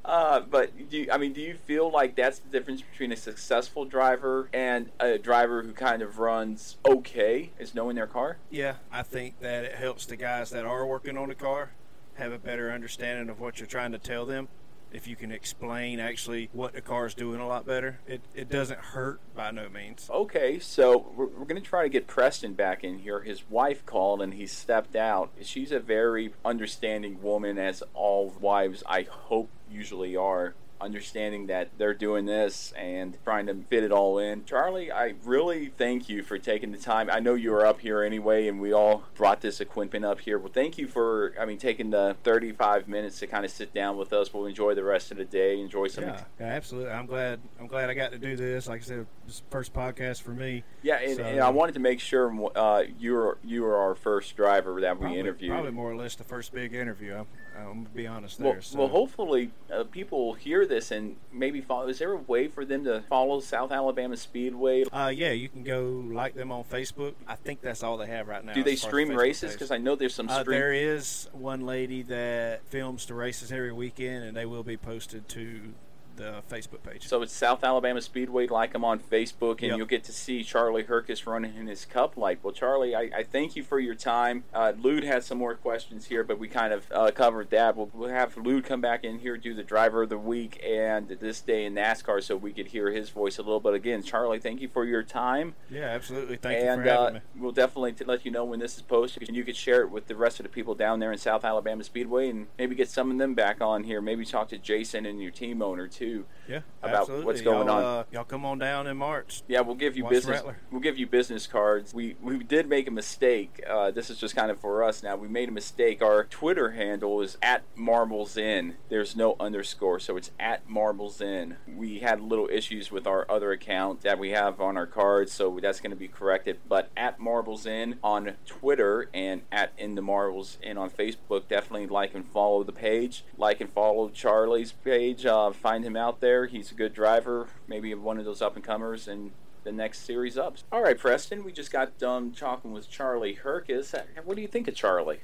Uh, 0.05 0.39
but 0.39 0.89
do 0.89 0.99
you, 0.99 1.11
I 1.11 1.17
mean, 1.17 1.33
do 1.33 1.41
you 1.41 1.55
feel 1.55 1.91
like 1.91 2.15
that's 2.15 2.39
the 2.39 2.47
difference 2.47 2.81
between 2.81 3.11
a 3.11 3.17
successful 3.17 3.83
driver 3.83 4.47
and 4.53 4.89
a 5.01 5.17
driver 5.17 5.63
who 5.63 5.73
kind 5.73 6.01
of 6.01 6.17
runs 6.17 6.77
okay, 6.87 7.51
is 7.59 7.75
knowing 7.75 7.97
their 7.97 8.07
car? 8.07 8.37
Yeah, 8.49 8.75
I 8.89 9.03
think 9.03 9.41
that 9.41 9.65
it 9.65 9.75
helps 9.75 10.05
the 10.05 10.15
guys 10.15 10.49
that 10.51 10.63
are 10.63 10.87
working 10.87 11.17
on 11.17 11.27
the 11.27 11.35
car 11.35 11.71
have 12.13 12.31
a 12.31 12.39
better 12.39 12.71
understanding 12.71 13.27
of 13.27 13.41
what 13.41 13.59
you're 13.59 13.67
trying 13.67 13.91
to 13.91 13.97
tell 13.97 14.25
them. 14.25 14.47
If 14.91 15.07
you 15.07 15.15
can 15.15 15.31
explain 15.31 15.99
actually 15.99 16.49
what 16.53 16.73
the 16.73 16.81
car 16.81 17.05
is 17.05 17.13
doing 17.13 17.39
a 17.39 17.47
lot 17.47 17.65
better, 17.65 17.99
it, 18.07 18.21
it 18.33 18.49
doesn't 18.49 18.79
hurt 18.79 19.19
by 19.35 19.51
no 19.51 19.69
means. 19.69 20.09
Okay, 20.09 20.59
so 20.59 21.11
we're, 21.15 21.25
we're 21.27 21.45
going 21.45 21.61
to 21.61 21.67
try 21.67 21.83
to 21.83 21.89
get 21.89 22.07
Preston 22.07 22.53
back 22.53 22.83
in 22.83 22.99
here. 22.99 23.21
His 23.21 23.49
wife 23.49 23.85
called 23.85 24.21
and 24.21 24.33
he 24.33 24.47
stepped 24.47 24.95
out. 24.95 25.31
She's 25.41 25.71
a 25.71 25.79
very 25.79 26.33
understanding 26.45 27.21
woman, 27.21 27.57
as 27.57 27.83
all 27.93 28.33
wives, 28.39 28.83
I 28.87 29.03
hope, 29.09 29.49
usually 29.69 30.15
are. 30.15 30.55
Understanding 30.79 31.47
that 31.47 31.69
they're 31.77 31.93
doing 31.93 32.25
this 32.25 32.71
and 32.77 33.17
trying 33.23 33.47
to 33.47 33.55
fit 33.69 33.83
it 33.83 33.91
all 33.91 34.19
in. 34.19 34.45
Charlie, 34.45 34.91
I 34.91 35.15
really 35.23 35.67
thank 35.77 36.07
you 36.07 36.23
for 36.23 36.37
taking 36.37 36.71
the 36.71 36.77
time. 36.77 37.09
I 37.11 37.19
know 37.19 37.33
you 37.33 37.51
were 37.51 37.65
up 37.65 37.79
here 37.81 38.03
anyway, 38.03 38.47
and 38.47 38.59
we 38.61 38.71
all 38.73 39.03
brought 39.15 39.41
this 39.41 39.59
equipment 39.59 40.05
up 40.05 40.19
here. 40.19 40.37
Well, 40.37 40.51
thank 40.53 40.77
you 40.77 40.87
for, 40.87 41.33
I 41.39 41.45
mean, 41.45 41.57
taking 41.57 41.89
the 41.89 42.15
35 42.23 42.87
minutes 42.87 43.19
to 43.19 43.27
kind 43.27 43.43
of 43.43 43.51
sit 43.51 43.73
down 43.73 43.97
with 43.97 44.13
us. 44.13 44.33
We'll 44.33 44.45
enjoy 44.45 44.75
the 44.75 44.83
rest 44.83 45.11
of 45.11 45.17
the 45.17 45.25
day, 45.25 45.59
enjoy 45.59 45.87
some 45.87 46.03
Yeah, 46.05 46.23
yeah, 46.39 46.45
absolutely. 46.47 46.91
I'm 46.91 47.05
glad. 47.07 47.39
I'm 47.59 47.67
glad 47.67 47.89
I 47.89 47.93
got 47.93 48.11
to 48.11 48.19
do 48.19 48.35
this. 48.35 48.67
Like 48.67 48.81
I 48.81 48.85
said, 48.85 49.07
this 49.25 49.41
first 49.49 49.73
podcast 49.73 50.21
for 50.21 50.31
me. 50.31 50.63
Yeah, 50.83 50.99
and, 50.99 51.15
So- 51.17 51.23
and 51.23 51.39
I 51.39 51.49
wanted 51.49 51.73
to 51.73 51.79
make 51.79 51.99
sure 51.99 52.31
uh, 52.55 52.83
you 52.99 53.13
were 53.13 53.37
you 53.43 53.63
were 53.63 53.75
our 53.77 53.95
first 53.95 54.35
driver 54.37 54.79
that 54.81 54.97
we 54.97 55.01
Probably, 55.01 55.19
interviewed. 55.19 55.51
probably 55.51 55.71
more 55.71 55.91
or 55.91 55.95
less 55.95 56.15
the 56.15 56.23
first 56.23 56.53
big 56.53 56.73
interview. 56.73 57.15
I'm, 57.15 57.25
I'm 57.59 57.83
gonna 57.83 57.95
be 57.95 58.07
honest 58.07 58.39
well, 58.39 58.53
there. 58.53 58.61
so. 58.61 58.79
well, 58.79 58.87
hopefully 58.87 59.51
uh, 59.73 59.83
people 59.85 60.27
will 60.27 60.33
hear 60.33 60.65
this 60.65 60.91
and 60.91 61.15
maybe 61.31 61.61
follow. 61.61 61.87
Is 61.87 61.99
there 61.99 62.11
a 62.11 62.17
way 62.17 62.47
for 62.47 62.65
them 62.65 62.83
to 62.85 63.01
follow 63.09 63.39
South 63.39 63.71
Alabama 63.71 64.17
Speedway? 64.17 64.83
Uh, 64.91 65.11
yeah, 65.13 65.31
you 65.31 65.49
can 65.49 65.63
go 65.63 66.03
like 66.07 66.35
them 66.35 66.51
on 66.51 66.63
Facebook. 66.63 67.13
I 67.27 67.35
think 67.35 67.61
that's 67.61 67.83
all 67.83 67.97
they 67.97 68.07
have 68.07 68.27
right 68.27 68.43
now. 68.43 68.53
Do 68.53 68.63
they 68.63 68.73
as 68.73 68.81
far 68.81 68.89
as 68.89 68.91
stream 68.91 69.09
races? 69.17 69.53
Because 69.53 69.71
I 69.71 69.77
know 69.77 69.95
there's 69.95 70.15
some 70.15 70.29
Uh, 70.29 70.43
there 70.43 70.73
is 70.73 71.29
one 71.33 71.65
lady 71.65 72.03
that 72.03 72.65
films 72.67 73.05
the 73.05 73.13
races 73.13 73.51
every 73.51 73.73
weekend, 73.73 74.23
and 74.23 74.35
they 74.35 74.45
will 74.45 74.63
be 74.63 74.77
posted 74.77 75.27
to 75.29 75.73
the 76.17 76.41
Facebook 76.51 76.83
page. 76.83 77.07
So 77.07 77.21
it's 77.21 77.33
South 77.33 77.63
Alabama 77.63 78.01
Speedway. 78.01 78.47
Like 78.47 78.73
them 78.73 78.83
on 78.83 78.99
Facebook, 78.99 79.59
and 79.59 79.69
Yep. 79.69 79.77
you'll 79.77 79.87
get 79.87 80.03
to 80.05 80.11
see 80.11 80.43
Charlie 80.43 80.83
Herkus 80.83 81.25
running 81.25 81.55
in 81.55 81.67
his 81.67 81.85
cup 81.85 82.17
light. 82.17 82.39
Well, 82.43 82.53
Charlie, 82.53 82.95
I, 82.95 83.09
I 83.15 83.23
thank 83.23 83.55
you 83.55 83.63
for 83.63 83.79
your 83.79 83.95
time. 83.95 84.43
Uh, 84.53 84.73
Lude 84.79 85.03
has 85.03 85.25
some 85.25 85.37
more 85.37 85.55
questions 85.55 86.07
here, 86.07 86.23
but 86.23 86.39
we 86.39 86.47
kind 86.47 86.73
of 86.73 86.85
uh, 86.91 87.11
covered 87.11 87.49
that. 87.51 87.75
We'll, 87.77 87.89
we'll 87.93 88.09
have 88.09 88.35
Lude 88.37 88.65
come 88.65 88.81
back 88.81 89.03
in 89.03 89.19
here, 89.19 89.37
do 89.37 89.53
the 89.53 89.63
driver 89.63 90.03
of 90.03 90.09
the 90.09 90.17
week 90.17 90.61
and 90.65 91.07
this 91.07 91.41
day 91.41 91.65
in 91.65 91.75
NASCAR, 91.75 92.21
so 92.23 92.35
we 92.35 92.51
could 92.51 92.67
hear 92.67 92.91
his 92.91 93.09
voice 93.09 93.37
a 93.37 93.41
little 93.41 93.59
bit 93.59 93.73
again. 93.73 94.01
Charlie, 94.03 94.39
thank 94.39 94.61
you 94.61 94.67
for 94.67 94.85
your 94.85 95.03
time. 95.03 95.53
Yeah, 95.69 95.83
absolutely. 95.83 96.37
Thank 96.37 96.59
and 96.59 96.79
you 96.79 96.83
for 96.85 96.89
having 96.89 97.07
uh, 97.07 97.19
me. 97.19 97.21
we'll 97.41 97.51
definitely 97.51 97.93
t- 97.93 98.05
let 98.05 98.25
you 98.25 98.31
know 98.31 98.45
when 98.45 98.59
this 98.59 98.75
is 98.75 98.81
posted, 98.81 99.27
and 99.27 99.37
you 99.37 99.43
could 99.43 99.55
share 99.55 99.81
it 99.81 99.91
with 99.91 100.07
the 100.07 100.15
rest 100.15 100.39
of 100.39 100.43
the 100.43 100.49
people 100.49 100.73
down 100.75 100.99
there 100.99 101.11
in 101.11 101.17
South 101.17 101.45
Alabama 101.45 101.83
Speedway, 101.83 102.29
and 102.29 102.47
maybe 102.57 102.75
get 102.75 102.89
some 102.89 103.11
of 103.11 103.17
them 103.17 103.33
back 103.33 103.61
on 103.61 103.83
here. 103.83 104.01
Maybe 104.01 104.25
talk 104.25 104.49
to 104.49 104.57
Jason 104.57 105.05
and 105.05 105.21
your 105.21 105.31
team 105.31 105.61
owner 105.61 105.87
too. 105.87 106.06
Yeah, 106.47 106.61
about 106.81 107.01
absolutely. 107.01 107.25
what's 107.25 107.41
going 107.41 107.67
y'all, 107.67 107.77
on. 107.77 107.83
Uh, 107.83 108.03
y'all 108.11 108.23
come 108.23 108.45
on 108.45 108.57
down 108.57 108.87
in 108.87 108.95
March. 108.95 109.43
Yeah, 109.47 109.61
we'll 109.61 109.75
give 109.75 109.97
you 109.97 110.05
Watch 110.05 110.11
business. 110.11 110.35
Rattler. 110.37 110.57
We'll 110.71 110.81
give 110.81 110.97
you 110.97 111.05
business 111.05 111.45
cards. 111.45 111.93
We 111.93 112.15
we 112.21 112.37
did 112.37 112.69
make 112.69 112.87
a 112.87 112.91
mistake. 112.91 113.61
Uh, 113.69 113.91
this 113.91 114.09
is 114.09 114.17
just 114.17 114.35
kind 114.35 114.49
of 114.49 114.59
for 114.59 114.83
us 114.83 115.03
now. 115.03 115.17
We 115.17 115.27
made 115.27 115.49
a 115.49 115.51
mistake. 115.51 116.01
Our 116.01 116.23
Twitter 116.23 116.71
handle 116.71 117.21
is 117.21 117.37
at 117.41 117.63
Marbles 117.75 118.37
In. 118.37 118.75
There's 118.89 119.15
no 119.15 119.35
underscore, 119.39 119.99
so 119.99 120.15
it's 120.15 120.31
at 120.39 120.69
Marbles 120.69 121.19
In. 121.19 121.57
We 121.67 121.99
had 121.99 122.21
little 122.21 122.47
issues 122.49 122.91
with 122.91 123.05
our 123.05 123.29
other 123.29 123.51
account 123.51 124.01
that 124.01 124.17
we 124.17 124.29
have 124.29 124.61
on 124.61 124.77
our 124.77 124.87
cards, 124.87 125.33
so 125.33 125.59
that's 125.61 125.81
going 125.81 125.91
to 125.91 125.97
be 125.97 126.07
corrected. 126.07 126.59
But 126.67 126.89
at 126.95 127.19
Marbles 127.19 127.65
In 127.65 127.99
on 128.01 128.35
Twitter 128.45 129.09
and 129.13 129.41
at 129.51 129.73
In 129.77 129.95
the 129.95 130.01
Marbles 130.01 130.57
In 130.63 130.77
on 130.77 130.89
Facebook. 130.89 131.49
Definitely 131.49 131.87
like 131.87 132.15
and 132.15 132.25
follow 132.25 132.63
the 132.63 132.71
page. 132.71 133.25
Like 133.37 133.59
and 133.59 133.69
follow 133.71 134.07
Charlie's 134.07 134.71
page. 134.71 135.25
Uh, 135.25 135.51
find 135.51 135.83
him 135.83 135.96
out 135.97 136.21
there. 136.21 136.45
He's 136.45 136.71
a 136.71 136.75
good 136.75 136.93
driver. 136.93 137.47
Maybe 137.67 137.93
one 137.93 138.17
of 138.17 138.25
those 138.25 138.41
up 138.41 138.55
and 138.55 138.63
comers 138.63 139.07
and 139.07 139.31
the 139.63 139.71
next 139.71 140.05
series 140.05 140.37
up. 140.37 140.57
All 140.71 140.81
right, 140.81 140.97
Preston, 140.97 141.43
we 141.43 141.51
just 141.51 141.71
got 141.71 141.97
done 141.97 142.31
talking 142.31 142.71
with 142.71 142.89
Charlie 142.89 143.37
Herkus. 143.43 143.93
What 144.23 144.35
do 144.35 144.41
you 144.41 144.47
think 144.47 144.67
of 144.67 144.75
Charlie? 144.75 145.19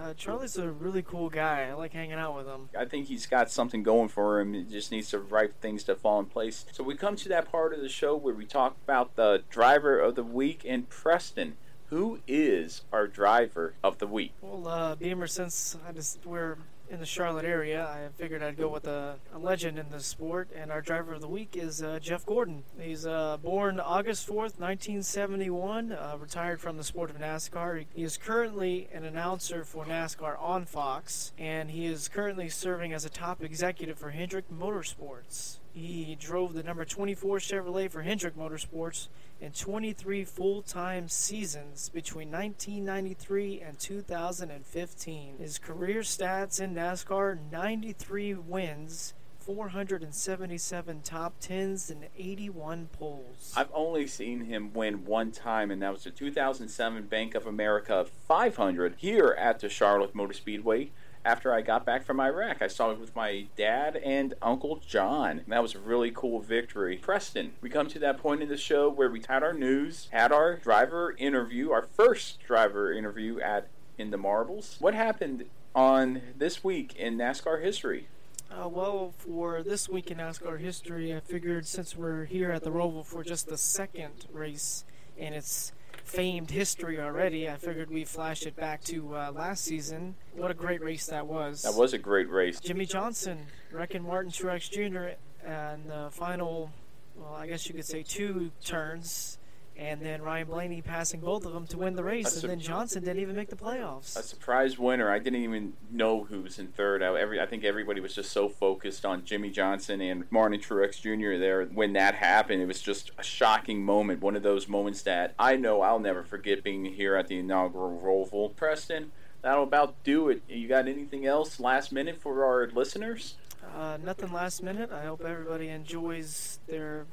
Uh, 0.00 0.14
Charlie's 0.14 0.56
a 0.56 0.70
really 0.70 1.02
cool 1.02 1.28
guy. 1.28 1.68
I 1.68 1.74
like 1.74 1.92
hanging 1.92 2.14
out 2.14 2.34
with 2.36 2.46
him. 2.46 2.68
I 2.76 2.84
think 2.84 3.06
he's 3.06 3.26
got 3.26 3.50
something 3.50 3.82
going 3.82 4.08
for 4.08 4.40
him. 4.40 4.54
He 4.54 4.64
just 4.64 4.90
needs 4.90 5.10
the 5.10 5.18
right 5.20 5.52
things 5.60 5.84
to 5.84 5.94
fall 5.94 6.18
in 6.18 6.26
place. 6.26 6.64
So 6.72 6.82
we 6.82 6.96
come 6.96 7.16
to 7.16 7.28
that 7.28 7.50
part 7.50 7.72
of 7.72 7.80
the 7.80 7.88
show 7.88 8.16
where 8.16 8.34
we 8.34 8.44
talk 8.46 8.76
about 8.84 9.14
the 9.16 9.42
driver 9.50 9.98
of 10.00 10.14
the 10.14 10.24
week 10.24 10.64
and 10.66 10.88
Preston. 10.88 11.56
Who 11.90 12.20
is 12.26 12.82
our 12.92 13.06
driver 13.06 13.74
of 13.84 13.98
the 13.98 14.06
week? 14.06 14.32
Well, 14.40 14.66
uh, 14.66 14.94
Beamer, 14.96 15.28
since 15.28 15.76
I 15.86 15.92
just 15.92 16.24
we're 16.24 16.56
in 16.94 17.00
the 17.00 17.06
Charlotte 17.06 17.44
area, 17.44 17.84
I 17.84 18.08
figured 18.16 18.40
I'd 18.40 18.56
go 18.56 18.68
with 18.68 18.86
a, 18.86 19.16
a 19.34 19.38
legend 19.38 19.80
in 19.80 19.90
the 19.90 19.98
sport, 19.98 20.48
and 20.54 20.70
our 20.70 20.80
driver 20.80 21.14
of 21.14 21.20
the 21.20 21.28
week 21.28 21.56
is 21.56 21.82
uh, 21.82 21.98
Jeff 22.00 22.24
Gordon. 22.24 22.62
He's 22.80 23.04
uh, 23.04 23.36
born 23.42 23.80
August 23.80 24.28
4th, 24.28 24.60
1971, 24.60 25.90
uh, 25.90 26.16
retired 26.20 26.60
from 26.60 26.76
the 26.76 26.84
sport 26.84 27.10
of 27.10 27.18
NASCAR. 27.18 27.84
He 27.92 28.04
is 28.04 28.16
currently 28.16 28.88
an 28.94 29.04
announcer 29.04 29.64
for 29.64 29.84
NASCAR 29.84 30.40
on 30.40 30.66
Fox, 30.66 31.32
and 31.36 31.72
he 31.72 31.84
is 31.84 32.06
currently 32.06 32.48
serving 32.48 32.92
as 32.92 33.04
a 33.04 33.10
top 33.10 33.42
executive 33.42 33.98
for 33.98 34.10
Hendrick 34.10 34.48
Motorsports. 34.48 35.58
He 35.72 36.16
drove 36.20 36.54
the 36.54 36.62
number 36.62 36.84
24 36.84 37.38
Chevrolet 37.38 37.90
for 37.90 38.02
Hendrick 38.02 38.36
Motorsports 38.36 39.08
in 39.44 39.52
23 39.52 40.24
full-time 40.24 41.06
seasons 41.06 41.90
between 41.90 42.30
1993 42.30 43.60
and 43.60 43.78
2015. 43.78 45.36
His 45.38 45.58
career 45.58 46.00
stats 46.00 46.62
in 46.62 46.74
NASCAR: 46.74 47.38
93 47.52 48.32
wins, 48.34 49.12
477 49.40 51.02
top 51.02 51.34
tens, 51.40 51.90
and 51.90 52.06
81 52.16 52.88
poles. 52.92 53.52
I've 53.54 53.68
only 53.74 54.06
seen 54.06 54.46
him 54.46 54.72
win 54.72 55.04
one 55.04 55.30
time, 55.30 55.70
and 55.70 55.82
that 55.82 55.92
was 55.92 56.04
the 56.04 56.10
2007 56.10 57.02
Bank 57.02 57.34
of 57.34 57.46
America 57.46 58.06
500 58.26 58.94
here 58.96 59.36
at 59.38 59.60
the 59.60 59.68
Charlotte 59.68 60.14
Motor 60.14 60.32
Speedway. 60.32 60.90
After 61.24 61.54
I 61.54 61.62
got 61.62 61.86
back 61.86 62.04
from 62.04 62.20
Iraq, 62.20 62.60
I 62.60 62.66
saw 62.66 62.90
it 62.90 63.00
with 63.00 63.16
my 63.16 63.46
dad 63.56 63.96
and 63.96 64.34
Uncle 64.42 64.82
John. 64.86 65.38
And 65.38 65.46
that 65.48 65.62
was 65.62 65.74
a 65.74 65.78
really 65.78 66.10
cool 66.10 66.40
victory. 66.40 66.98
Preston, 66.98 67.52
we 67.62 67.70
come 67.70 67.88
to 67.88 67.98
that 68.00 68.18
point 68.18 68.42
in 68.42 68.50
the 68.50 68.58
show 68.58 68.90
where 68.90 69.08
we 69.08 69.22
had 69.26 69.42
our 69.42 69.54
news, 69.54 70.08
had 70.12 70.32
our 70.32 70.56
driver 70.56 71.14
interview, 71.16 71.70
our 71.70 71.80
first 71.80 72.40
driver 72.46 72.92
interview 72.92 73.40
at 73.40 73.68
In 73.96 74.10
the 74.10 74.18
Marbles. 74.18 74.76
What 74.80 74.92
happened 74.92 75.46
on 75.74 76.20
this 76.36 76.62
week 76.62 76.94
in 76.96 77.16
NASCAR 77.16 77.62
history? 77.62 78.08
Uh, 78.50 78.68
well, 78.68 79.14
for 79.16 79.62
this 79.62 79.88
week 79.88 80.10
in 80.10 80.18
NASCAR 80.18 80.60
history, 80.60 81.16
I 81.16 81.20
figured 81.20 81.66
since 81.66 81.96
we're 81.96 82.26
here 82.26 82.50
at 82.50 82.64
the 82.64 82.70
Roval 82.70 83.04
for 83.04 83.24
just 83.24 83.48
the 83.48 83.56
second 83.56 84.26
race 84.30 84.84
and 85.18 85.34
its 85.34 85.72
famed 86.04 86.50
history 86.50 87.00
already, 87.00 87.48
I 87.48 87.56
figured 87.56 87.90
we'd 87.90 88.08
flash 88.08 88.46
it 88.46 88.54
back 88.56 88.82
to 88.84 89.16
uh, 89.16 89.32
last 89.32 89.64
season. 89.64 90.14
What 90.34 90.50
a 90.50 90.54
great 90.54 90.82
race 90.82 91.06
that 91.06 91.26
was. 91.26 91.62
That 91.62 91.74
was 91.74 91.92
a 91.92 91.98
great 91.98 92.30
race. 92.30 92.60
Jimmie 92.60 92.86
Johnson 92.86 93.46
wrecking 93.72 94.02
Martin 94.02 94.30
Truex 94.30 94.70
Jr. 94.70 95.16
and 95.48 95.88
the 95.88 96.08
final, 96.12 96.70
well, 97.16 97.34
I 97.34 97.46
guess 97.46 97.68
you 97.68 97.74
could 97.74 97.86
say 97.86 98.02
two 98.02 98.50
turns, 98.64 99.38
and 99.76 100.00
then 100.00 100.22
Ryan 100.22 100.46
Blaney 100.46 100.82
passing 100.82 101.20
both 101.20 101.44
of 101.44 101.52
them 101.52 101.66
to 101.68 101.78
win 101.78 101.96
the 101.96 102.04
race, 102.04 102.24
That's 102.24 102.42
and 102.42 102.50
then 102.50 102.60
Johnson 102.60 103.02
didn't 103.02 103.20
even 103.20 103.34
make 103.34 103.50
the 103.50 103.56
playoffs. 103.56 104.16
A 104.16 104.22
surprise 104.22 104.78
winner. 104.78 105.10
I 105.10 105.18
didn't 105.18 105.42
even 105.42 105.72
know 105.90 106.24
who 106.24 106.42
was 106.42 106.58
in 106.58 106.68
third. 106.68 107.02
I, 107.02 107.18
every, 107.18 107.40
I 107.40 107.46
think 107.46 107.64
everybody 107.64 108.00
was 108.00 108.14
just 108.14 108.30
so 108.30 108.48
focused 108.48 109.04
on 109.04 109.24
Jimmie 109.24 109.50
Johnson 109.50 110.00
and 110.00 110.30
Martin 110.30 110.60
Truex 110.60 111.00
Jr. 111.00 111.38
there. 111.38 111.64
When 111.64 111.92
that 111.94 112.14
happened, 112.14 112.62
it 112.62 112.66
was 112.66 112.80
just 112.80 113.10
a 113.18 113.22
shocking 113.22 113.84
moment. 113.84 114.20
One 114.20 114.36
of 114.36 114.42
those 114.42 114.68
moments 114.68 115.02
that 115.02 115.34
I 115.38 115.56
know 115.56 115.80
I'll 115.80 115.98
never 115.98 116.22
forget 116.22 116.62
being 116.62 116.84
here 116.84 117.16
at 117.16 117.26
the 117.26 117.38
inaugural 117.38 118.00
Roval. 118.00 118.54
Preston, 118.54 119.10
that'll 119.42 119.64
about 119.64 120.02
do 120.04 120.28
it. 120.28 120.42
You 120.48 120.68
got 120.68 120.86
anything 120.86 121.26
else 121.26 121.58
last 121.58 121.90
minute 121.90 122.20
for 122.20 122.44
our 122.44 122.68
listeners? 122.68 123.34
Uh, 123.76 123.98
nothing 124.04 124.32
last 124.32 124.62
minute. 124.62 124.92
I 124.92 125.04
hope 125.04 125.24
everybody 125.24 125.68
enjoys 125.68 126.60
their 126.68 127.06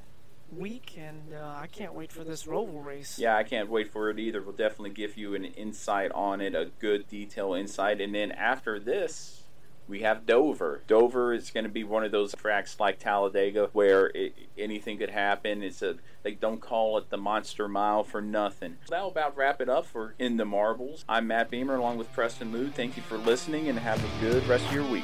week, 0.51 0.97
and 0.97 1.33
uh, 1.33 1.55
I 1.57 1.67
can't 1.67 1.93
wait 1.93 2.11
for 2.11 2.23
this 2.23 2.45
Roval 2.45 2.83
race. 2.83 3.17
Yeah, 3.17 3.35
I 3.35 3.43
can't 3.43 3.69
wait 3.69 3.91
for 3.91 4.09
it 4.09 4.19
either. 4.19 4.41
We'll 4.41 4.53
definitely 4.53 4.91
give 4.91 5.17
you 5.17 5.35
an 5.35 5.45
insight 5.45 6.11
on 6.11 6.41
it, 6.41 6.55
a 6.55 6.71
good 6.79 7.07
detail 7.07 7.53
insight. 7.53 8.01
And 8.01 8.13
then 8.13 8.31
after 8.31 8.79
this, 8.79 9.43
we 9.87 10.01
have 10.01 10.25
Dover. 10.25 10.81
Dover 10.87 11.33
is 11.33 11.51
going 11.51 11.65
to 11.65 11.69
be 11.69 11.83
one 11.83 12.03
of 12.03 12.11
those 12.11 12.33
tracks 12.33 12.79
like 12.79 12.99
Talladega 12.99 13.69
where 13.73 14.07
it, 14.07 14.33
anything 14.57 14.97
could 14.97 15.09
happen. 15.09 15.63
It's 15.63 15.81
a 15.81 15.95
they 16.23 16.33
don't 16.33 16.61
call 16.61 16.97
it 16.97 17.09
the 17.09 17.17
Monster 17.17 17.67
Mile 17.67 18.03
for 18.03 18.21
nothing. 18.21 18.77
That'll 18.89 19.09
about 19.09 19.35
wrap 19.35 19.59
it 19.59 19.69
up 19.69 19.85
for 19.85 20.15
In 20.17 20.37
the 20.37 20.45
Marbles. 20.45 21.03
I'm 21.09 21.27
Matt 21.27 21.49
Beamer 21.49 21.75
along 21.75 21.97
with 21.97 22.11
Preston 22.13 22.51
Mood. 22.51 22.73
Thank 22.75 22.95
you 22.95 23.03
for 23.03 23.17
listening 23.17 23.67
and 23.67 23.77
have 23.79 24.01
a 24.03 24.21
good 24.21 24.47
rest 24.47 24.65
of 24.67 24.73
your 24.73 24.89
week. 24.89 25.03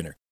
winner. 0.00 0.16